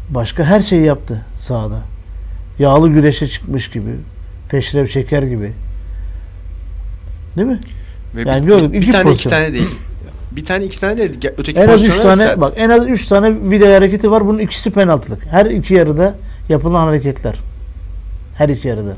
başka 0.10 0.44
her 0.44 0.62
şeyi 0.62 0.86
yaptı 0.86 1.26
sahada. 1.36 1.80
Yağlı 2.60 2.90
güreşe 2.90 3.28
çıkmış 3.28 3.70
gibi. 3.70 3.96
Peşrev 4.50 4.88
şeker 4.88 5.24
gibi. 5.24 5.52
Değil 7.38 7.48
mi? 7.48 7.60
Ve 8.16 8.22
Yani 8.30 8.42
bir, 8.42 8.48
gördük, 8.48 8.74
bir, 8.74 8.82
bir 8.82 8.92
tane 8.92 9.04
pozisyon. 9.04 9.14
iki 9.14 9.30
tane 9.30 9.54
değil. 9.54 9.70
Bir 10.32 10.46
tane 10.46 10.66
iki 10.66 10.80
tane 10.80 10.98
değil. 10.98 11.12
Öteki 11.38 11.60
En 11.60 11.68
az 11.68 11.82
3 11.84 11.88
pozisyonlar 11.88 12.16
tane 12.16 12.28
sert. 12.30 12.42
bak 12.42 12.54
en 12.56 12.70
az 12.70 12.88
3 12.88 13.08
tane 13.08 13.50
video 13.52 13.74
hareketi 13.76 14.12
var. 14.12 14.26
Bunun 14.28 14.40
ikisi 14.40 14.72
penaltılık. 14.72 15.26
Her 15.26 15.46
iki 15.46 15.74
yarıda 15.74 16.16
yapılan 16.50 16.86
hareketler. 16.86 17.36
Her 18.36 18.50
iki 18.50 18.68
yarıda. 18.68 18.94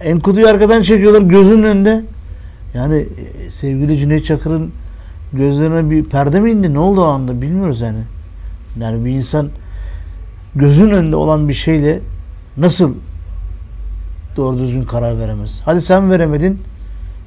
Enkudu'yu 0.00 0.48
arkadan 0.48 0.82
çekiyorlar 0.82 1.20
gözünün 1.20 1.62
önünde. 1.62 2.02
Yani 2.74 2.96
e, 3.46 3.50
sevgili 3.50 3.98
Cüneyt 3.98 4.24
Çakır'ın 4.24 4.70
gözlerine 5.32 5.90
bir 5.90 6.04
perde 6.04 6.40
mi 6.40 6.50
indi? 6.50 6.74
Ne 6.74 6.78
oldu 6.78 7.00
o 7.02 7.06
anda 7.06 7.42
bilmiyoruz 7.42 7.80
yani. 7.80 7.98
Yani 8.80 9.04
bir 9.04 9.10
insan 9.10 9.48
gözün 10.54 10.90
önünde 10.90 11.16
olan 11.16 11.48
bir 11.48 11.54
şeyle 11.54 12.00
nasıl 12.56 12.94
doğru 14.36 14.58
düzgün 14.58 14.84
karar 14.84 15.18
veremez? 15.18 15.60
Hadi 15.64 15.80
sen 15.82 16.10
veremedin. 16.10 16.60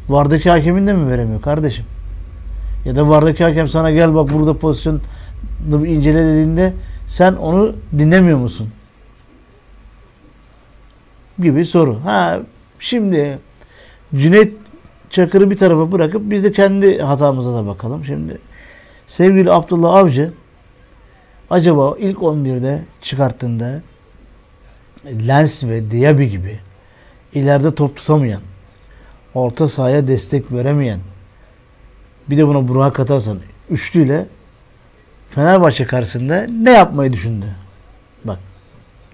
Vardaki 0.09 0.49
hakemin 0.49 0.87
de 0.87 0.93
mi 0.93 1.11
veremiyor 1.11 1.41
kardeşim? 1.41 1.85
Ya 2.85 2.95
da 2.95 3.09
vardaki 3.09 3.43
hakem 3.43 3.67
sana 3.67 3.91
gel 3.91 4.15
bak 4.15 4.33
burada 4.33 4.57
pozisyonu 4.57 4.99
bir 5.71 5.89
incele 5.89 6.25
dediğinde 6.25 6.73
sen 7.07 7.33
onu 7.33 7.75
dinlemiyor 7.97 8.37
musun? 8.37 8.69
Gibi 11.39 11.65
soru. 11.65 11.99
Ha 12.03 12.39
şimdi 12.79 13.39
Cüneyt 14.15 14.53
Çakır'ı 15.09 15.51
bir 15.51 15.57
tarafa 15.57 15.91
bırakıp 15.91 16.21
biz 16.25 16.43
de 16.43 16.51
kendi 16.51 17.01
hatamıza 17.01 17.53
da 17.53 17.67
bakalım. 17.67 18.05
Şimdi 18.05 18.37
sevgili 19.07 19.51
Abdullah 19.51 19.93
Avcı 19.93 20.33
acaba 21.49 21.95
ilk 21.99 22.17
11'de 22.17 22.81
çıkarttığında 23.01 23.81
Lens 25.05 25.63
ve 25.63 25.91
Diaby 25.91 26.25
gibi 26.25 26.59
ileride 27.33 27.75
top 27.75 27.95
tutamayan, 27.95 28.41
orta 29.33 29.67
sahaya 29.67 30.07
destek 30.07 30.51
veremeyen, 30.51 30.99
bir 32.29 32.37
de 32.37 32.47
buna 32.47 32.67
Burak'ı 32.67 32.93
katarsan 32.93 33.39
üçlüyle 33.69 34.25
Fenerbahçe 35.29 35.85
karşısında 35.85 36.47
ne 36.61 36.71
yapmayı 36.71 37.13
düşündü? 37.13 37.45
Bak. 38.23 38.39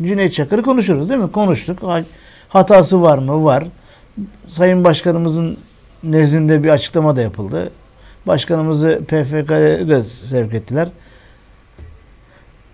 Cüneyt 0.02 0.34
Çakır'ı 0.34 0.62
konuşuruz 0.64 1.10
değil 1.10 1.20
mi? 1.22 1.32
Konuştuk. 1.32 1.84
Ha- 1.84 2.04
Hatası 2.50 3.02
var 3.02 3.18
mı? 3.18 3.44
Var. 3.44 3.64
Sayın 4.48 4.84
Başkanımızın 4.84 5.58
nezdinde 6.04 6.64
bir 6.64 6.70
açıklama 6.70 7.16
da 7.16 7.22
yapıldı. 7.22 7.72
Başkanımızı 8.28 9.02
PFK'ya 9.08 9.90
da 9.90 10.04
sevk 10.04 10.54
ettiler. 10.54 10.90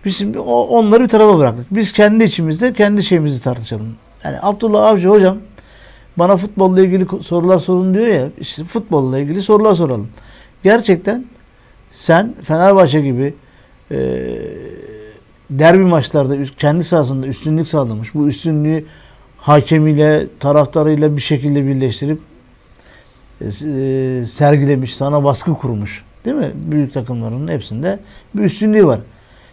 Biz 0.04 0.16
şimdi 0.16 0.38
onları 0.38 1.02
bir 1.02 1.08
tarafa 1.08 1.38
bıraktık. 1.38 1.66
Biz 1.70 1.92
kendi 1.92 2.24
içimizde 2.24 2.72
kendi 2.72 3.02
şeyimizi 3.02 3.42
tartışalım. 3.42 3.94
Yani 4.24 4.36
Abdullah 4.42 4.86
Avcı 4.86 5.08
hocam 5.08 5.38
bana 6.20 6.36
futbolla 6.36 6.80
ilgili 6.80 7.06
sorular 7.22 7.58
sorun 7.58 7.94
diyor 7.94 8.06
ya. 8.06 8.28
İşte 8.40 8.64
futbolla 8.64 9.18
ilgili 9.18 9.42
sorular 9.42 9.74
soralım. 9.74 10.08
Gerçekten 10.62 11.24
sen 11.90 12.34
Fenerbahçe 12.42 13.00
gibi 13.00 13.34
e, 13.90 13.98
derbi 15.50 15.84
maçlarda 15.84 16.44
kendi 16.58 16.84
sahasında 16.84 17.26
üstünlük 17.26 17.68
sağlamış. 17.68 18.14
Bu 18.14 18.28
üstünlüğü 18.28 18.84
hakemiyle, 19.38 20.26
taraftarıyla 20.40 21.16
bir 21.16 21.22
şekilde 21.22 21.66
birleştirip 21.66 22.18
e, 23.40 23.44
e, 23.46 24.26
sergilemiş, 24.26 24.96
sana 24.96 25.24
baskı 25.24 25.54
kurmuş. 25.54 26.04
Değil 26.24 26.36
mi? 26.36 26.50
Büyük 26.54 26.94
takımların 26.94 27.48
hepsinde 27.48 27.98
bir 28.34 28.42
üstünlüğü 28.42 28.86
var. 28.86 29.00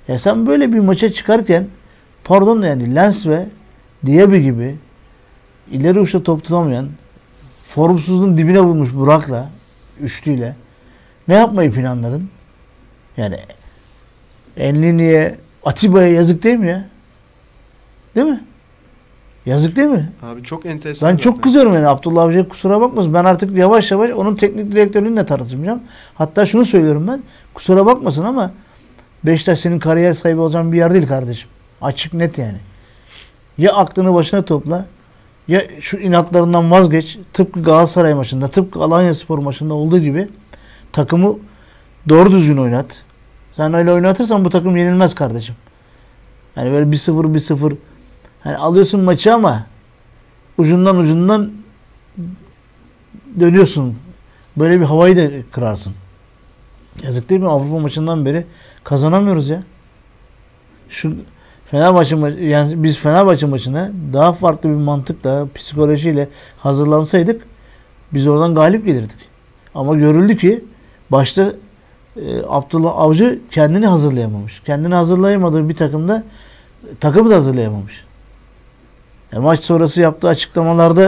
Ya 0.08 0.20
sen 0.20 0.48
böyle 0.48 0.74
bir 0.74 0.80
maça 0.80 1.14
çıkarken 1.14 1.68
pardon 2.24 2.62
yani 2.62 2.96
Lens 2.96 3.28
ve 3.28 3.46
Diaby 4.06 4.38
gibi 4.38 4.76
ileri 5.72 6.00
uçta 6.00 6.24
top 6.24 6.44
tutamayan 6.44 6.88
formsuzluğun 7.68 8.38
dibine 8.38 8.60
vurmuş 8.60 8.94
Burak'la 8.94 9.50
üçlüyle 10.02 10.56
ne 11.28 11.36
yapmayı 11.36 11.72
planladın? 11.72 12.30
Yani 13.18 13.38
Enlini'ye 14.58 15.38
Atiba'ya 15.66 16.08
yazık 16.08 16.44
değil 16.44 16.58
mi 16.58 16.68
ya? 16.68 16.86
Değil 18.16 18.28
mi? 18.28 18.44
Yazık 19.46 19.76
değil 19.76 19.88
mi? 19.88 20.10
Abi 20.24 20.44
çok 20.44 20.66
enteresan. 20.66 21.12
Ben 21.12 21.18
çok 21.18 21.44
kızıyorum 21.44 21.74
yani 21.74 21.88
Abdullah 21.88 22.24
Avcı'ya 22.24 22.48
kusura 22.48 22.82
bakmasın. 22.82 23.14
Ben 23.14 23.26
artık 23.26 23.58
yavaş 23.58 23.92
yavaş 23.92 24.12
onun 24.12 24.36
teknik 24.36 24.72
direktörlüğünü 24.72 25.18
de 25.18 25.26
tartışmayacağım. 25.26 25.82
Hatta 26.16 26.46
şunu 26.46 26.66
söylüyorum 26.66 27.08
ben. 27.08 27.24
Kusura 27.54 27.86
bakmasın 27.86 28.24
ama 28.24 28.52
Beşiktaş 29.24 29.60
senin 29.60 29.80
kariyer 29.80 30.14
sahibi 30.14 30.40
olacağın 30.40 30.74
bir 30.74 30.78
yer 30.78 30.94
değil 30.94 31.08
kardeşim. 31.08 31.50
Açık 31.82 32.14
net 32.14 32.38
yani. 32.38 32.58
Ya 33.58 33.74
aklını 33.74 34.14
başına 34.14 34.42
topla 34.46 34.86
ya 35.48 35.68
şu 35.80 35.98
inatlarından 35.98 36.72
vazgeç. 36.72 37.18
Tıpkı 37.34 37.64
Galatasaray 37.64 38.14
maçında, 38.14 38.48
tıpkı 38.48 38.80
Alanya 38.80 39.14
Spor 39.14 39.38
maçında 39.38 39.74
olduğu 39.74 40.00
gibi 40.00 40.28
takımı 40.92 41.36
doğru 42.10 42.32
düzgün 42.32 42.58
oynat. 42.58 43.04
Sen 43.54 43.74
öyle 43.74 43.92
oynatırsan 43.92 44.46
bu 44.46 44.50
takım 44.50 44.78
yenilmez 44.78 45.16
kardeşim. 45.16 45.56
Yani 46.56 46.72
böyle 46.72 46.90
1-0 46.90 47.34
1-0 47.34 47.76
hani 48.40 48.58
alıyorsun 48.58 49.02
maçı 49.02 49.34
ama 49.34 49.68
ucundan 50.58 50.98
ucundan 50.98 51.52
dönüyorsun. 53.40 53.98
Böyle 54.58 54.80
bir 54.80 54.86
havayı 54.86 55.18
da 55.18 55.52
kırarsın. 55.52 55.94
Yazık 57.04 57.30
değil 57.30 57.42
mi? 57.42 57.50
Avrupa 57.50 57.80
maçından 57.80 58.26
beri 58.26 58.46
kazanamıyoruz 58.84 59.50
ya. 59.50 59.64
Şu 60.90 61.16
Fenerbahçe 61.72 62.16
maçı, 62.16 62.38
yani 62.38 62.84
biz 62.84 62.98
Fenerbahçe 62.98 63.46
maçına 63.46 63.92
daha 64.14 64.34
farklı 64.34 64.70
bir 64.70 64.76
mantıkla, 64.76 65.48
psikolojiyle 65.56 66.30
hazırlansaydık 66.58 67.42
biz 68.14 68.28
oradan 68.28 68.56
galip 68.56 68.86
gelirdik. 68.86 69.18
Ama 69.76 69.96
görüldü 69.96 70.38
ki 70.38 70.66
başta 71.12 71.54
e, 72.16 72.42
Abdullah 72.48 72.94
Avcı 72.98 73.40
kendini 73.52 73.88
hazırlayamamış. 73.88 74.62
Kendini 74.66 74.96
hazırlayamadığı 74.96 75.70
bir 75.70 75.76
takımda 75.76 76.24
e, 76.84 76.96
takımı 77.00 77.30
da 77.30 77.36
hazırlayamamış. 77.36 78.06
Yani 79.32 79.44
maç 79.44 79.60
sonrası 79.60 80.02
yaptığı 80.02 80.28
açıklamalarda 80.28 81.04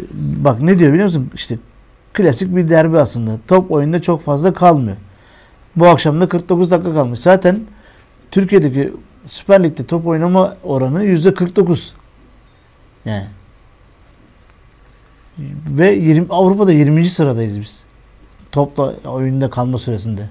e, 0.00 0.04
bak 0.18 0.60
ne 0.60 0.78
diyor 0.78 0.92
biliyor 0.92 1.06
musun? 1.06 1.30
İşte 1.34 1.58
klasik 2.12 2.56
bir 2.56 2.68
derbi 2.68 2.98
aslında. 2.98 3.32
Top 3.48 3.70
oyunda 3.70 4.02
çok 4.02 4.20
fazla 4.20 4.52
kalmıyor. 4.52 4.96
Bu 5.76 5.86
akşam 5.86 6.20
da 6.20 6.28
49 6.28 6.70
dakika 6.70 6.94
kalmış. 6.94 7.20
Zaten 7.20 7.60
Türkiye'deki 8.36 8.92
Süper 9.26 9.62
Lig'de 9.62 9.86
top 9.86 10.06
oynama 10.06 10.56
oranı 10.64 11.04
yüzde 11.04 11.34
49. 11.34 11.94
Yani. 13.04 13.26
Ve 15.68 15.92
20, 15.92 16.26
Avrupa'da 16.30 16.72
20. 16.72 17.04
sıradayız 17.04 17.60
biz. 17.60 17.82
Topla 18.52 18.94
oyunda 19.04 19.50
kalma 19.50 19.78
süresinde. 19.78 20.28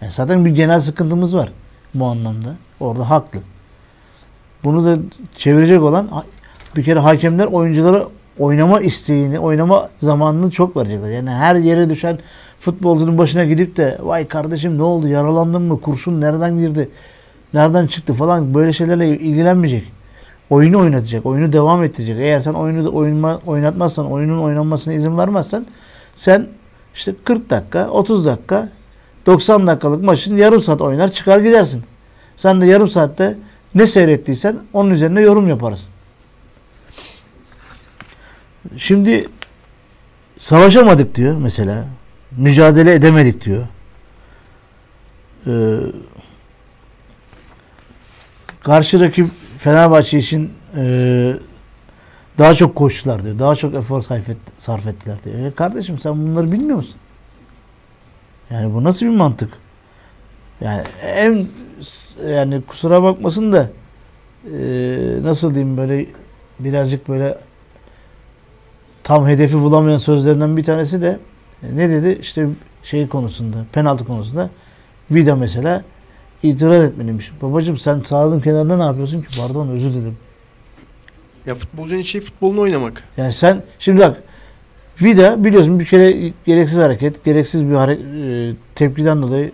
Yani 0.00 0.12
zaten 0.12 0.44
bir 0.44 0.50
genel 0.50 0.80
sıkıntımız 0.80 1.36
var 1.36 1.52
bu 1.94 2.04
anlamda. 2.04 2.54
Orada 2.80 3.10
haklı. 3.10 3.40
Bunu 4.64 4.84
da 4.84 4.98
çevirecek 5.36 5.82
olan 5.82 6.08
bir 6.76 6.84
kere 6.84 6.98
hakemler 6.98 7.46
oyunculara 7.46 8.08
oynama 8.38 8.80
isteğini, 8.80 9.38
oynama 9.38 9.88
zamanını 10.02 10.50
çok 10.50 10.76
verecekler. 10.76 11.10
Yani 11.10 11.30
her 11.30 11.56
yere 11.56 11.88
düşen 11.88 12.18
futbolcunun 12.58 13.18
başına 13.18 13.44
gidip 13.44 13.76
de 13.76 13.98
vay 14.02 14.28
kardeşim 14.28 14.78
ne 14.78 14.82
oldu 14.82 15.08
yaralandın 15.08 15.62
mı 15.62 15.80
kurşun 15.80 16.20
nereden 16.20 16.58
girdi 16.58 16.88
nereden 17.54 17.86
çıktı 17.86 18.14
falan 18.14 18.54
böyle 18.54 18.72
şeylerle 18.72 19.18
ilgilenmeyecek. 19.18 19.92
Oyunu 20.50 20.78
oynatacak, 20.78 21.26
oyunu 21.26 21.52
devam 21.52 21.84
ettirecek. 21.84 22.16
Eğer 22.18 22.40
sen 22.40 22.52
oyunu 22.52 22.94
oynama, 22.94 23.40
oynatmazsan, 23.46 24.10
oyunun 24.10 24.42
oynanmasına 24.42 24.94
izin 24.94 25.18
vermezsen 25.18 25.66
sen 26.16 26.46
işte 26.94 27.14
40 27.24 27.50
dakika, 27.50 27.88
30 27.88 28.26
dakika, 28.26 28.68
90 29.26 29.66
dakikalık 29.66 30.02
maçın 30.04 30.36
yarım 30.36 30.62
saat 30.62 30.80
oynar 30.80 31.12
çıkar 31.12 31.40
gidersin. 31.40 31.82
Sen 32.36 32.60
de 32.60 32.66
yarım 32.66 32.88
saatte 32.88 33.36
ne 33.74 33.86
seyrettiysen 33.86 34.56
onun 34.72 34.90
üzerine 34.90 35.20
yorum 35.20 35.48
yaparsın. 35.48 35.90
Şimdi 38.76 39.26
savaşamadık 40.38 41.14
diyor 41.14 41.36
mesela. 41.36 41.84
Mücadele 42.36 42.94
edemedik 42.94 43.44
diyor. 43.44 43.66
Ee, 45.46 45.50
karşı 48.62 49.00
rakip 49.00 49.26
Fenerbahçe 49.58 50.18
için 50.18 50.52
e, 50.76 51.34
daha 52.38 52.54
çok 52.54 52.74
koştular 52.74 53.24
diyor. 53.24 53.38
Daha 53.38 53.54
çok 53.54 53.74
efor 53.74 54.02
sarf, 54.02 54.28
et, 54.28 54.36
sarf 54.58 54.86
ettiler 54.86 55.16
diyor. 55.24 55.38
E 55.38 55.50
kardeşim 55.50 55.98
sen 55.98 56.26
bunları 56.26 56.52
bilmiyor 56.52 56.76
musun? 56.76 56.96
Yani 58.50 58.74
bu 58.74 58.84
nasıl 58.84 59.06
bir 59.06 59.10
mantık? 59.10 59.52
Yani 60.60 60.82
en 61.02 61.46
yani 62.28 62.62
kusura 62.62 63.02
bakmasın 63.02 63.52
da 63.52 63.70
e, 64.44 64.58
nasıl 65.22 65.54
diyeyim 65.54 65.76
böyle 65.76 66.06
birazcık 66.58 67.08
böyle 67.08 67.38
tam 69.02 69.28
hedefi 69.28 69.60
bulamayan 69.60 69.98
sözlerinden 69.98 70.56
bir 70.56 70.64
tanesi 70.64 71.02
de 71.02 71.18
e, 71.62 71.76
ne 71.76 71.90
dedi? 71.90 72.18
İşte 72.20 72.46
şey 72.82 73.08
konusunda, 73.08 73.56
penaltı 73.72 74.04
konusunda 74.04 74.50
Vida 75.10 75.36
mesela 75.36 75.82
itiraz 76.42 76.84
etmeliymiş. 76.84 77.32
Babacım 77.42 77.76
sen 77.78 78.00
sağlığın 78.00 78.40
kenarında 78.40 78.76
ne 78.76 78.82
yapıyorsun 78.82 79.22
ki? 79.22 79.26
Pardon 79.38 79.68
özür 79.68 79.88
dilerim. 79.88 80.16
Ya 81.46 81.54
futbolcunun 81.54 82.00
işi 82.00 82.20
futbolunu 82.20 82.60
oynamak. 82.60 83.04
Yani 83.16 83.32
sen 83.32 83.62
şimdi 83.78 84.00
bak 84.00 84.22
Vida 85.02 85.44
biliyorsun 85.44 85.80
bir 85.80 85.84
kere 85.84 86.32
gereksiz 86.46 86.78
hareket, 86.78 87.24
gereksiz 87.24 87.64
bir 87.70 87.74
hare- 87.74 88.50
e, 88.50 88.54
tepkiden 88.74 89.22
dolayı 89.22 89.52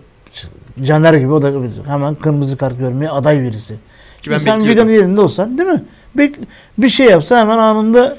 Caner 0.83 1.13
gibi 1.13 1.31
o 1.31 1.41
da 1.41 1.51
hemen 1.91 2.15
kırmızı 2.15 2.57
kart 2.57 2.79
görmeye 2.79 3.09
aday 3.09 3.41
birisi. 3.41 3.75
Ki 4.21 4.31
ben 4.31 4.37
sen 4.39 4.67
Vida'nın 4.67 4.89
yerinde 4.91 5.21
olsan 5.21 5.57
değil 5.57 5.69
mi? 5.69 5.83
Bek- 6.17 6.39
bir 6.77 6.89
şey 6.89 7.05
yapsa 7.05 7.39
hemen 7.39 7.57
anında 7.57 8.17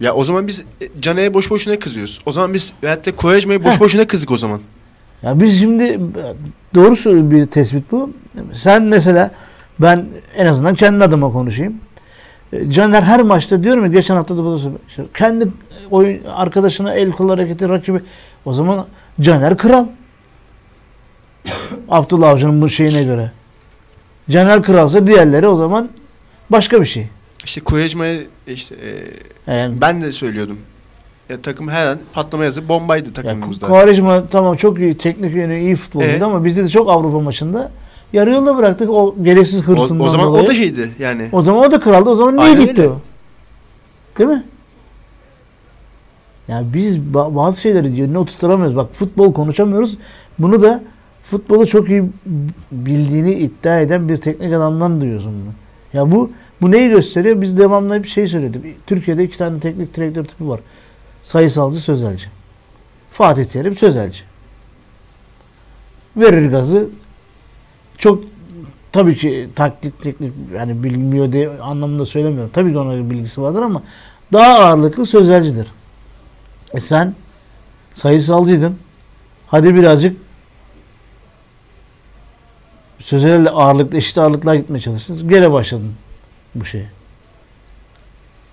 Ya 0.00 0.14
o 0.14 0.24
zaman 0.24 0.46
biz 0.46 0.64
e, 0.80 0.88
Caner'e 1.00 1.34
boş 1.34 1.50
boşuna 1.50 1.78
kızıyoruz. 1.78 2.20
O 2.26 2.32
zaman 2.32 2.54
biz 2.54 2.74
veyahut 2.82 3.06
da 3.06 3.16
Koyacma'ya 3.16 3.64
boş 3.64 3.74
Heh. 3.74 3.80
boşuna 3.80 4.06
kızdık 4.06 4.30
o 4.30 4.36
zaman. 4.36 4.60
Ya 5.22 5.40
biz 5.40 5.60
şimdi 5.60 6.00
doğru 6.74 7.30
bir 7.30 7.46
tespit 7.46 7.92
bu. 7.92 8.10
Sen 8.54 8.82
mesela 8.82 9.30
ben 9.78 10.06
en 10.36 10.46
azından 10.46 10.74
kendi 10.74 11.04
adıma 11.04 11.32
konuşayım. 11.32 11.74
E, 12.52 12.70
Caner 12.70 13.02
her 13.02 13.22
maçta 13.22 13.62
diyorum 13.62 13.84
ya 13.84 13.90
geçen 13.90 14.14
hafta 14.16 14.36
da 14.36 14.44
bu 14.44 14.60
kendi 15.14 15.48
oyun 15.90 16.24
arkadaşına 16.24 16.94
el 16.94 17.12
kol 17.12 17.28
hareketi 17.28 17.68
rakibi 17.68 18.00
o 18.44 18.54
zaman 18.54 18.86
Caner 19.20 19.56
kral. 19.56 19.86
Abdullah 21.88 22.28
Avcı'nın 22.28 22.62
bu 22.62 22.68
şeyine 22.68 23.04
göre. 23.04 23.30
Caner 24.30 24.62
kralsa 24.62 25.06
diğerleri 25.06 25.48
o 25.48 25.56
zaman 25.56 25.88
başka 26.50 26.80
bir 26.80 26.86
şey. 26.86 27.08
İşte 27.44 27.60
Koyacma'ya 27.60 28.20
işte 28.46 28.74
e, 29.46 29.54
Yani 29.54 29.80
ben 29.80 30.02
de 30.02 30.12
söylüyordum. 30.12 30.58
Ya 31.30 31.40
takım 31.40 31.68
her 31.68 31.86
an 31.86 31.98
patlama 32.12 32.44
yazı 32.44 32.68
bombaydı 32.68 33.12
takımımızda. 33.12 33.66
Quaresma 33.66 34.26
tamam 34.30 34.56
çok 34.56 34.78
iyi 34.78 34.96
teknik 34.98 35.34
yönü 35.34 35.58
iyi 35.60 35.76
futbolcuydu 35.76 36.12
Evet. 36.12 36.22
ama 36.22 36.44
bizde 36.44 36.64
de 36.64 36.68
çok 36.68 36.90
Avrupa 36.90 37.20
maçında 37.20 37.70
yarı 38.12 38.30
yolda 38.30 38.56
bıraktık 38.56 38.90
o 38.90 39.14
gereksiz 39.22 39.60
o, 39.60 39.62
hırsından 39.62 40.00
o 40.06 40.08
zaman 40.08 40.26
dolayı. 40.26 40.44
o 40.44 40.48
da 40.48 40.54
şeydi 40.54 40.90
yani. 40.98 41.28
O 41.32 41.42
zaman 41.42 41.66
o 41.68 41.70
da 41.70 41.80
kraldı. 41.80 42.10
O 42.10 42.14
zaman 42.14 42.36
niye 42.36 42.46
Aynen 42.46 42.60
gitti 42.66 42.80
öyle. 42.82 42.90
o? 42.90 42.98
Değil 44.18 44.30
mi? 44.30 44.42
Yani 46.48 46.66
biz 46.74 46.96
ba- 46.96 47.36
bazı 47.36 47.60
şeyleri 47.60 48.00
yerine 48.00 48.18
oturtamıyoruz. 48.18 48.76
Bak 48.76 48.94
futbol 48.94 49.32
konuşamıyoruz. 49.32 49.98
Bunu 50.38 50.62
da 50.62 50.82
futbolu 51.22 51.66
çok 51.66 51.88
iyi 51.90 52.02
bildiğini 52.72 53.32
iddia 53.34 53.80
eden 53.80 54.08
bir 54.08 54.16
teknik 54.16 54.52
adamdan 54.54 55.00
duyuyorsun 55.00 55.32
bunu. 55.32 55.52
Ya 56.00 56.10
bu 56.12 56.30
bu 56.62 56.70
neyi 56.70 56.88
gösteriyor? 56.88 57.40
Biz 57.42 57.58
devamlı 57.58 57.94
hep 57.94 58.06
şey 58.06 58.26
söyledik. 58.28 58.86
Türkiye'de 58.86 59.24
iki 59.24 59.38
tane 59.38 59.60
teknik 59.60 59.96
direktör 59.96 60.24
tipi 60.24 60.48
var. 60.48 60.60
Sayısalcı, 61.22 61.80
sözelci. 61.80 62.26
Fatih 63.12 63.44
Terim 63.44 63.76
sözelci. 63.76 64.20
Verir 66.16 66.50
gazı. 66.50 66.88
Çok 67.98 68.24
tabii 68.92 69.16
ki 69.16 69.48
taktik 69.56 70.02
teknik 70.02 70.32
yani 70.54 70.84
bilmiyor 70.84 71.32
diye 71.32 71.48
anlamında 71.48 72.06
söylemiyorum. 72.06 72.50
Tabii 72.52 72.72
ki 72.72 72.78
ona 72.78 73.10
bilgisi 73.10 73.42
vardır 73.42 73.62
ama 73.62 73.82
daha 74.32 74.58
ağırlıklı 74.58 75.06
sözelcidir. 75.06 75.66
E 76.74 76.80
sen 76.80 77.14
sayısalcıydın. 77.94 78.78
Hadi 79.46 79.74
birazcık 79.74 80.16
sözellerle 82.98 83.50
ağırlıklı 83.50 83.98
eşit 83.98 84.18
ağırlıklar 84.18 84.54
gitmeye 84.54 84.80
çalıştın. 84.80 85.28
Gene 85.28 85.52
başladın 85.52 85.92
bu 86.54 86.64
şeye. 86.64 86.99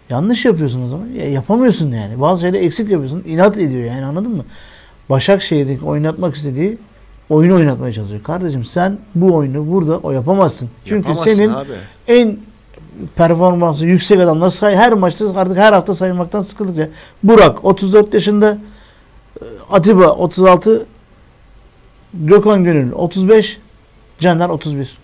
Yanlış 0.10 0.46
yapıyorsun 0.46 0.86
o 0.86 0.88
zaman. 0.88 1.06
Ya 1.10 1.30
yapamıyorsun 1.30 1.92
yani. 1.92 2.22
Bazı 2.22 2.42
şeyleri 2.42 2.66
eksik 2.66 2.90
yapıyorsun. 2.90 3.24
İnat 3.28 3.58
ediyor 3.58 3.84
yani 3.84 4.06
anladın 4.06 4.32
mı? 4.32 4.46
Başakşehir'deki 5.10 5.86
oynatmak 5.86 6.36
istediği 6.36 6.78
oyunu 7.30 7.56
oynatmaya 7.56 7.94
çalışıyor. 7.94 8.24
Kardeşim 8.24 8.66
sen 8.66 8.98
bu 9.16 9.36
oyunu 9.36 9.72
burada 9.72 9.98
o 9.98 10.12
yapamazsın. 10.12 10.70
Çünkü 10.86 11.10
Yapamazsın 11.10 11.36
senin 11.36 11.54
abi. 11.54 11.72
en 12.08 12.38
performansı 13.16 13.86
yüksek 13.86 14.20
adamlar 14.20 14.50
say 14.50 14.76
her 14.76 14.94
maçta 14.94 15.40
artık 15.40 15.58
her 15.58 15.74
hafta 15.74 15.96
saymaktan 15.96 16.42
sıkıldık 16.42 16.78
ya. 16.78 16.90
Burak 17.24 17.66
34 17.66 18.14
yaşında 18.14 18.58
e, 19.42 19.46
Atiba 19.72 20.08
36 20.08 20.86
Gökhan 22.14 22.64
Gönül 22.64 22.92
35 22.92 23.58
Caner 24.20 24.50
31. 24.50 24.98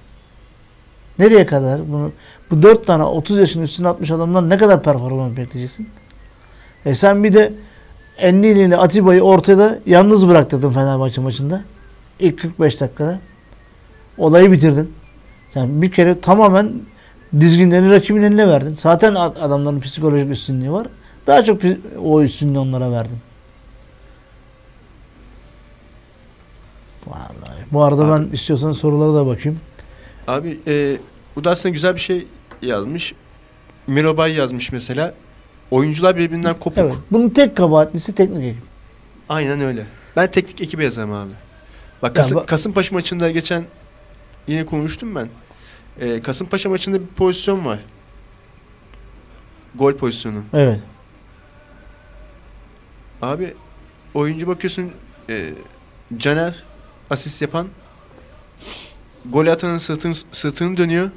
Nereye 1.20 1.46
kadar 1.46 1.92
bunu 1.92 2.12
bu 2.52 2.62
dört 2.62 2.88
tane 2.88 3.04
30 3.04 3.38
yaşın 3.38 3.62
üstüne 3.62 3.88
atmış 3.88 4.12
adamdan 4.12 4.50
ne 4.50 4.58
kadar 4.58 4.84
performans 4.84 5.38
bekleyeceksin? 5.38 5.90
E 6.86 6.96
sen 6.96 7.24
bir 7.24 7.34
de 7.34 7.54
Ennini 8.18 8.60
ile 8.60 8.78
Atiba'yı 8.78 9.22
ortada 9.22 9.80
yalnız 9.86 10.28
bıraktırdın 10.28 10.72
Fenerbahçe 10.72 11.22
maçında. 11.22 11.62
İlk 12.20 12.40
45 12.42 12.82
dakikada. 12.82 13.20
Olayı 14.18 14.52
bitirdin. 14.52 14.94
Sen 15.50 15.82
bir 15.82 15.92
kere 15.92 16.22
tamamen 16.22 16.72
dizginlerini 17.40 17.92
rakibin 17.92 18.22
eline 18.24 18.48
verdin. 18.48 18.74
Zaten 18.74 19.16
ad- 19.16 19.38
adamların 19.42 19.80
psikolojik 19.80 20.30
üstünlüğü 20.32 20.72
var. 20.72 20.88
Daha 21.28 21.44
çok 21.44 21.62
o 22.04 22.22
üstünlüğü 22.22 22.60
onlara 22.60 22.92
verdin. 22.92 23.18
Vallahi. 27.08 27.64
Bu 27.72 27.84
arada 27.84 28.06
Abi. 28.06 28.12
ben 28.30 28.34
istiyorsan 28.34 28.72
sorulara 28.72 29.14
da 29.14 29.28
bakayım. 29.28 29.60
Abi 30.28 30.60
e, 30.68 30.98
bu 31.36 31.44
da 31.44 31.50
aslında 31.52 31.74
güzel 31.74 31.96
bir 31.96 32.00
şey 32.00 32.28
yazmış. 32.62 33.14
Mirobay 33.88 34.34
yazmış 34.34 34.72
mesela. 34.72 35.14
Oyuncular 35.72 36.18
birbirinden 36.18 36.60
kopuk. 36.60 36.78
Evet. 36.78 36.94
Bunun 37.12 37.30
tek 37.30 37.58
kabahatlisi 37.58 38.16
teknik 38.16 38.44
ekip. 38.44 38.64
Aynen 39.30 39.62
öyle. 39.62 39.86
Ben 40.16 40.32
teknik 40.32 40.62
ekibe 40.62 40.84
yazarım 40.84 41.12
abi. 41.14 41.32
Bak 42.02 42.16
Kasım, 42.16 42.38
bak- 42.38 42.48
Kasımpaşa 42.48 42.96
maçında 42.96 43.32
geçen 43.32 43.66
yine 44.48 44.66
konuştum 44.66 45.16
ben. 45.16 45.28
Ee, 46.00 46.22
Kasımpaşa 46.22 46.70
maçında 46.70 47.02
bir 47.02 47.08
pozisyon 47.08 47.66
var. 47.66 47.80
Gol 49.76 49.94
pozisyonu. 49.94 50.44
Evet. 50.54 50.80
Abi 53.22 53.54
oyuncu 54.14 54.48
bakıyorsun 54.48 54.92
e, 55.30 55.54
Caner 56.18 56.64
asist 57.10 57.42
yapan 57.42 57.68
gol 59.32 59.48
atanın 59.48 59.78
sırtını, 59.78 60.14
sırtını 60.32 60.78
dönüyor. 60.78 61.12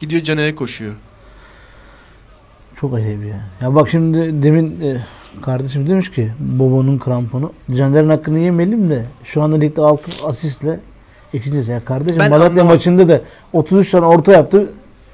Gidiyor 0.00 0.22
Caner'e 0.22 0.54
koşuyor. 0.54 0.94
Çok 2.76 2.94
acayip 2.94 3.24
ya. 3.24 3.40
Ya 3.60 3.74
bak 3.74 3.88
şimdi 3.90 4.42
demin 4.42 4.80
e, 4.80 5.06
kardeşim 5.42 5.88
demiş 5.88 6.10
ki 6.10 6.32
Bobo'nun 6.38 6.98
kramponu. 6.98 7.52
Caner'in 7.74 8.08
hakkını 8.08 8.38
yemeyelim 8.38 8.90
de 8.90 9.06
şu 9.24 9.42
anda 9.42 9.56
ligde 9.56 9.80
6 9.80 10.26
asistle 10.26 10.80
ikincisi. 11.32 11.70
Ya 11.70 11.84
kardeşim 11.84 12.18
Ben 12.20 12.30
Malatya 12.30 12.50
anlamam. 12.50 12.74
maçında 12.74 13.08
da 13.08 13.22
33 13.52 13.90
tane 13.90 14.06
orta 14.06 14.32
yaptı. 14.32 14.72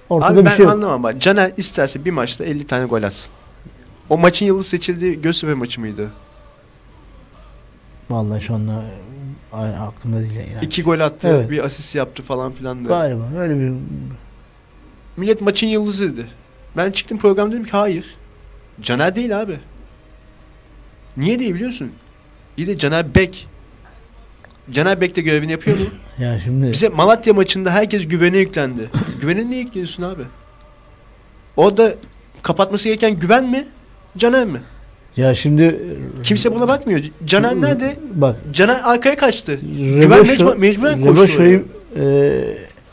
Ortada 0.09 0.31
Abi 0.33 0.40
bir 0.40 0.45
ben 0.45 0.51
şey 0.51 0.64
yok. 0.64 0.75
anlamam 0.75 1.03
bak. 1.03 1.21
Caner 1.21 1.53
isterse 1.57 2.05
bir 2.05 2.11
maçta 2.11 2.45
50 2.45 2.66
tane 2.66 2.87
gol 2.87 3.03
atsın. 3.03 3.33
O 4.09 4.19
maçın 4.19 4.47
yıldız 4.47 4.66
seçildiği 4.66 5.21
Göztepe 5.23 5.55
maçı 5.55 5.81
mıydı? 5.81 6.11
Vallahi 8.11 8.40
şu 8.43 8.55
anda 8.55 8.83
e, 9.52 9.56
ay, 9.56 9.76
aklımda 9.76 10.20
değil 10.20 10.32
yani. 10.54 10.64
İki 10.64 10.82
gol 10.82 11.00
attı, 11.00 11.28
Evet. 11.28 11.50
bir 11.50 11.64
asist 11.64 11.94
yaptı 11.94 12.22
falan 12.22 12.52
filan 12.52 12.84
da. 12.84 12.88
Galiba 12.88 13.22
öyle 13.38 13.60
bir 13.60 13.72
Millet 15.16 15.40
maçın 15.40 15.66
yıldızı 15.66 16.12
dedi. 16.12 16.26
Ben 16.76 16.90
çıktım 16.90 17.18
program 17.18 17.52
dedim 17.52 17.64
ki 17.64 17.70
hayır. 17.70 18.16
Caner 18.82 19.14
değil 19.14 19.40
abi. 19.40 19.58
Niye 21.16 21.38
değil 21.38 21.54
biliyor 21.54 21.66
musun? 21.66 21.92
İyi 22.56 22.66
de 22.66 22.78
Caner 22.78 23.14
Bek. 23.14 23.48
Caner 24.70 25.00
Bek 25.00 25.16
de 25.16 25.20
görevini 25.20 25.52
yapıyor 25.52 25.78
mu? 25.78 25.84
ya 26.18 26.38
şimdi 26.38 26.72
Bize 26.72 26.88
Malatya 26.88 27.34
maçında 27.34 27.70
herkes 27.70 28.08
güvene 28.08 28.38
yüklendi. 28.38 28.90
güvene 29.20 29.50
niye 29.50 29.60
yüklüyorsun 29.60 30.02
abi? 30.02 30.22
Orada 31.56 31.94
kapatması 32.42 32.84
gereken 32.88 33.18
güven 33.18 33.50
mi? 33.50 33.68
Caner 34.16 34.44
mi? 34.44 34.60
Ya 35.16 35.35
şimdi 35.35 35.81
Kimse 36.23 36.55
buna 36.55 36.68
bakmıyor. 36.68 37.01
C- 37.01 37.11
Caner 37.27 37.61
nerede? 37.61 37.96
Bak 38.14 38.37
Caner 38.53 38.81
arkaya 38.85 39.16
kaçtı. 39.16 39.59
Güven 39.77 40.01
Röbeşo- 40.18 40.27
mecbur, 40.27 40.57
mecburen 40.57 41.01
koştu. 41.03 41.23
Röbeşo'yu 41.23 41.64
e, 41.96 42.42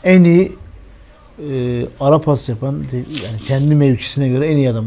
en 0.04 0.24
iyi 0.24 0.52
e, 1.50 1.86
ara 2.00 2.20
pas 2.20 2.48
yapan 2.48 2.74
yani 2.92 3.40
kendi 3.46 3.74
mevkisine 3.74 4.28
göre 4.28 4.46
en 4.48 4.56
iyi 4.56 4.70
adam. 4.70 4.86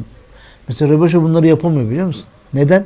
Mesela 0.68 0.94
Röbeşo 0.94 1.22
bunları 1.24 1.48
yapamıyor 1.48 1.90
biliyor 1.90 2.08
musun? 2.08 2.24
Neden? 2.54 2.86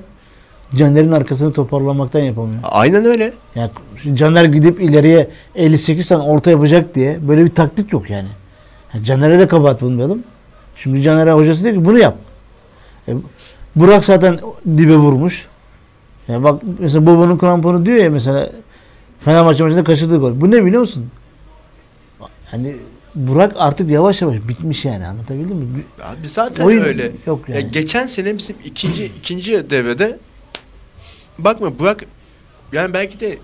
Caner'in 0.76 1.12
arkasını 1.12 1.54
toparlamaktan 1.54 2.20
yapamıyor. 2.20 2.60
Aynen 2.64 3.06
öyle. 3.06 3.34
Yani 3.56 3.70
Caner 4.14 4.46
gidip 4.46 4.82
ileriye 4.82 5.28
58 5.56 6.08
tane 6.10 6.24
orta 6.24 6.52
yapacak 6.52 6.96
diye 6.96 7.18
böyle 7.28 7.46
bir 7.46 7.50
taktik 7.56 7.94
yok 7.94 8.10
yani. 8.10 8.28
yani 8.94 9.06
Caner'e 9.06 9.40
de 9.40 9.48
kabahat 9.48 9.82
bulmayalım. 9.82 10.24
Şimdi 10.76 11.02
Caner'e 11.02 11.32
hocası 11.32 11.64
diyor 11.64 11.76
ki 11.76 11.86
bunu 11.86 12.00
yap. 12.00 12.16
E, 13.08 13.14
Burak 13.76 14.06
zaten 14.06 14.40
dibe 14.78 14.96
vurmuş. 14.96 15.48
Ya 16.28 16.44
bak 16.44 16.62
mesela 16.80 17.06
Boba'nın 17.06 17.38
kramponu 17.38 17.86
diyor 17.86 17.98
ya 17.98 18.10
mesela 18.10 18.52
Fenerbahçe 19.20 19.64
maçında 19.64 19.84
kaçırdığı 19.84 20.18
gol. 20.18 20.42
Bu 20.42 20.52
ne 20.52 20.66
biliyor 20.66 20.82
musun? 20.82 21.08
Yani 22.54 22.76
Burak 23.16 23.54
artık 23.58 23.90
yavaş 23.90 24.22
yavaş 24.22 24.38
bitmiş 24.48 24.86
yani 24.86 25.08
anlatabildim 25.08 25.58
mi? 25.58 25.84
Abi 26.04 26.28
zaten 26.28 26.64
Oyun 26.66 26.84
öyle. 26.84 27.12
yok 27.28 27.50
Ya 27.50 27.56
yani. 27.56 27.72
geçen 27.72 28.06
sene 28.06 28.38
bizim 28.38 28.56
ikinci 28.66 29.06
ikinci 29.20 29.70
devrede 29.70 30.20
bakma 31.40 31.80
Burak 31.80 32.04
yani 32.74 32.94
belki 32.94 33.20
de 33.20 33.38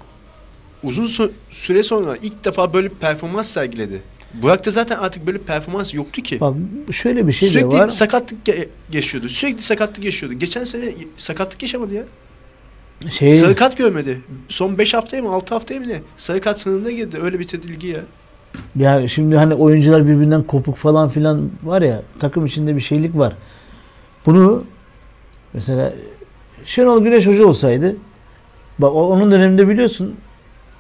uzun 0.84 1.30
süre 1.50 1.84
sonra 1.84 2.18
ilk 2.22 2.46
defa 2.46 2.74
böyle 2.74 2.90
bir 2.90 2.96
performans 2.96 3.50
sergiledi. 3.50 4.02
Burak'ta 4.34 4.72
zaten 4.72 4.98
artık 4.98 5.28
böyle 5.28 5.38
performans 5.38 5.94
yoktu 5.94 6.22
ki. 6.22 6.40
Bak 6.40 6.56
şöyle 6.92 7.28
bir 7.28 7.32
şey 7.32 7.50
Sürekli 7.50 7.72
de 7.72 7.78
var. 7.78 7.90
sakatlık 7.90 8.48
ge- 8.48 8.68
yaşıyordu. 8.94 9.30
Sürekli 9.30 9.62
sakatlık 9.62 10.06
yaşıyordu. 10.06 10.36
Geçen 10.40 10.64
sene 10.64 10.94
sakatlık 11.18 11.62
yaşamadı 11.62 11.94
ya. 11.94 12.04
Şey, 13.12 13.32
Sarı 13.32 13.56
kart 13.56 13.78
görmedi. 13.78 14.22
Son 14.50 14.78
5 14.78 14.94
haftaya 14.94 15.24
mı 15.24 15.32
6 15.34 15.56
haftaya 15.56 15.80
mı 15.80 15.88
ne? 15.88 16.02
Sarı 16.18 16.42
kart 16.42 16.60
sınırına 16.60 16.92
girdi. 16.92 17.18
Öyle 17.24 17.40
bir 17.40 17.48
tedirgi 17.48 17.88
ya. 17.88 18.02
Ya 18.76 19.08
şimdi 19.08 19.36
hani 19.36 19.54
oyuncular 19.54 20.08
birbirinden 20.08 20.44
kopuk 20.44 20.78
falan 20.78 21.10
filan 21.10 21.50
var 21.64 21.82
ya 21.82 22.02
takım 22.20 22.46
içinde 22.46 22.76
bir 22.76 22.82
şeylik 22.82 23.18
var. 23.18 23.34
Bunu 24.26 24.64
mesela 25.54 25.94
Şenol 26.66 27.04
Güneş 27.04 27.28
Hoca 27.28 27.46
olsaydı 27.46 27.96
bak 28.80 28.92
o- 28.96 29.08
onun 29.10 29.32
döneminde 29.32 29.68
biliyorsun 29.70 30.16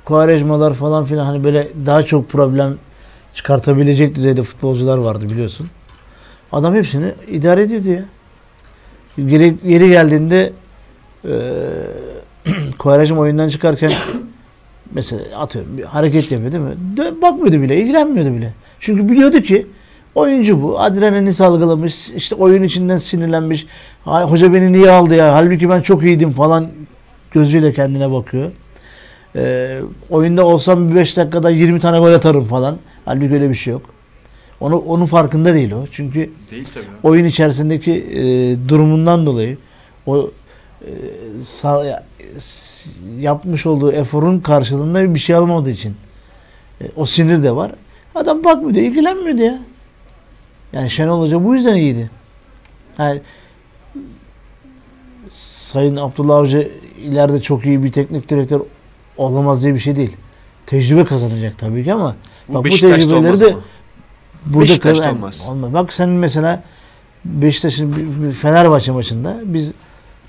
Kuarejmalar 0.05 0.73
falan 0.73 1.05
filan 1.05 1.25
hani 1.25 1.43
böyle 1.43 1.71
daha 1.85 2.03
çok 2.03 2.29
problem 2.29 2.77
çıkartabilecek 3.33 4.15
düzeyde 4.15 4.41
futbolcular 4.41 4.97
vardı 4.97 5.29
biliyorsun. 5.29 5.67
Adam 6.51 6.75
hepsini 6.75 7.11
idare 7.27 7.61
ediyordu 7.61 7.89
ya. 7.89 8.03
Geri, 9.27 9.55
geri 9.67 9.89
geldiğinde 9.89 10.53
eee 11.25 11.31
Kuarejma 12.77 13.19
oyundan 13.19 13.49
çıkarken 13.49 13.91
mesela 14.93 15.21
atıyorum 15.37 15.77
bir 15.77 15.83
hareket 15.83 16.31
yapıyor 16.31 16.51
değil 16.51 16.63
mi? 16.63 16.73
Dö- 16.97 17.21
bakmıyordu 17.21 17.61
bile, 17.61 17.77
ilgilenmiyordu 17.77 18.33
bile. 18.37 18.53
Çünkü 18.79 19.09
biliyordu 19.09 19.41
ki 19.41 19.67
oyuncu 20.15 20.61
bu. 20.61 20.79
Adrenalini 20.79 21.33
salgılamış, 21.33 22.09
işte 22.09 22.35
oyun 22.35 22.63
içinden 22.63 22.97
sinirlenmiş. 22.97 23.67
Hoca 24.03 24.53
beni 24.53 24.71
niye 24.71 24.91
aldı 24.91 25.15
ya? 25.15 25.33
Halbuki 25.33 25.69
ben 25.69 25.81
çok 25.81 26.03
iyiydim 26.03 26.33
falan 26.33 26.67
gözüyle 27.31 27.73
kendine 27.73 28.11
bakıyor. 28.11 28.51
Ee, 29.35 29.79
oyunda 30.09 30.45
olsam 30.45 30.95
5 30.95 31.17
dakikada 31.17 31.49
20 31.49 31.79
tane 31.79 31.99
gol 31.99 32.13
atarım 32.13 32.45
falan. 32.45 32.77
Halbuki 33.05 33.33
öyle 33.33 33.49
bir 33.49 33.55
şey 33.55 33.71
yok. 33.73 33.81
Onu 34.59 34.77
onun 34.77 35.05
farkında 35.05 35.53
değil 35.53 35.71
o. 35.71 35.85
Çünkü 35.91 36.29
Değil 36.51 36.67
tabii. 36.73 36.85
oyun 37.03 37.25
içerisindeki 37.25 37.91
e, 37.93 38.21
durumundan 38.69 39.25
dolayı 39.25 39.57
o 40.05 40.31
e, 40.81 40.89
sağ- 41.45 42.03
yapmış 43.19 43.65
olduğu 43.65 43.91
eforun 43.91 44.39
karşılığında 44.39 45.13
bir 45.13 45.19
şey 45.19 45.35
almadığı 45.35 45.69
için 45.69 45.95
e, 46.81 46.85
o 46.95 47.05
sinir 47.05 47.43
de 47.43 47.55
var. 47.55 47.71
Adam 48.15 48.43
bakmıyordu, 48.43 48.79
ilgilenmiyordu 48.79 49.41
ya. 49.41 49.59
Yani 50.73 50.89
Şenol 50.89 51.21
Hoca 51.21 51.43
bu 51.43 51.55
yüzden 51.55 51.75
iyiydi. 51.75 52.09
Yani 52.99 53.21
Sayın 55.31 55.95
Abdullah 55.95 56.35
Avcı 56.35 56.71
ileride 57.03 57.41
çok 57.41 57.65
iyi 57.65 57.83
bir 57.83 57.91
teknik 57.91 58.29
direktör 58.29 58.61
olamaz 59.17 59.63
diye 59.63 59.73
bir 59.73 59.79
şey 59.79 59.95
değil. 59.95 60.17
Tecrübe 60.65 61.05
kazanacak 61.05 61.57
tabii 61.57 61.83
ki 61.83 61.93
ama 61.93 62.15
Bu 62.49 62.53
Bak 62.53 62.61
bu 62.61 62.65
Beşiktaş'ta 62.65 62.95
tecrübeleri 62.95 63.25
olmaz 63.25 63.41
de- 63.41 63.47
ama. 63.53 63.59
Burada 64.45 64.61
Beşiktaş'ta 64.63 65.03
kalan- 65.03 65.15
olmaz. 65.15 65.47
olmaz. 65.49 65.73
Bak 65.73 65.93
sen 65.93 66.09
mesela 66.09 66.63
Beşiktaş'ın 67.25 67.91
Fenerbahçe 68.41 68.91
maçında 68.91 69.37
biz 69.43 69.71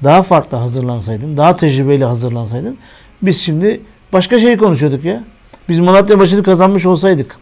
daha 0.05 0.23
farklı 0.23 0.57
hazırlansaydın, 0.57 1.37
daha 1.37 1.57
tecrübeli 1.57 2.05
hazırlansaydın 2.05 2.77
biz 3.23 3.41
şimdi 3.41 3.81
başka 4.13 4.39
şey 4.41 4.57
konuşuyorduk 4.57 5.05
ya. 5.05 5.25
Biz 5.69 5.79
Malatya 5.79 6.17
maçını 6.17 6.43
kazanmış 6.43 6.87
olsaydık. 6.87 7.37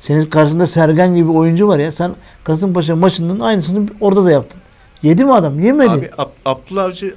Senin 0.00 0.26
karşında 0.26 0.66
Sergen 0.66 1.14
gibi 1.14 1.30
oyuncu 1.30 1.68
var 1.68 1.78
ya. 1.78 1.92
Sen 1.92 2.14
Kasımpaşa 2.44 2.96
maçının 2.96 3.40
aynısını 3.40 3.88
orada 4.00 4.24
da 4.24 4.30
yaptın. 4.30 4.60
Yedi 5.02 5.24
mi 5.24 5.32
adam? 5.34 5.60
Yemedi. 5.60 5.90
Abi 5.90 6.06
Ab- 6.06 6.28
Abdullah 6.44 6.84
Avcı 6.84 7.14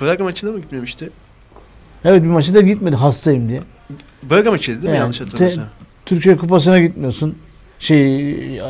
Braga 0.00 0.24
maçına 0.24 0.50
mı 0.50 0.60
gitmemişti? 0.60 1.10
Evet 2.04 2.22
bir 2.22 2.28
maçı 2.28 2.54
da 2.54 2.60
gitmedi 2.60 2.96
hastayım 2.96 3.48
diye. 3.48 3.60
Braga 4.30 4.50
maçıydı 4.50 4.82
değil 4.82 4.90
mi 4.90 4.96
Yani 4.96 5.02
yanlış 5.02 5.20
hatırlamıyorsam? 5.20 5.64
Türkiye 6.06 6.36
Kupası'na 6.36 6.80
gitmiyorsun. 6.80 7.38
Şey 7.78 8.30
e, 8.58 8.62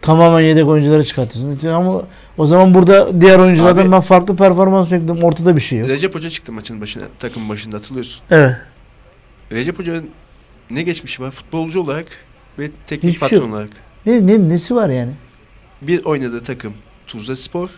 tamamen 0.00 0.40
yedek 0.40 0.68
oyuncuları 0.68 1.04
çıkartıyorsun. 1.04 1.68
Ama 1.68 2.02
o 2.38 2.46
zaman 2.46 2.74
burada 2.74 3.20
diğer 3.20 3.38
oyunculardan 3.38 3.82
Abi- 3.84 3.92
ben 3.92 4.00
farklı 4.00 4.36
performans 4.36 4.90
bekliyorum. 4.90 5.22
Ortada 5.22 5.56
bir 5.56 5.60
şey 5.60 5.78
yok. 5.78 5.88
Recep 5.88 6.14
Hoca 6.14 6.30
çıktı 6.30 6.52
maçın 6.52 6.80
başına, 6.80 7.04
takım 7.18 7.48
başında 7.48 7.76
hatırlıyorsun. 7.76 8.22
Evet. 8.30 8.56
Recep 9.52 9.78
Hoca'nın 9.78 10.10
ne 10.70 10.82
geçmişi 10.82 11.22
var? 11.22 11.30
Futbolcu 11.30 11.80
olarak 11.80 12.06
ve 12.58 12.70
teknik 12.86 13.14
Hiçbir 13.14 13.28
şey 13.28 13.38
patron 13.38 13.46
yok. 13.48 13.54
olarak. 13.56 13.70
Ne, 14.06 14.26
ne 14.26 14.48
nesi 14.48 14.74
var 14.74 14.88
yani? 14.88 15.12
Bir 15.82 16.04
oynadığı 16.04 16.44
takım 16.44 16.74
Tuzla 17.06 17.36
Spor, 17.36 17.70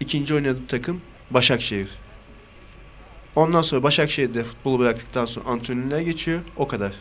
ikinci 0.00 0.34
oynadığı 0.34 0.66
takım 0.68 1.00
Başakşehir. 1.30 1.88
Ondan 3.36 3.62
sonra 3.62 3.82
Başakşehir'de 3.82 4.44
futbolu 4.44 4.78
bıraktıktan 4.78 5.24
sonra 5.24 5.48
antrenörlüğe 5.48 6.02
geçiyor. 6.02 6.40
O 6.56 6.68
kadar. 6.68 6.92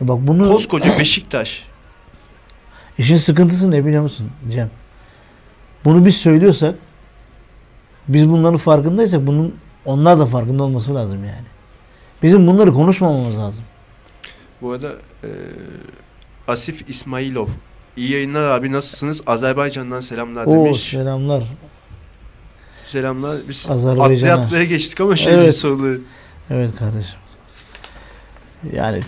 Ya 0.00 0.08
bak 0.08 0.18
bunu 0.20 0.48
Koskoca 0.52 0.98
Beşiktaş. 0.98 1.64
işin 2.98 3.16
sıkıntısı 3.16 3.70
ne 3.70 3.86
biliyor 3.86 4.02
musun 4.02 4.30
Cem? 4.52 4.70
Bunu 5.84 6.04
biz 6.06 6.16
söylüyorsak 6.16 6.74
biz 8.08 8.28
bunların 8.28 8.56
farkındaysak 8.56 9.26
bunun 9.26 9.54
onlar 9.84 10.18
da 10.18 10.26
farkında 10.26 10.62
olması 10.62 10.94
lazım 10.94 11.24
yani. 11.24 11.46
Bizim 12.22 12.46
bunları 12.46 12.72
konuşmamamız 12.72 13.38
lazım. 13.38 13.64
Bu 14.62 14.72
arada 14.72 14.92
eee, 15.24 15.30
Asif 16.48 16.88
İsmailov. 16.88 17.48
İyi 17.96 18.10
yayınlar 18.12 18.50
abi 18.58 18.72
nasılsınız? 18.72 19.22
Azerbaycan'dan 19.26 20.00
selamlar 20.00 20.46
Oo 20.46 20.64
demiş. 20.64 20.80
selamlar. 20.82 21.44
Selamlar. 22.84 23.36
Biz 23.48 23.66
Azerbaycan'a. 23.70 24.32
atlaya 24.32 24.36
atlaya 24.46 24.64
geçtik 24.64 25.00
ama 25.00 25.16
şimdi 25.16 25.36
Evet. 25.36 25.56
soruları. 25.56 25.98
Evet 26.50 26.70
kardeşim. 26.78 27.18
Yani 28.72 29.00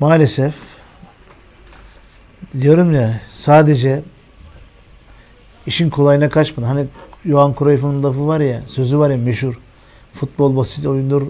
maalesef 0.00 0.54
diyorum 2.60 2.94
ya 2.94 3.20
sadece 3.34 4.02
işin 5.66 5.90
kolayına 5.90 6.28
kaçmadı. 6.28 6.66
Hani 6.66 6.86
Johan 7.26 7.54
Cruyff'un 7.58 8.02
lafı 8.02 8.26
var 8.26 8.40
ya, 8.40 8.62
sözü 8.66 8.98
var 8.98 9.10
ya 9.10 9.16
meşhur. 9.16 9.58
Futbol 10.12 10.56
basit 10.56 10.86
oyundur. 10.86 11.22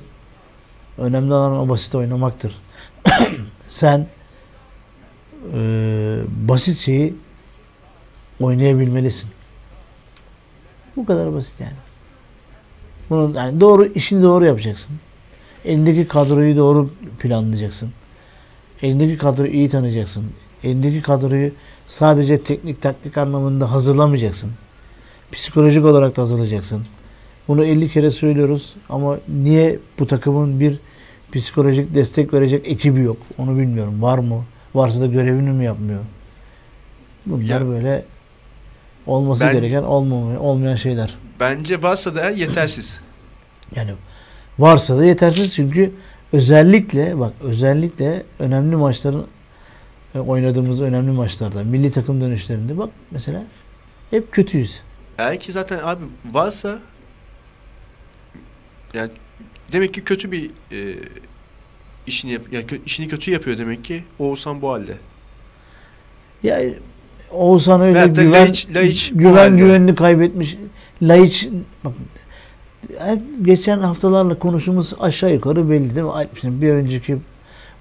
Önemli 0.98 1.34
olan 1.34 1.52
o 1.52 1.68
basit 1.68 1.94
oynamaktır. 1.94 2.56
Sen 3.68 4.06
eee, 5.54 6.18
basit 6.48 6.76
şeyi 6.76 7.14
oynayabilmelisin. 8.40 9.30
Bu 10.96 11.06
kadar 11.06 11.34
basit 11.34 11.60
yani. 11.60 11.72
Bunu 13.10 13.36
yani 13.36 13.60
doğru 13.60 13.86
işini 13.86 14.22
doğru 14.22 14.44
yapacaksın. 14.46 14.96
Elindeki 15.64 16.08
kadroyu 16.08 16.56
doğru 16.56 16.90
planlayacaksın. 17.18 17.92
Elindeki 18.82 19.18
kadroyu 19.18 19.50
iyi 19.52 19.68
tanıyacaksın. 19.68 20.24
Elindeki 20.64 21.02
kadroyu 21.02 21.50
sadece 21.86 22.42
teknik 22.42 22.82
taktik 22.82 23.18
anlamında 23.18 23.72
hazırlamayacaksın. 23.72 24.50
Psikolojik 25.32 25.84
olarak 25.84 26.16
da 26.16 26.22
hazırlayacaksın. 26.22 26.86
Bunu 27.48 27.64
50 27.64 27.88
kere 27.88 28.10
söylüyoruz 28.10 28.74
ama 28.88 29.18
niye 29.42 29.78
bu 29.98 30.06
takımın 30.06 30.60
bir 30.60 30.76
psikolojik 31.32 31.94
destek 31.94 32.32
verecek 32.32 32.68
ekibi 32.68 33.00
yok? 33.00 33.16
Onu 33.38 33.58
bilmiyorum. 33.58 34.02
Var 34.02 34.18
mı? 34.18 34.44
Varsa 34.74 35.00
da 35.00 35.06
görevini 35.06 35.50
mi 35.50 35.64
yapmıyor? 35.64 36.00
Bunlar 37.26 37.42
Ya- 37.60 37.66
böyle 37.68 38.04
olması 39.06 39.44
Ben- 39.44 39.52
gereken 39.52 39.82
olmamaya, 39.82 40.40
olmayan 40.40 40.76
şeyler. 40.76 41.14
Bence 41.40 41.82
varsa 41.82 42.14
da 42.14 42.30
yetersiz. 42.30 43.00
Yani 43.76 43.90
varsa 44.58 44.96
da 44.98 45.04
yetersiz 45.04 45.54
çünkü 45.54 45.92
özellikle 46.36 47.18
bak 47.20 47.32
özellikle 47.42 48.22
önemli 48.38 48.76
maçların 48.76 49.26
e, 50.14 50.18
oynadığımız 50.18 50.80
önemli 50.80 51.10
maçlarda 51.10 51.64
milli 51.64 51.90
takım 51.90 52.20
dönüşlerinde 52.20 52.78
bak 52.78 52.90
mesela 53.10 53.42
hep 54.10 54.32
kötüyüz. 54.32 54.80
Eğer 55.18 55.40
ki 55.40 55.52
zaten 55.52 55.78
abi 55.82 56.04
varsa 56.32 56.78
yani 58.94 59.10
demek 59.72 59.94
ki 59.94 60.04
kötü 60.04 60.32
bir 60.32 60.50
e, 60.72 60.94
işini 62.06 62.32
yap, 62.32 62.42
yani 62.52 62.64
kö- 62.64 62.84
işini 62.86 63.08
kötü 63.08 63.30
yapıyor 63.30 63.58
demek 63.58 63.84
ki 63.84 64.04
Oğuzhan 64.18 64.62
bu 64.62 64.70
halde. 64.70 64.96
Ya 66.42 66.60
Oğuzhan 67.30 67.80
öyle 67.80 67.94
Veyahut 67.94 68.16
güven 68.16 68.46
Laiç- 68.46 68.74
Laiç 68.74 69.12
güven 69.14 69.56
güvenini 69.56 69.94
kaybetmiş. 69.94 70.56
Laiç 71.02 71.48
bak 71.84 71.92
hep 72.98 73.20
geçen 73.42 73.78
haftalarla 73.78 74.38
konuştuğumuz 74.38 74.94
aşağı 75.00 75.32
yukarı 75.32 75.70
belli 75.70 75.94
değil 75.96 76.06
mi? 76.06 76.12
Şimdi 76.40 76.62
bir 76.62 76.70
önceki 76.72 77.16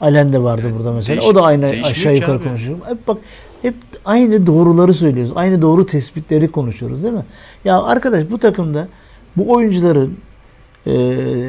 Alen 0.01 0.33
de 0.33 0.43
vardı 0.43 0.61
Yani 0.65 0.77
burada 0.77 0.91
mesela. 0.91 1.21
değiş- 1.21 1.27
o 1.27 1.35
da 1.35 1.41
aynı 1.41 1.65
aşağı 1.65 2.15
yukarı 2.15 2.43
konuşuyor. 2.43 2.77
Hep 2.87 3.07
bak 3.07 3.17
hep 3.61 3.75
aynı 4.05 4.47
doğruları 4.47 4.93
söylüyoruz. 4.93 5.31
Aynı 5.35 5.61
doğru 5.61 5.85
tespitleri 5.85 6.51
konuşuyoruz 6.51 7.03
değil 7.03 7.13
mi? 7.13 7.25
Ya 7.65 7.83
arkadaş 7.83 8.23
bu 8.31 8.37
takımda 8.37 8.87
bu 9.37 9.51
oyuncuların 9.53 10.17
e, 10.85 10.93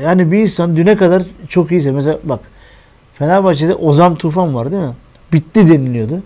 yani 0.05 0.33
bir 0.33 0.39
insan 0.39 0.77
düne 0.77 0.97
kadar 0.97 1.23
çok 1.49 1.73
iyiyse 1.73 1.91
mesela 1.93 2.19
bak 2.25 2.41
Fenerbahçe'de 3.15 3.75
Ozan 3.75 4.15
Tufan 4.15 4.55
var 4.55 4.73
değil 4.73 4.83
mi? 4.83 4.95
Bitti 5.33 5.69
deniliyordu. 5.69 6.23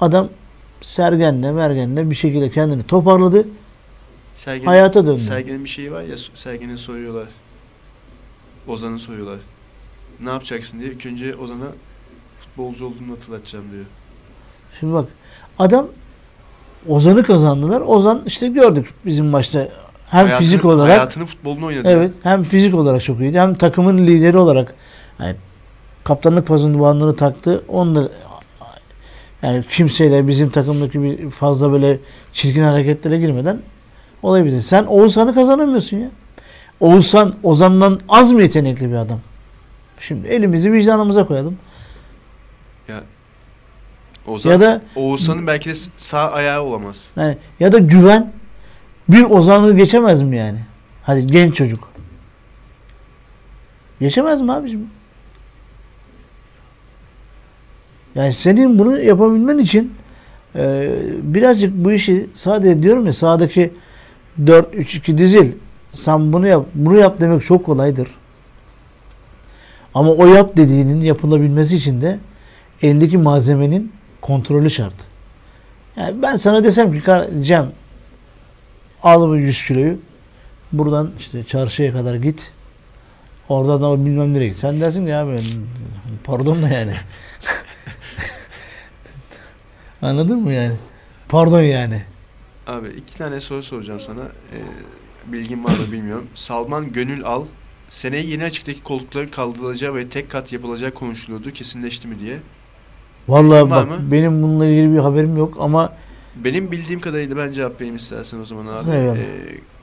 Adam 0.00 0.28
Sergen'le 0.80 1.52
Mergen'le 1.54 2.10
bir 2.10 2.16
şekilde 2.16 2.50
kendini 2.50 2.82
toparladı. 2.82 3.44
Sergen'in, 4.36 4.66
hayata 4.66 5.06
döndü. 5.06 5.18
Sergen'in 5.18 5.64
bir 5.64 5.68
şeyi 5.68 5.92
var 5.92 6.02
ya 6.02 6.16
Sergen'i 6.34 6.78
soruyorlar. 6.78 7.28
Ozan'ı 8.68 8.98
soruyorlar. 8.98 9.38
Ne 10.20 10.30
yapacaksın 10.30 10.80
diye. 10.80 10.90
İlk 10.90 11.06
önce 11.06 11.36
Ozan'a 11.36 11.68
futbolcu 12.38 12.86
olduğunu 12.86 13.12
hatırlatacağım 13.12 13.64
diyor. 13.72 13.84
Şimdi 14.80 14.92
bak 14.94 15.08
adam 15.58 15.86
Ozan'ı 16.88 17.22
kazandılar. 17.22 17.80
Ozan 17.80 18.22
işte 18.26 18.48
gördük 18.48 18.94
bizim 19.06 19.26
maçta 19.26 19.58
hem 20.10 20.26
Hayatını- 20.26 20.38
fizik 20.38 20.64
olarak 20.64 20.90
Hayatını 20.90 21.26
futbolunu 21.26 21.66
oynadı. 21.66 21.88
evet 21.88 22.12
hem 22.22 22.42
fizik 22.42 22.74
olarak 22.74 23.04
çok 23.04 23.20
iyiydi 23.20 23.40
hem 23.40 23.54
takımın 23.54 24.06
lideri 24.06 24.38
olarak 24.38 24.74
yani 25.20 25.36
kaptanlık 26.04 26.46
pasını 26.46 26.80
bandını 26.80 27.16
taktı. 27.16 27.62
Da 27.68 28.08
yani 29.42 29.64
kimseyle 29.70 30.28
bizim 30.28 30.50
takımdaki 30.50 31.02
bir 31.02 31.30
fazla 31.30 31.72
böyle 31.72 31.98
çirkin 32.32 32.62
hareketlere 32.62 33.18
girmeden 33.18 33.60
olabilir. 34.26 34.60
Sen 34.60 34.84
Oğuzhan'ı 34.84 35.34
kazanamıyorsun 35.34 35.96
ya. 35.96 36.08
Oğuzhan 36.80 37.34
Ozan'dan 37.42 38.00
az 38.08 38.32
mı 38.32 38.42
yetenekli 38.42 38.90
bir 38.90 38.96
adam? 38.96 39.20
Şimdi 40.00 40.28
elimizi 40.28 40.72
vicdanımıza 40.72 41.26
koyalım. 41.26 41.58
Ozan, 44.26 44.50
Ya 44.50 44.60
da 44.60 44.82
Oğuzhan'ın 44.96 45.46
belki 45.46 45.70
de 45.70 45.74
sağ 45.96 46.30
ayağı 46.32 46.62
olamaz. 46.62 47.10
Yani 47.16 47.36
ya 47.60 47.72
da 47.72 47.78
güven 47.78 48.32
bir 49.08 49.24
Ozan'ı 49.24 49.76
geçemez 49.76 50.22
mi 50.22 50.36
yani? 50.36 50.58
Hadi 51.02 51.26
genç 51.26 51.54
çocuk. 51.54 51.88
Geçemez 54.00 54.40
mi 54.40 54.52
abiciğim? 54.52 54.90
Yani 58.14 58.32
senin 58.32 58.78
bunu 58.78 59.00
yapabilmen 59.00 59.58
için 59.58 59.94
e, 60.56 60.92
birazcık 61.22 61.72
bu 61.74 61.92
işi 61.92 62.26
sadece 62.34 62.82
diyorum 62.82 63.06
ya 63.06 63.12
sağdaki 63.12 63.72
4-3-2 64.44 65.18
dizil 65.18 65.52
sen 65.92 66.32
bunu 66.32 66.46
yap, 66.46 66.66
bunu 66.74 66.96
yap 66.96 67.20
demek 67.20 67.44
çok 67.44 67.66
kolaydır. 67.66 68.08
Ama 69.94 70.10
o 70.12 70.26
yap 70.26 70.56
dediğinin 70.56 71.00
yapılabilmesi 71.00 71.76
için 71.76 72.00
de 72.00 72.18
elindeki 72.82 73.18
malzemenin 73.18 73.92
kontrolü 74.20 74.70
şart. 74.70 74.94
Yani 75.96 76.22
ben 76.22 76.36
sana 76.36 76.64
desem 76.64 76.92
ki 76.92 77.02
"Kar- 77.02 77.42
Cem 77.42 77.72
al 79.02 79.28
bu 79.28 79.36
100 79.36 79.66
kiloyu 79.66 79.98
buradan 80.72 81.10
işte 81.18 81.44
çarşıya 81.44 81.92
kadar 81.92 82.14
git. 82.14 82.52
Oradan 83.48 83.82
da 83.82 84.06
bilmem 84.06 84.34
nereye 84.34 84.48
git. 84.48 84.56
Sen 84.58 84.80
dersin 84.80 85.06
ya 85.06 85.26
ben 85.28 85.38
pardon 86.24 86.62
da 86.62 86.68
yani. 86.68 86.92
Anladın 90.02 90.40
mı 90.40 90.52
yani? 90.52 90.74
Pardon 91.28 91.60
yani. 91.60 92.02
Abi 92.66 92.88
iki 92.88 93.16
tane 93.18 93.40
soru 93.40 93.62
soracağım 93.62 94.00
sana. 94.00 94.22
Ee, 94.22 94.58
bilgin 95.32 95.64
var 95.64 95.78
mı 95.78 95.92
bilmiyorum. 95.92 96.26
Salman 96.34 96.92
Gönül 96.92 97.24
Al 97.24 97.44
seneye 97.88 98.22
yeni 98.26 98.44
açıktaki 98.44 98.82
koltukların 98.82 99.28
kaldırılacağı 99.28 99.94
ve 99.94 100.08
tek 100.08 100.30
kat 100.30 100.52
yapılacağı 100.52 100.90
konuşuluyordu. 100.90 101.50
Kesinleşti 101.50 102.08
mi 102.08 102.20
diye. 102.20 102.38
Vallahi 103.28 103.62
Var 103.62 103.70
bak 103.70 103.88
mı? 103.88 104.12
benim 104.12 104.42
bununla 104.42 104.66
ilgili 104.66 104.92
bir 104.94 104.98
haberim 104.98 105.36
yok 105.36 105.56
ama 105.60 105.92
Benim 106.44 106.70
bildiğim 106.72 107.00
kadarıyla 107.00 107.36
ben 107.36 107.52
cevap 107.52 107.74
vereyim 107.80 107.96
istersen 107.96 108.38
o 108.40 108.44
zaman 108.44 108.66
abi. 108.66 108.90
Ee, 108.90 109.16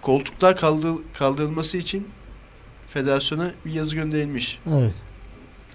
koltuklar 0.01 0.57
kaldır, 0.57 0.93
kaldırılması 1.13 1.77
için 1.77 2.07
federasyona 2.89 3.51
bir 3.65 3.71
yazı 3.71 3.95
gönderilmiş. 3.95 4.59
evet. 4.73 4.93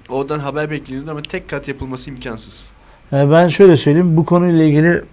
Oradan 0.08 0.38
haber 0.38 0.70
bekleniyordu 0.70 1.10
ama 1.10 1.22
tek 1.22 1.48
kat 1.48 1.68
yapılması 1.68 2.10
imkansız. 2.10 2.72
Yani 3.12 3.30
ben 3.30 3.48
şöyle 3.48 3.76
söyleyeyim 3.76 4.16
bu 4.16 4.24
konuyla 4.24 4.64
ilgili 4.64 5.04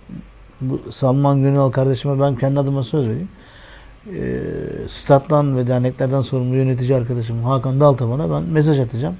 bu 0.61 0.81
Salman 0.91 1.41
Gönül 1.41 1.71
kardeşime 1.71 2.19
ben 2.19 2.35
kendi 2.35 2.59
adıma 2.59 2.83
söz 2.83 3.07
vereyim. 3.09 3.29
Ee, 4.13 4.39
stat'tan 4.87 5.57
ve 5.57 5.67
derneklerden 5.67 6.21
sorumlu 6.21 6.55
yönetici 6.55 6.95
arkadaşım 6.95 7.43
Hakan 7.43 7.79
Daltaban'a 7.79 8.31
ben 8.31 8.43
mesaj 8.43 8.79
atacağım. 8.79 9.15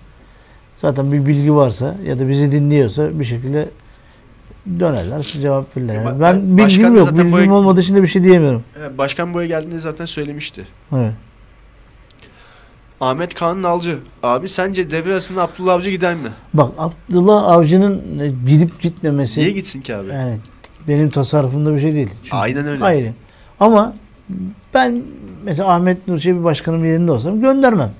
Zaten 0.77 1.11
bir 1.11 1.25
bilgi 1.25 1.53
varsa 1.53 1.95
ya 2.05 2.19
da 2.19 2.29
bizi 2.29 2.51
dinliyorsa 2.51 3.19
bir 3.19 3.25
şekilde 3.25 3.69
dönerler, 4.79 5.21
cevap 5.41 5.77
verirler. 5.77 5.95
Yani 5.95 6.19
ben 6.21 6.57
bilgim 6.57 6.95
yok. 6.97 7.11
Bilgim 7.11 7.31
bu- 7.51 7.55
olmadığı 7.55 7.81
için 7.81 7.95
de 7.95 8.01
bir 8.01 8.07
şey 8.07 8.23
diyemiyorum. 8.23 8.63
Başkan 8.97 9.33
buraya 9.33 9.47
geldiğinde 9.47 9.79
zaten 9.79 10.05
söylemişti. 10.05 10.67
Evet. 10.95 11.13
Ahmet 13.01 13.33
Kaan 13.33 13.61
Nalcı. 13.61 13.97
Abi 14.23 14.49
sence 14.49 14.91
devre 14.91 15.11
arasında 15.11 15.41
Abdullah 15.43 15.73
Avcı 15.73 15.89
gider 15.89 16.15
mi? 16.15 16.29
Bak 16.53 16.71
Abdullah 16.77 17.43
Avcı'nın 17.43 18.19
e, 18.19 18.27
gidip 18.47 18.81
gitmemesi 18.81 19.39
Niye 19.39 19.51
gitsin 19.51 19.81
ki 19.81 19.95
abi? 19.95 20.09
yani 20.09 20.38
benim 20.88 21.09
tasarrufumda 21.09 21.75
bir 21.75 21.79
şey 21.81 21.93
değil. 21.95 22.09
Çünkü- 22.23 22.36
Aynen 22.36 22.67
öyle. 22.67 22.83
Ayrı. 22.83 23.11
Ama 23.59 23.93
ben 24.73 25.01
mesela 25.43 25.69
Ahmet 25.73 26.07
Nur 26.07 26.19
Çebi 26.19 26.43
Başkanım 26.43 26.86
yerinde 26.86 27.11
olsam 27.11 27.41
göndermem. 27.41 27.91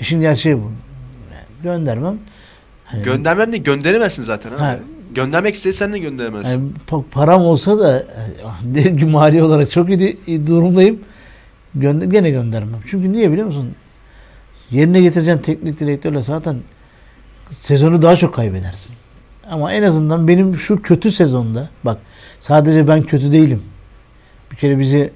İşin 0.00 0.20
gerçeği 0.20 0.56
bu. 0.56 0.72
Yani 1.32 1.44
göndermem. 1.62 2.18
Hani, 2.84 3.02
Göndermem 3.02 3.52
de 3.52 3.58
gönderemezsin 3.58 4.22
zaten 4.22 4.52
abi. 4.52 4.58
Ha. 4.58 4.78
Göndermek 5.14 5.54
istesen 5.54 5.92
de 5.92 5.98
gönderemezsin. 5.98 6.50
yani 6.52 6.68
pa- 6.90 7.04
param 7.10 7.42
olsa 7.42 7.78
da 7.78 8.06
derim 8.62 8.96
ki 8.96 9.06
mali 9.06 9.42
olarak 9.42 9.70
çok 9.70 9.88
iyi, 9.88 10.18
iyi 10.26 10.46
durumdayım. 10.46 11.00
Gönder, 11.74 12.06
gene 12.06 12.30
göndermem. 12.30 12.80
Çünkü 12.86 13.12
niye 13.12 13.30
biliyor 13.32 13.46
musun? 13.46 13.74
Yerine 14.70 15.00
getireceğin 15.00 15.38
teknik 15.38 15.80
direktörle 15.80 16.22
zaten 16.22 16.56
sezonu 17.50 18.02
daha 18.02 18.16
çok 18.16 18.34
kaybedersin. 18.34 18.96
Ama 19.50 19.72
en 19.72 19.82
azından 19.82 20.28
benim 20.28 20.58
şu 20.58 20.82
kötü 20.82 21.12
sezonda 21.12 21.68
bak 21.84 21.98
sadece 22.40 22.88
ben 22.88 23.02
kötü 23.02 23.32
değilim. 23.32 23.62
Bir 24.52 24.56
kere 24.56 24.78
bizi 24.78 25.12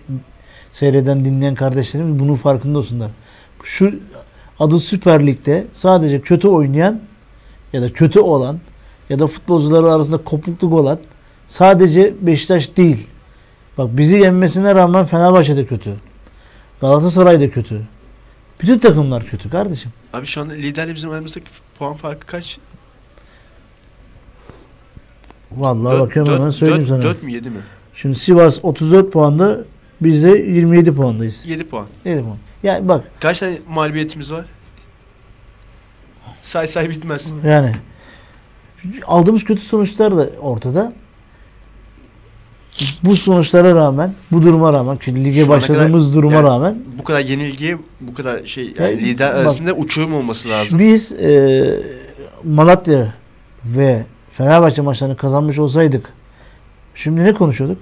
seyreden 0.72 1.24
dinleyen 1.24 1.54
kardeşlerimiz 1.54 2.18
bunun 2.18 2.34
farkında 2.34 2.78
olsunlar. 2.78 3.10
Şu 3.62 3.94
adı 4.58 4.78
Süper 4.78 5.26
Lig'de 5.26 5.66
sadece 5.72 6.20
kötü 6.20 6.48
oynayan 6.48 7.00
ya 7.72 7.82
da 7.82 7.92
kötü 7.92 8.20
olan 8.20 8.60
ya 9.10 9.18
da 9.18 9.26
futbolcuları 9.26 9.92
arasında 9.92 10.16
kopukluk 10.16 10.72
olan 10.72 10.98
sadece 11.48 12.14
Beşiktaş 12.20 12.76
değil. 12.76 13.08
Bak 13.78 13.88
bizi 13.92 14.16
yenmesine 14.16 14.74
rağmen 14.74 15.04
Fenerbahçe 15.04 15.56
de 15.56 15.66
kötü. 15.66 15.94
Galatasaray 16.80 17.40
da 17.40 17.50
kötü. 17.50 17.82
Bütün 18.60 18.78
takımlar 18.78 19.24
kötü 19.24 19.50
kardeşim. 19.50 19.92
Abi 20.12 20.26
şu 20.26 20.40
anda 20.40 20.52
liderle 20.52 20.94
bizim 20.94 21.10
aramızdaki 21.10 21.46
puan 21.78 21.94
farkı 21.94 22.26
kaç? 22.26 22.58
Vallahi 25.56 25.92
Dört- 25.94 26.00
bakıyorum 26.00 26.32
dört- 26.32 26.40
hemen 26.40 26.50
söyleyeyim 26.50 26.80
dört- 26.82 26.88
sana. 26.88 27.02
dört 27.02 27.22
mü 27.22 27.32
7 27.32 27.50
mi? 27.50 27.56
Şimdi 27.94 28.14
Sivas 28.18 28.58
34 28.62 29.12
puanda 29.12 29.58
biz 30.00 30.24
de 30.24 30.30
27 30.30 30.92
puandayız. 30.94 31.42
7 31.46 31.64
puan. 31.64 31.86
7 32.04 32.22
puan. 32.22 32.36
Yani 32.62 32.88
bak 32.88 33.04
Kaç 33.20 33.38
tane 33.38 33.58
mağlubiyetimiz 33.68 34.32
var? 34.32 34.44
Say 36.42 36.66
say 36.66 36.90
bitmez. 36.90 37.26
yani 37.46 37.72
aldığımız 39.06 39.44
kötü 39.44 39.60
sonuçlar 39.62 40.16
da 40.16 40.30
ortada. 40.40 40.92
Bu 43.04 43.16
sonuçlara 43.16 43.74
rağmen, 43.74 44.14
bu 44.32 44.42
duruma 44.42 44.72
rağmen, 44.72 44.98
lige 45.08 45.48
başladığımız 45.48 46.02
kadar- 46.04 46.16
duruma 46.16 46.34
yani 46.34 46.46
rağmen 46.46 46.78
Bu 46.98 47.04
kadar 47.04 47.20
yenilgiye 47.20 47.78
bu 48.00 48.14
kadar 48.14 48.44
şey 48.44 48.64
yani 48.78 48.90
Ya, 48.92 48.98
lider 48.98 49.30
bak- 49.30 49.36
arasında 49.40 49.72
uçurum 49.72 50.14
olması 50.14 50.48
lazım. 50.48 50.78
Biz 50.78 51.12
e, 51.12 51.80
Malatya 52.44 53.14
ve 53.64 54.04
Fenerbahçe 54.38 54.82
maçlarını 54.82 55.16
kazanmış 55.16 55.58
olsaydık 55.58 56.12
şimdi 56.94 57.24
ne 57.24 57.34
konuşuyorduk? 57.34 57.78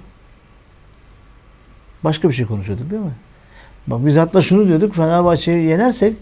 Başka 2.05 2.29
bir 2.29 2.35
şey 2.35 2.47
konuşuyorduk 2.47 2.91
değil 2.91 3.03
mi? 3.03 3.15
Bak 3.87 4.07
biz 4.07 4.17
hatta 4.17 4.43
şunu 4.43 4.69
diyorduk 4.69 4.95
Fenerbahçe'yi 4.95 5.67
yenersek 5.67 6.17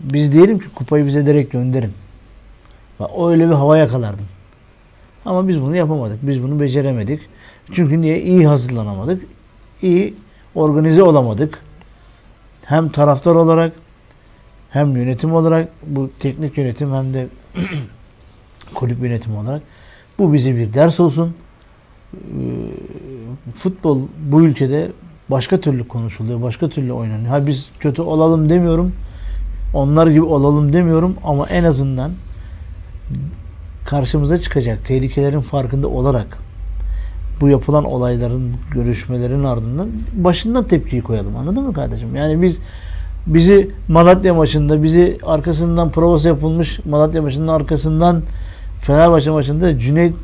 biz 0.00 0.32
diyelim 0.32 0.58
ki 0.58 0.68
kupayı 0.74 1.06
bize 1.06 1.26
direkt 1.26 1.52
gönderin. 1.52 1.92
Bak, 3.00 3.10
öyle 3.18 3.48
bir 3.48 3.54
hava 3.54 3.78
yakalardın. 3.78 4.26
Ama 5.24 5.48
biz 5.48 5.60
bunu 5.60 5.76
yapamadık. 5.76 6.18
Biz 6.22 6.42
bunu 6.42 6.60
beceremedik. 6.60 7.20
Çünkü 7.72 8.00
niye? 8.00 8.22
İyi 8.22 8.46
hazırlanamadık. 8.46 9.22
İyi 9.82 10.14
organize 10.54 11.02
olamadık. 11.02 11.62
Hem 12.64 12.88
taraftar 12.88 13.34
olarak 13.34 13.72
hem 14.70 14.96
yönetim 14.96 15.34
olarak 15.34 15.68
bu 15.86 16.10
teknik 16.18 16.58
yönetim 16.58 16.94
hem 16.94 17.14
de 17.14 17.26
kulüp 18.74 19.02
yönetimi 19.02 19.38
olarak 19.38 19.62
bu 20.18 20.32
bize 20.32 20.56
bir 20.56 20.74
ders 20.74 21.00
olsun. 21.00 21.34
Ee, 22.14 22.18
Futbol 23.54 24.00
bu 24.30 24.42
ülkede 24.42 24.92
başka 25.28 25.60
türlü 25.60 25.88
konuşuluyor, 25.88 26.42
başka 26.42 26.68
türlü 26.68 26.92
oynanıyor. 26.92 27.28
Ha 27.28 27.46
biz 27.46 27.70
kötü 27.80 28.02
olalım 28.02 28.48
demiyorum. 28.48 28.92
Onlar 29.74 30.06
gibi 30.06 30.22
olalım 30.22 30.72
demiyorum 30.72 31.16
ama 31.24 31.46
en 31.46 31.64
azından 31.64 32.10
karşımıza 33.86 34.40
çıkacak 34.40 34.84
tehlikelerin 34.84 35.40
farkında 35.40 35.88
olarak 35.88 36.38
bu 37.40 37.48
yapılan 37.48 37.84
olayların, 37.84 38.52
görüşmelerin 38.70 39.44
ardından 39.44 39.88
başından 40.12 40.64
tepkiyi 40.64 41.02
koyalım. 41.02 41.36
Anladın 41.36 41.64
mı 41.64 41.72
kardeşim? 41.72 42.16
Yani 42.16 42.42
biz 42.42 42.58
bizi 43.26 43.70
Malatya 43.88 44.34
maçında 44.34 44.82
bizi 44.82 45.18
arkasından 45.22 45.90
provası 45.90 46.28
yapılmış 46.28 46.80
Malatya 46.84 47.22
maçının 47.22 47.48
arkasından 47.48 48.22
Fenerbahçe 48.80 49.30
maçında 49.30 49.78
Cüneyt 49.78 50.14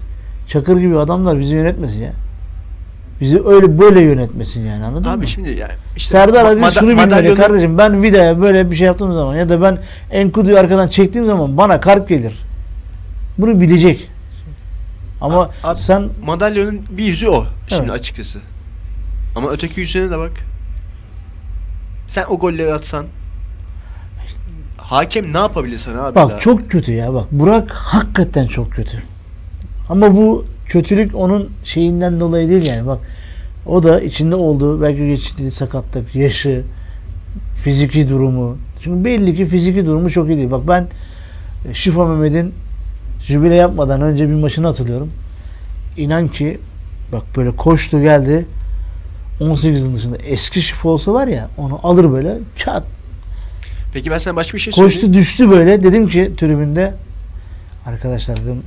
Çakır 0.48 0.76
gibi 0.76 0.98
adamlar 0.98 1.38
bizi 1.38 1.54
yönetmesin 1.54 2.00
ya. 2.02 2.12
Bizi 3.20 3.42
öyle 3.46 3.78
böyle 3.78 4.00
yönetmesin 4.00 4.60
yani 4.60 4.84
anladın 4.84 5.08
Abi 5.10 5.16
mı? 5.16 5.26
şimdi 5.26 5.50
yani 5.50 5.72
işte 5.96 6.10
Serdar 6.10 6.44
Aziz 6.44 6.74
şunu 6.78 6.90
bilmeli 6.90 7.06
madalyonun- 7.06 7.36
kardeşim 7.36 7.78
ben 7.78 8.02
vidaya 8.02 8.40
böyle 8.40 8.70
bir 8.70 8.76
şey 8.76 8.86
yaptığım 8.86 9.12
zaman 9.12 9.36
ya 9.36 9.48
da 9.48 9.62
ben 9.62 9.78
Enkudu'yu 10.10 10.58
arkadan 10.58 10.88
çektiğim 10.88 11.26
zaman 11.26 11.56
bana 11.56 11.80
kart 11.80 12.08
gelir. 12.08 12.32
Bunu 13.38 13.60
bilecek. 13.60 14.08
Ama 15.20 15.50
Abi- 15.64 15.78
sen 15.78 16.08
Madalyonun 16.26 16.80
bir 16.90 17.04
yüzü 17.04 17.28
o 17.28 17.44
şimdi 17.68 17.82
Evet. 17.82 17.90
açıkçası. 17.90 18.38
Ama 19.36 19.50
öteki 19.50 19.80
yüzüne 19.80 20.10
de 20.10 20.18
bak. 20.18 20.32
Sen 22.08 22.24
o 22.28 22.38
golleri 22.38 22.72
atsan 22.74 23.06
hakem 24.92 25.32
ne 25.32 25.38
yapabilir 25.38 25.78
sana 25.78 26.02
abi? 26.02 26.14
bak 26.14 26.30
daha? 26.30 26.38
çok 26.38 26.70
kötü 26.70 26.92
ya 26.92 27.14
bak 27.14 27.26
Burak 27.32 27.70
hakikaten 27.70 28.46
çok 28.46 28.72
kötü. 28.72 29.02
Ama 29.88 30.16
bu 30.16 30.44
kötülük 30.66 31.14
onun 31.14 31.50
şeyinden 31.64 32.20
dolayı 32.20 32.48
değil 32.48 32.66
yani 32.66 32.86
bak 32.86 32.98
o 33.66 33.82
da 33.82 34.00
içinde 34.00 34.36
olduğu 34.36 34.82
belki 34.82 35.06
geçirdiği 35.06 35.50
sakatlık, 35.50 36.14
yaşı, 36.14 36.62
fiziki 37.54 38.08
durumu. 38.08 38.56
Çünkü 38.80 39.04
belli 39.04 39.34
ki 39.34 39.46
fiziki 39.46 39.86
durumu 39.86 40.10
çok 40.10 40.28
iyi 40.28 40.36
değil. 40.36 40.50
Bak 40.50 40.68
ben 40.68 40.86
e, 41.68 41.74
Şifa 41.74 42.06
Mehmet'in 42.06 42.54
jübile 43.22 43.54
yapmadan 43.54 44.02
önce 44.02 44.28
bir 44.28 44.34
maçını 44.34 44.66
hatırlıyorum. 44.66 45.08
İnan 45.96 46.28
ki 46.28 46.60
bak 47.12 47.22
böyle 47.36 47.56
koştu 47.56 48.02
geldi 48.02 48.46
18'in 49.40 49.94
dışında 49.94 50.16
eski 50.16 50.62
şifa 50.62 50.88
olsa 50.88 51.14
var 51.14 51.28
ya 51.28 51.48
onu 51.58 51.80
alır 51.82 52.12
böyle 52.12 52.38
çat 52.56 52.84
Peki 53.92 54.10
ben 54.10 54.18
sana 54.18 54.36
başka 54.36 54.54
bir 54.54 54.62
şey 54.62 54.72
söyleyeyim. 54.72 55.00
koştu 55.00 55.12
düştü 55.12 55.50
böyle 55.50 55.82
dedim 55.82 56.08
ki 56.08 56.32
tribünde 56.36 56.94
arkadaşlar 57.86 58.36
dedim 58.36 58.62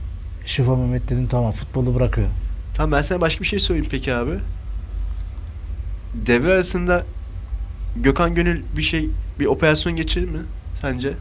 Şifa 0.46 0.76
Mehmet 0.76 1.10
dedim 1.10 1.28
tamam 1.28 1.52
futbolu 1.52 1.96
bırakıyor. 1.96 2.28
Tamam 2.76 2.92
ben 2.92 3.02
sana 3.02 3.22
başka 3.22 3.42
bir 3.42 3.48
şey 3.48 3.60
söyleyeyim 3.60 3.90
peki 3.92 4.14
abi. 4.14 4.34
Devre 6.14 6.54
arasında 6.54 7.04
Gökhan 7.96 8.36
Gönül 8.36 8.62
bir 8.78 8.82
şey 8.82 9.10
bir 9.40 9.46
operasyon 9.46 9.96
geçirir 9.96 10.30
mi 10.30 10.40
sence? 10.82 11.14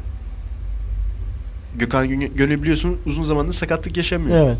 Gökhan 1.78 2.08
Gönül, 2.08 2.62
biliyorsun 2.62 2.98
uzun 3.06 3.22
zamandır 3.22 3.52
sakatlık 3.52 3.96
yaşamıyor. 3.96 4.46
Evet. 4.46 4.58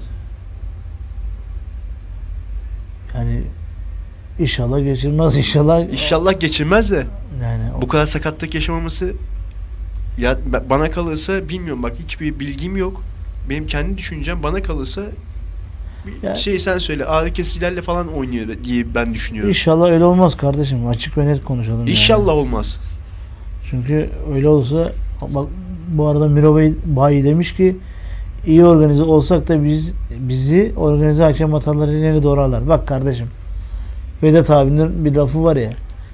Yani 3.15 3.43
inşallah 4.39 4.85
geçirmez 4.85 5.37
inşallah. 5.37 5.81
İnşallah 5.93 6.41
geçirmez 6.41 6.91
de 6.91 7.07
Yani 7.43 7.83
bu 7.83 7.89
kadar 7.89 8.07
sakatlık 8.07 8.55
yaşamaması 8.55 9.13
ya 10.19 10.33
ba- 10.53 10.71
bana 10.71 10.91
kalırsa 10.91 11.49
bilmiyorum 11.49 11.83
bak 11.83 11.93
hiçbir 12.05 12.41
bilgim 12.41 12.77
yok. 12.77 13.03
Benim 13.51 13.67
kendi 13.67 13.99
düşüncem 13.99 14.43
bana 14.43 14.63
kalırsa 14.63 15.03
bir 16.07 16.29
Ya- 16.29 16.35
şey 16.35 16.59
sen 16.59 16.79
söyle 16.79 17.05
ağrı 17.05 17.31
kesicilerle 17.33 17.83
falan 17.83 18.09
oynuyor 18.09 18.47
diye 18.65 18.95
ben 18.95 19.15
düşünüyorum. 19.15 19.49
İnşallah 19.51 19.91
öyle 19.91 20.05
olmaz 20.05 20.37
kardeşim. 20.37 20.87
Açık 20.87 21.19
ve 21.19 21.27
net 21.27 21.45
konuşalım. 21.45 21.79
yani. 21.79 21.91
İnşallah 21.91 22.33
olmaz. 22.33 22.81
Çünkü 23.71 24.11
öyle 24.35 24.49
olsa 24.49 24.89
bak 25.35 25.47
bu 25.89 26.07
arada 26.07 26.29
Miro 26.29 26.57
Bey 26.57 26.73
Bayi 26.87 27.25
demiş 27.25 27.55
ki 27.57 27.77
iyi 28.47 28.65
organize 28.65 29.05
olsak 29.05 29.49
da 29.49 29.65
biz 29.65 29.93
bizi 30.19 30.73
organize 30.77 31.25
hakem 31.25 31.53
hataları 31.53 31.93
ileri 31.93 32.23
doğru 32.23 32.41
alır. 32.41 32.69
Bak 32.69 32.89
kardeşim 32.89 33.27
Vedat 34.23 34.51
abinin 34.51 35.05
bir 35.05 35.15
lafı 35.15 35.45
var 35.45 35.57
ya 35.57 35.73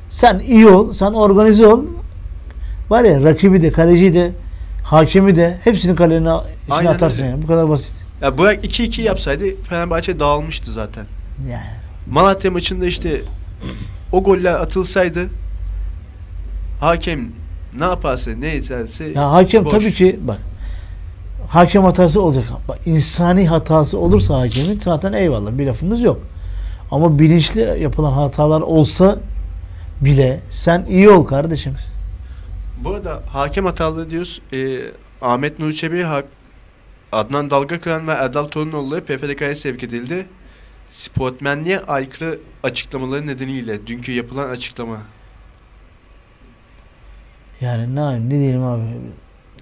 sen 0.09 0.39
iyi 0.39 0.67
ol, 0.69 0.93
sen 0.93 1.13
organize 1.13 1.67
ol. 1.67 1.85
Var 2.91 3.05
ya 3.05 3.23
rakibi 3.23 3.63
de, 3.63 3.73
kaleci 3.73 4.15
de, 4.15 4.33
hakemi 4.83 5.37
de 5.37 5.59
hepsini 5.65 5.97
kalenin 5.97 6.21
içine 6.21 6.41
Aynen 6.71 6.91
atarsın 6.93 7.19
öyle. 7.23 7.31
yani. 7.31 7.43
Bu 7.43 7.47
kadar 7.47 7.69
basit. 7.69 7.95
Ya 8.23 8.39
Burak 8.39 8.65
2-2 8.65 9.01
yapsaydı 9.03 9.45
Fenerbahçe 9.69 10.19
dağılmıştı 10.19 10.71
zaten. 10.73 11.07
Yani. 11.51 11.63
Malatya 12.11 12.51
maçında 12.51 12.87
işte 12.87 13.23
o 14.13 14.23
goller 14.23 14.53
atılsaydı 14.55 15.27
hakem 16.81 17.21
ne 17.79 17.85
yaparsa 17.85 18.31
ne 18.31 18.55
ederse 18.57 19.05
Ya 19.05 19.33
hakem 19.33 19.65
boş. 19.65 19.71
tabii 19.73 19.93
ki 19.93 20.21
bak 20.23 20.39
hakem 21.49 21.85
hatası 21.85 22.23
olacak. 22.23 22.45
Bak, 22.69 22.79
insani 22.87 23.49
hatası 23.49 23.99
olursa 23.99 24.41
hakemin 24.41 24.79
zaten 24.79 25.13
eyvallah 25.13 25.59
bir 25.59 25.67
lafımız 25.67 26.03
yok. 26.03 26.21
Ama 26.91 27.19
bilinçli 27.19 27.61
yapılan 27.83 28.13
hatalar 28.13 28.61
olsa 28.61 29.19
bile 30.01 30.41
sen 30.51 30.87
iyi 30.89 31.11
ol 31.11 31.25
kardeşim. 31.25 31.75
Bu 32.85 32.91
arada 32.91 33.23
hakem 33.29 33.65
hatalı 33.65 34.11
diyoruz. 34.11 34.43
Ee, 34.53 34.81
Ahmet 35.23 35.59
Nur 35.59 35.73
Çebi, 35.73 36.07
Adnan 37.13 37.51
Dalgakıran 37.51 38.09
ve 38.09 38.13
Erdal 38.13 38.45
Torunoğlu 38.45 39.01
PFDK'ya 39.01 39.55
sevk 39.55 39.83
edildi. 39.83 40.27
Sportmenliğe 40.87 41.81
aykırı 41.81 42.39
açıklamaları 42.63 43.27
nedeniyle 43.27 43.87
dünkü 43.87 44.13
yapılan 44.13 44.49
açıklama. 44.49 44.99
Yani 47.61 47.95
ne, 47.95 48.29
ne 48.29 48.31
diyelim 48.31 48.65
abi 48.65 48.83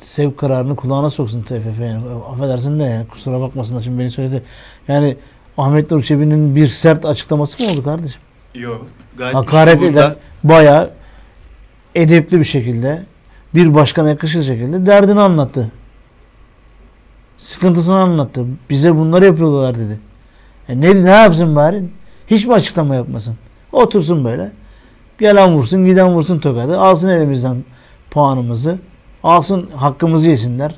sevk 0.01 0.39
kararını 0.39 0.77
kulağına 0.77 1.11
soksun 1.11 1.43
TFF 1.43 1.81
yani. 1.81 2.03
Affedersin 2.33 2.81
de 2.81 2.85
yani 2.85 3.09
kusura 3.09 3.41
bakmasınlar 3.41 3.83
şimdi 3.83 3.99
beni 3.99 4.11
söyledi. 4.11 4.43
Yani 4.89 5.17
Ahmet 5.59 5.91
Nur 5.91 6.03
Çebi'nin 6.03 6.57
bir 6.57 6.69
sert 6.69 7.05
açıklaması 7.07 7.63
mı 7.63 7.71
oldu 7.71 7.85
kardeşim? 7.85 8.21
Yok. 8.55 8.87
Hakaret 9.33 9.83
eden 9.83 10.15
bayağı 10.45 10.98
edepli 11.95 12.39
bir 12.39 12.45
şekilde 12.45 13.03
bir 13.55 13.75
başkana 13.75 14.09
yakışır 14.09 14.43
şekilde 14.43 14.87
derdini 14.87 15.21
anlattı. 15.21 15.71
Sıkıntısını 17.39 17.99
anlattı. 17.99 18.45
Bize 18.71 18.95
bunları 18.97 19.25
yapıyorlar 19.25 19.75
dedi. 19.79 19.99
E 20.69 20.81
ne, 20.81 21.05
ne 21.05 21.11
yapsın 21.11 21.57
bari? 21.57 21.85
Hiç 22.27 22.47
mi 22.47 22.55
açıklama 22.55 22.95
yapmasın? 22.95 23.37
Otursun 23.73 24.25
böyle. 24.25 24.53
Gelen 25.19 25.55
vursun, 25.55 25.87
giden 25.87 26.09
vursun 26.15 26.39
tokadı. 26.39 26.79
Alsın 26.81 27.09
elimizden 27.09 27.65
puanımızı. 28.11 28.79
Alsın 29.23 29.71
hakkımızı 29.77 30.31
yesinler. 30.31 30.75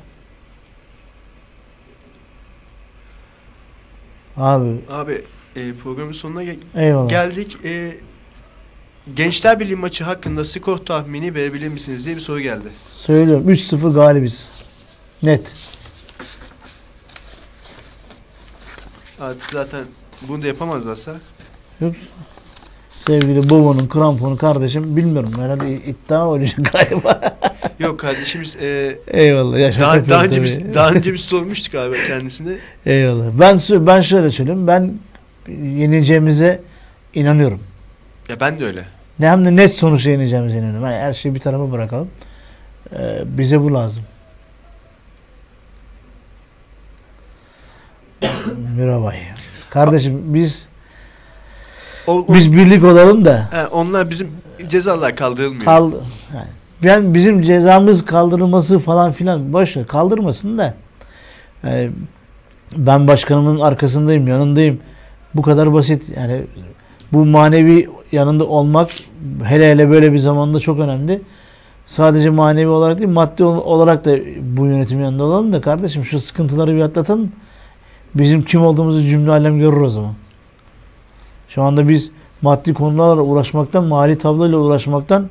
Abi 4.37 4.81
Abi 4.89 5.21
e, 5.55 5.73
programın 5.83 6.11
sonuna 6.11 6.43
gel- 6.43 6.55
eyvallah. 6.75 7.09
geldik. 7.09 7.57
E, 7.65 7.91
Gençler 9.15 9.59
Birliği 9.59 9.75
maçı 9.75 10.03
hakkında 10.03 10.45
skor 10.45 10.77
tahmini 10.77 11.35
verebilir 11.35 11.67
misiniz 11.67 12.05
diye 12.05 12.15
bir 12.15 12.21
soru 12.21 12.39
geldi. 12.39 12.67
Söylüyorum 12.91 13.49
3-0 13.49 13.93
galibiz. 13.93 14.49
Net. 15.23 15.53
Artık 19.19 19.43
zaten 19.51 19.85
bunu 20.27 20.41
da 20.41 20.47
yapamazlarsa 20.47 21.15
Sevgili 22.89 23.49
Bobo'nun 23.49 23.87
kramponu 23.87 24.37
kardeşim 24.37 24.97
bilmiyorum 24.97 25.33
herhalde 25.39 25.71
iddia 25.73 26.27
oynayacak 26.29 26.73
galiba. 26.73 27.37
yok 27.79 27.99
kardeşimiz 27.99 28.55
e, 28.55 28.99
Eyvallah. 29.07 29.59
Ya 29.59 29.71
daha, 29.79 30.09
daha 30.09 30.23
önce 30.23 30.43
biz 30.43 30.73
daha 30.73 30.91
önce 30.91 31.13
biz 31.13 31.21
sormuştuk 31.25 31.75
abi 31.75 31.97
kendisine. 32.07 32.57
Eyvallah. 32.85 33.25
Ben 33.39 33.59
ben 33.87 34.01
şöyle 34.01 34.31
söyleyeyim. 34.31 34.67
Ben 34.67 34.93
yeneceğimize 35.47 36.61
inanıyorum. 37.13 37.59
Ya 38.31 38.39
ben 38.39 38.59
de 38.59 38.65
öyle. 38.65 38.85
Ne 39.19 39.29
hem 39.29 39.45
de 39.45 39.55
net 39.55 39.73
sonuçla 39.73 40.11
yeneceğimize 40.11 40.57
inanıyorum. 40.57 40.83
Yani 40.85 40.95
her 40.95 41.13
şeyi 41.13 41.35
bir 41.35 41.39
tarafa 41.39 41.71
bırakalım. 41.71 42.07
Ee, 42.95 43.21
bize 43.25 43.61
bu 43.61 43.73
lazım. 43.73 44.03
Mirabay. 48.77 49.15
Kardeşim 49.69 50.21
biz 50.33 50.67
O, 52.07 52.13
o- 52.19 52.33
biz 52.33 52.53
birlik 52.53 52.83
olalım 52.83 53.25
da 53.25 53.47
he, 53.51 53.67
onlar 53.67 54.09
bizim 54.09 54.29
cezalar 54.67 55.15
kaldırılmıyor. 55.15 55.65
Kal 55.65 55.91
yani 56.35 56.47
ben 56.83 57.13
bizim 57.13 57.41
cezamız 57.41 58.05
kaldırılması 58.05 58.79
falan 58.79 59.11
filan 59.11 59.53
boş 59.53 59.77
ver 59.77 59.87
kaldırmasın 59.87 60.57
da 60.57 60.73
e, 61.63 61.89
ben 62.77 63.07
başkanımın 63.07 63.59
arkasındayım 63.59 64.27
yanındayım 64.27 64.79
bu 65.35 65.41
kadar 65.41 65.73
basit 65.73 66.17
yani 66.17 66.43
bu 67.13 67.25
manevi 67.25 67.89
yanında 68.11 68.47
olmak 68.47 68.89
hele 69.43 69.71
hele 69.71 69.89
böyle 69.89 70.13
bir 70.13 70.17
zamanda 70.17 70.59
çok 70.59 70.79
önemli 70.79 71.21
sadece 71.85 72.29
manevi 72.29 72.67
olarak 72.69 72.97
değil 72.97 73.09
maddi 73.09 73.43
ol- 73.43 73.65
olarak 73.65 74.05
da 74.05 74.17
bu 74.41 74.65
yönetim 74.65 75.01
yanında 75.01 75.23
olalım 75.25 75.53
da 75.53 75.61
kardeşim 75.61 76.05
şu 76.05 76.19
sıkıntıları 76.19 76.75
bir 76.75 76.81
atlatalım 76.81 77.31
bizim 78.15 78.43
kim 78.45 78.65
olduğumuzu 78.65 79.03
cümle 79.03 79.31
alem 79.31 79.59
görür 79.59 79.81
o 79.81 79.89
zaman 79.89 80.13
şu 81.47 81.61
anda 81.63 81.89
biz 81.89 82.11
maddi 82.41 82.73
konularla 82.73 83.21
uğraşmaktan 83.21 83.83
mali 83.83 84.17
tabloyla 84.17 84.57
uğraşmaktan 84.57 85.29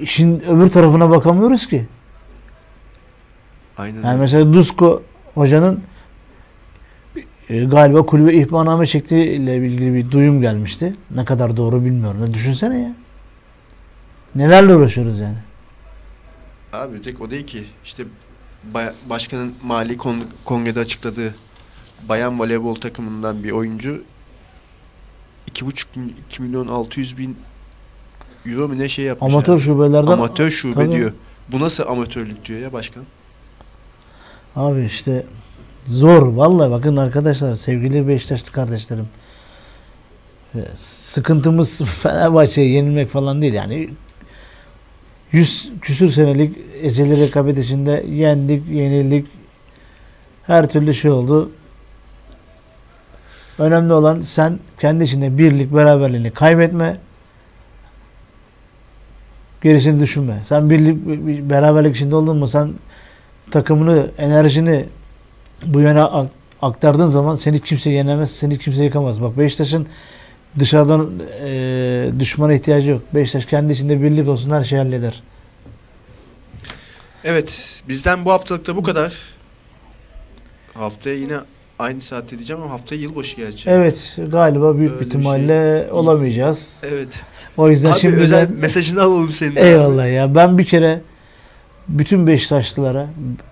işin 0.00 0.40
öbür 0.40 0.70
tarafına 0.70 1.10
bakamıyoruz 1.10 1.66
ki. 1.66 1.86
Aynen. 3.78 4.02
Yani 4.02 4.20
mesela 4.20 4.54
Dusko 4.54 5.02
hocanın 5.34 5.80
e, 7.50 7.64
galiba 7.64 8.06
kulübe 8.06 8.34
ihbarname 8.34 8.86
çektiğiyle 8.86 9.56
ilgili 9.56 9.94
bir 9.94 10.10
duyum 10.10 10.40
gelmişti. 10.40 10.96
Ne 11.10 11.24
kadar 11.24 11.56
doğru 11.56 11.84
bilmiyorum. 11.84 12.20
Ne 12.20 12.34
düşünsene 12.34 12.78
ya. 12.80 12.92
Nelerle 14.34 14.74
uğraşıyoruz 14.74 15.18
yani. 15.20 15.36
Abi 16.72 17.00
tek 17.00 17.20
o 17.20 17.30
değil 17.30 17.46
ki. 17.46 17.64
İşte 17.84 18.02
başkanın 19.10 19.54
mali 19.64 19.96
kon- 19.96 20.24
kongrede 20.44 20.80
açıkladığı 20.80 21.34
bayan 22.08 22.40
voleybol 22.40 22.74
takımından 22.74 23.44
bir 23.44 23.50
oyuncu 23.50 24.02
2,5 25.50 25.96
mi- 25.98 26.10
2 26.28 26.42
milyon 26.42 26.66
600 26.68 27.18
bin 27.18 27.36
euro 28.46 28.68
mu 28.68 28.78
ne 28.78 28.88
şey 28.88 29.04
yapmış. 29.04 29.32
Amatör 29.32 29.52
yani. 29.52 29.62
şubelerden 29.62 30.12
Amatör 30.12 30.50
şube 30.50 30.74
Tabii. 30.74 30.92
diyor. 30.92 31.12
Bu 31.52 31.60
nasıl 31.60 31.84
amatörlük 31.86 32.44
diyor 32.44 32.60
ya 32.60 32.72
başkan? 32.72 33.04
Abi 34.56 34.84
işte 34.84 35.26
zor. 35.86 36.26
Vallahi 36.26 36.70
bakın 36.70 36.96
arkadaşlar 36.96 37.56
sevgili 37.56 38.08
Beşiktaşlı 38.08 38.52
kardeşlerim. 38.52 39.08
e, 40.54 40.58
Sıkıntımız 40.74 41.82
Fenerbahçe'ye 41.84 42.68
yenilmek 42.68 43.08
falan 43.08 43.42
değil. 43.42 43.54
Yani 43.54 43.88
100 45.32 45.70
küsür 45.82 46.10
senelik 46.10 46.56
ezeli 46.82 47.20
rekabet 47.20 47.58
içinde 47.58 48.04
yendik, 48.10 48.68
yenildik. 48.68 49.26
Her 50.46 50.68
türlü 50.68 50.94
şey 50.94 51.10
oldu. 51.10 51.50
Önemli 53.58 53.92
olan 53.92 54.20
sen 54.20 54.58
kendi 54.78 55.04
içinde 55.04 55.38
birlik, 55.38 55.74
beraberliğini 55.74 56.30
kaybetme. 56.30 56.96
Gerisini 59.62 60.00
düşünme. 60.00 60.42
Sen 60.44 60.70
birlik, 60.70 61.06
bir- 61.26 61.50
beraberlik 61.50 61.96
içinde 61.96 62.14
oldun 62.16 62.36
mu 62.36 62.48
sen 62.48 62.72
takımını, 63.50 64.10
enerjini 64.18 64.84
bu 65.66 65.80
yöne 65.80 66.02
ak- 66.02 66.30
aktardığın 66.62 67.06
zaman 67.06 67.34
seni 67.34 67.60
kimse 67.60 67.90
yenemez, 67.90 68.30
seni 68.36 68.58
kimse 68.58 68.84
yıkamaz. 68.84 69.22
Bak 69.22 69.38
Beşiktaş'ın 69.38 69.86
dışarıdan 70.58 71.10
e, 71.44 72.10
düşmana 72.18 72.54
ihtiyacı 72.54 72.90
yok. 72.90 73.02
Beşiktaş 73.14 73.46
kendi 73.46 73.72
içinde 73.72 74.02
birlik 74.02 74.28
olsun 74.28 74.50
her 74.50 74.64
şeyi 74.64 74.78
halleder. 74.82 75.22
Evet 77.24 77.82
bizden 77.88 78.24
bu 78.24 78.32
haftalıkta 78.32 78.76
bu 78.76 78.82
kadar. 78.82 79.14
Haftaya 80.74 81.16
yine 81.16 81.36
aynı 81.78 82.00
saatte 82.00 82.36
diyeceğim 82.36 82.62
ama 82.62 82.72
haftaya 82.72 83.00
yılbaşı 83.00 83.36
gerçi. 83.36 83.70
Evet 83.70 84.18
galiba 84.32 84.76
büyük 84.78 84.92
Öyle 84.92 85.00
bir 85.00 85.06
bir 85.06 85.10
şey. 85.10 85.20
ihtimalle 85.20 85.88
olamayacağız. 85.92 86.80
Evet. 86.82 87.22
O 87.56 87.68
yüzden 87.68 87.90
Abi 87.92 87.98
şimdiden 87.98 88.20
özel 88.22 88.48
mesajını 88.50 89.00
alalım 89.02 89.32
senin. 89.32 89.56
eyvallah 89.56 90.12
ya. 90.12 90.34
Ben 90.34 90.58
bir 90.58 90.64
kere 90.64 91.00
bütün 91.88 92.26
Beşiktaşlılara 92.26 93.06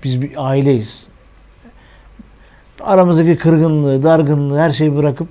biz 0.04 0.22
bir 0.22 0.30
aileyiz. 0.36 1.08
Aramızdaki 2.84 3.36
kırgınlığı, 3.36 4.02
dargınlığı 4.02 4.58
her 4.58 4.70
şeyi 4.70 4.96
bırakıp 4.96 5.28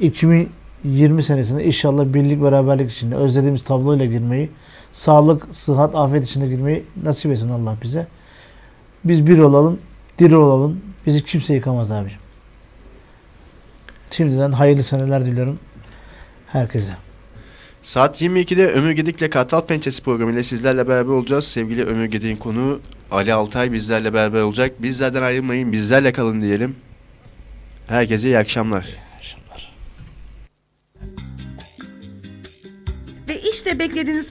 2020 0.00 1.22
senesinde 1.22 1.64
inşallah 1.64 2.04
birlik 2.04 2.42
beraberlik 2.42 2.92
içinde 2.92 3.14
özlediğimiz 3.14 3.64
tabloyla 3.64 4.04
girmeyi, 4.04 4.50
sağlık, 4.92 5.46
sıhhat, 5.52 5.94
afiyet 5.94 6.24
içinde 6.24 6.48
girmeyi 6.48 6.84
nasip 7.02 7.32
etsin 7.32 7.48
Allah 7.48 7.76
bize. 7.82 8.06
Biz 9.04 9.26
bir 9.26 9.38
olalım, 9.38 9.78
diri 10.18 10.36
olalım. 10.36 10.80
Bizi 11.06 11.24
kimse 11.24 11.54
yıkamaz 11.54 11.90
abiciğim. 11.90 12.22
Şimdiden 14.10 14.52
hayırlı 14.52 14.82
seneler 14.82 15.26
diliyorum 15.26 15.58
herkese. 16.46 16.92
Saat 17.82 18.22
22'de 18.22 18.72
Ömür 18.72 18.90
Gedik'le 18.90 19.30
Kartal 19.30 19.60
Pençesi 19.60 20.02
programıyla 20.02 20.42
sizlerle 20.42 20.88
beraber 20.88 21.12
olacağız. 21.12 21.44
Sevgili 21.44 21.84
Ömür 21.84 22.04
Gedik'in 22.04 22.36
konuğu 22.36 22.80
Ali 23.10 23.34
Altay 23.34 23.72
bizlerle 23.72 24.14
beraber 24.14 24.40
olacak. 24.40 24.82
Bizlerden 24.82 25.22
ayrılmayın, 25.22 25.72
bizlerle 25.72 26.12
kalın 26.12 26.40
diyelim. 26.40 26.76
Herkese 27.86 28.28
iyi 28.28 28.38
akşamlar. 28.38 28.86
Ve 33.28 33.40
işte 33.40 33.78
beklediğiniz 33.78 34.24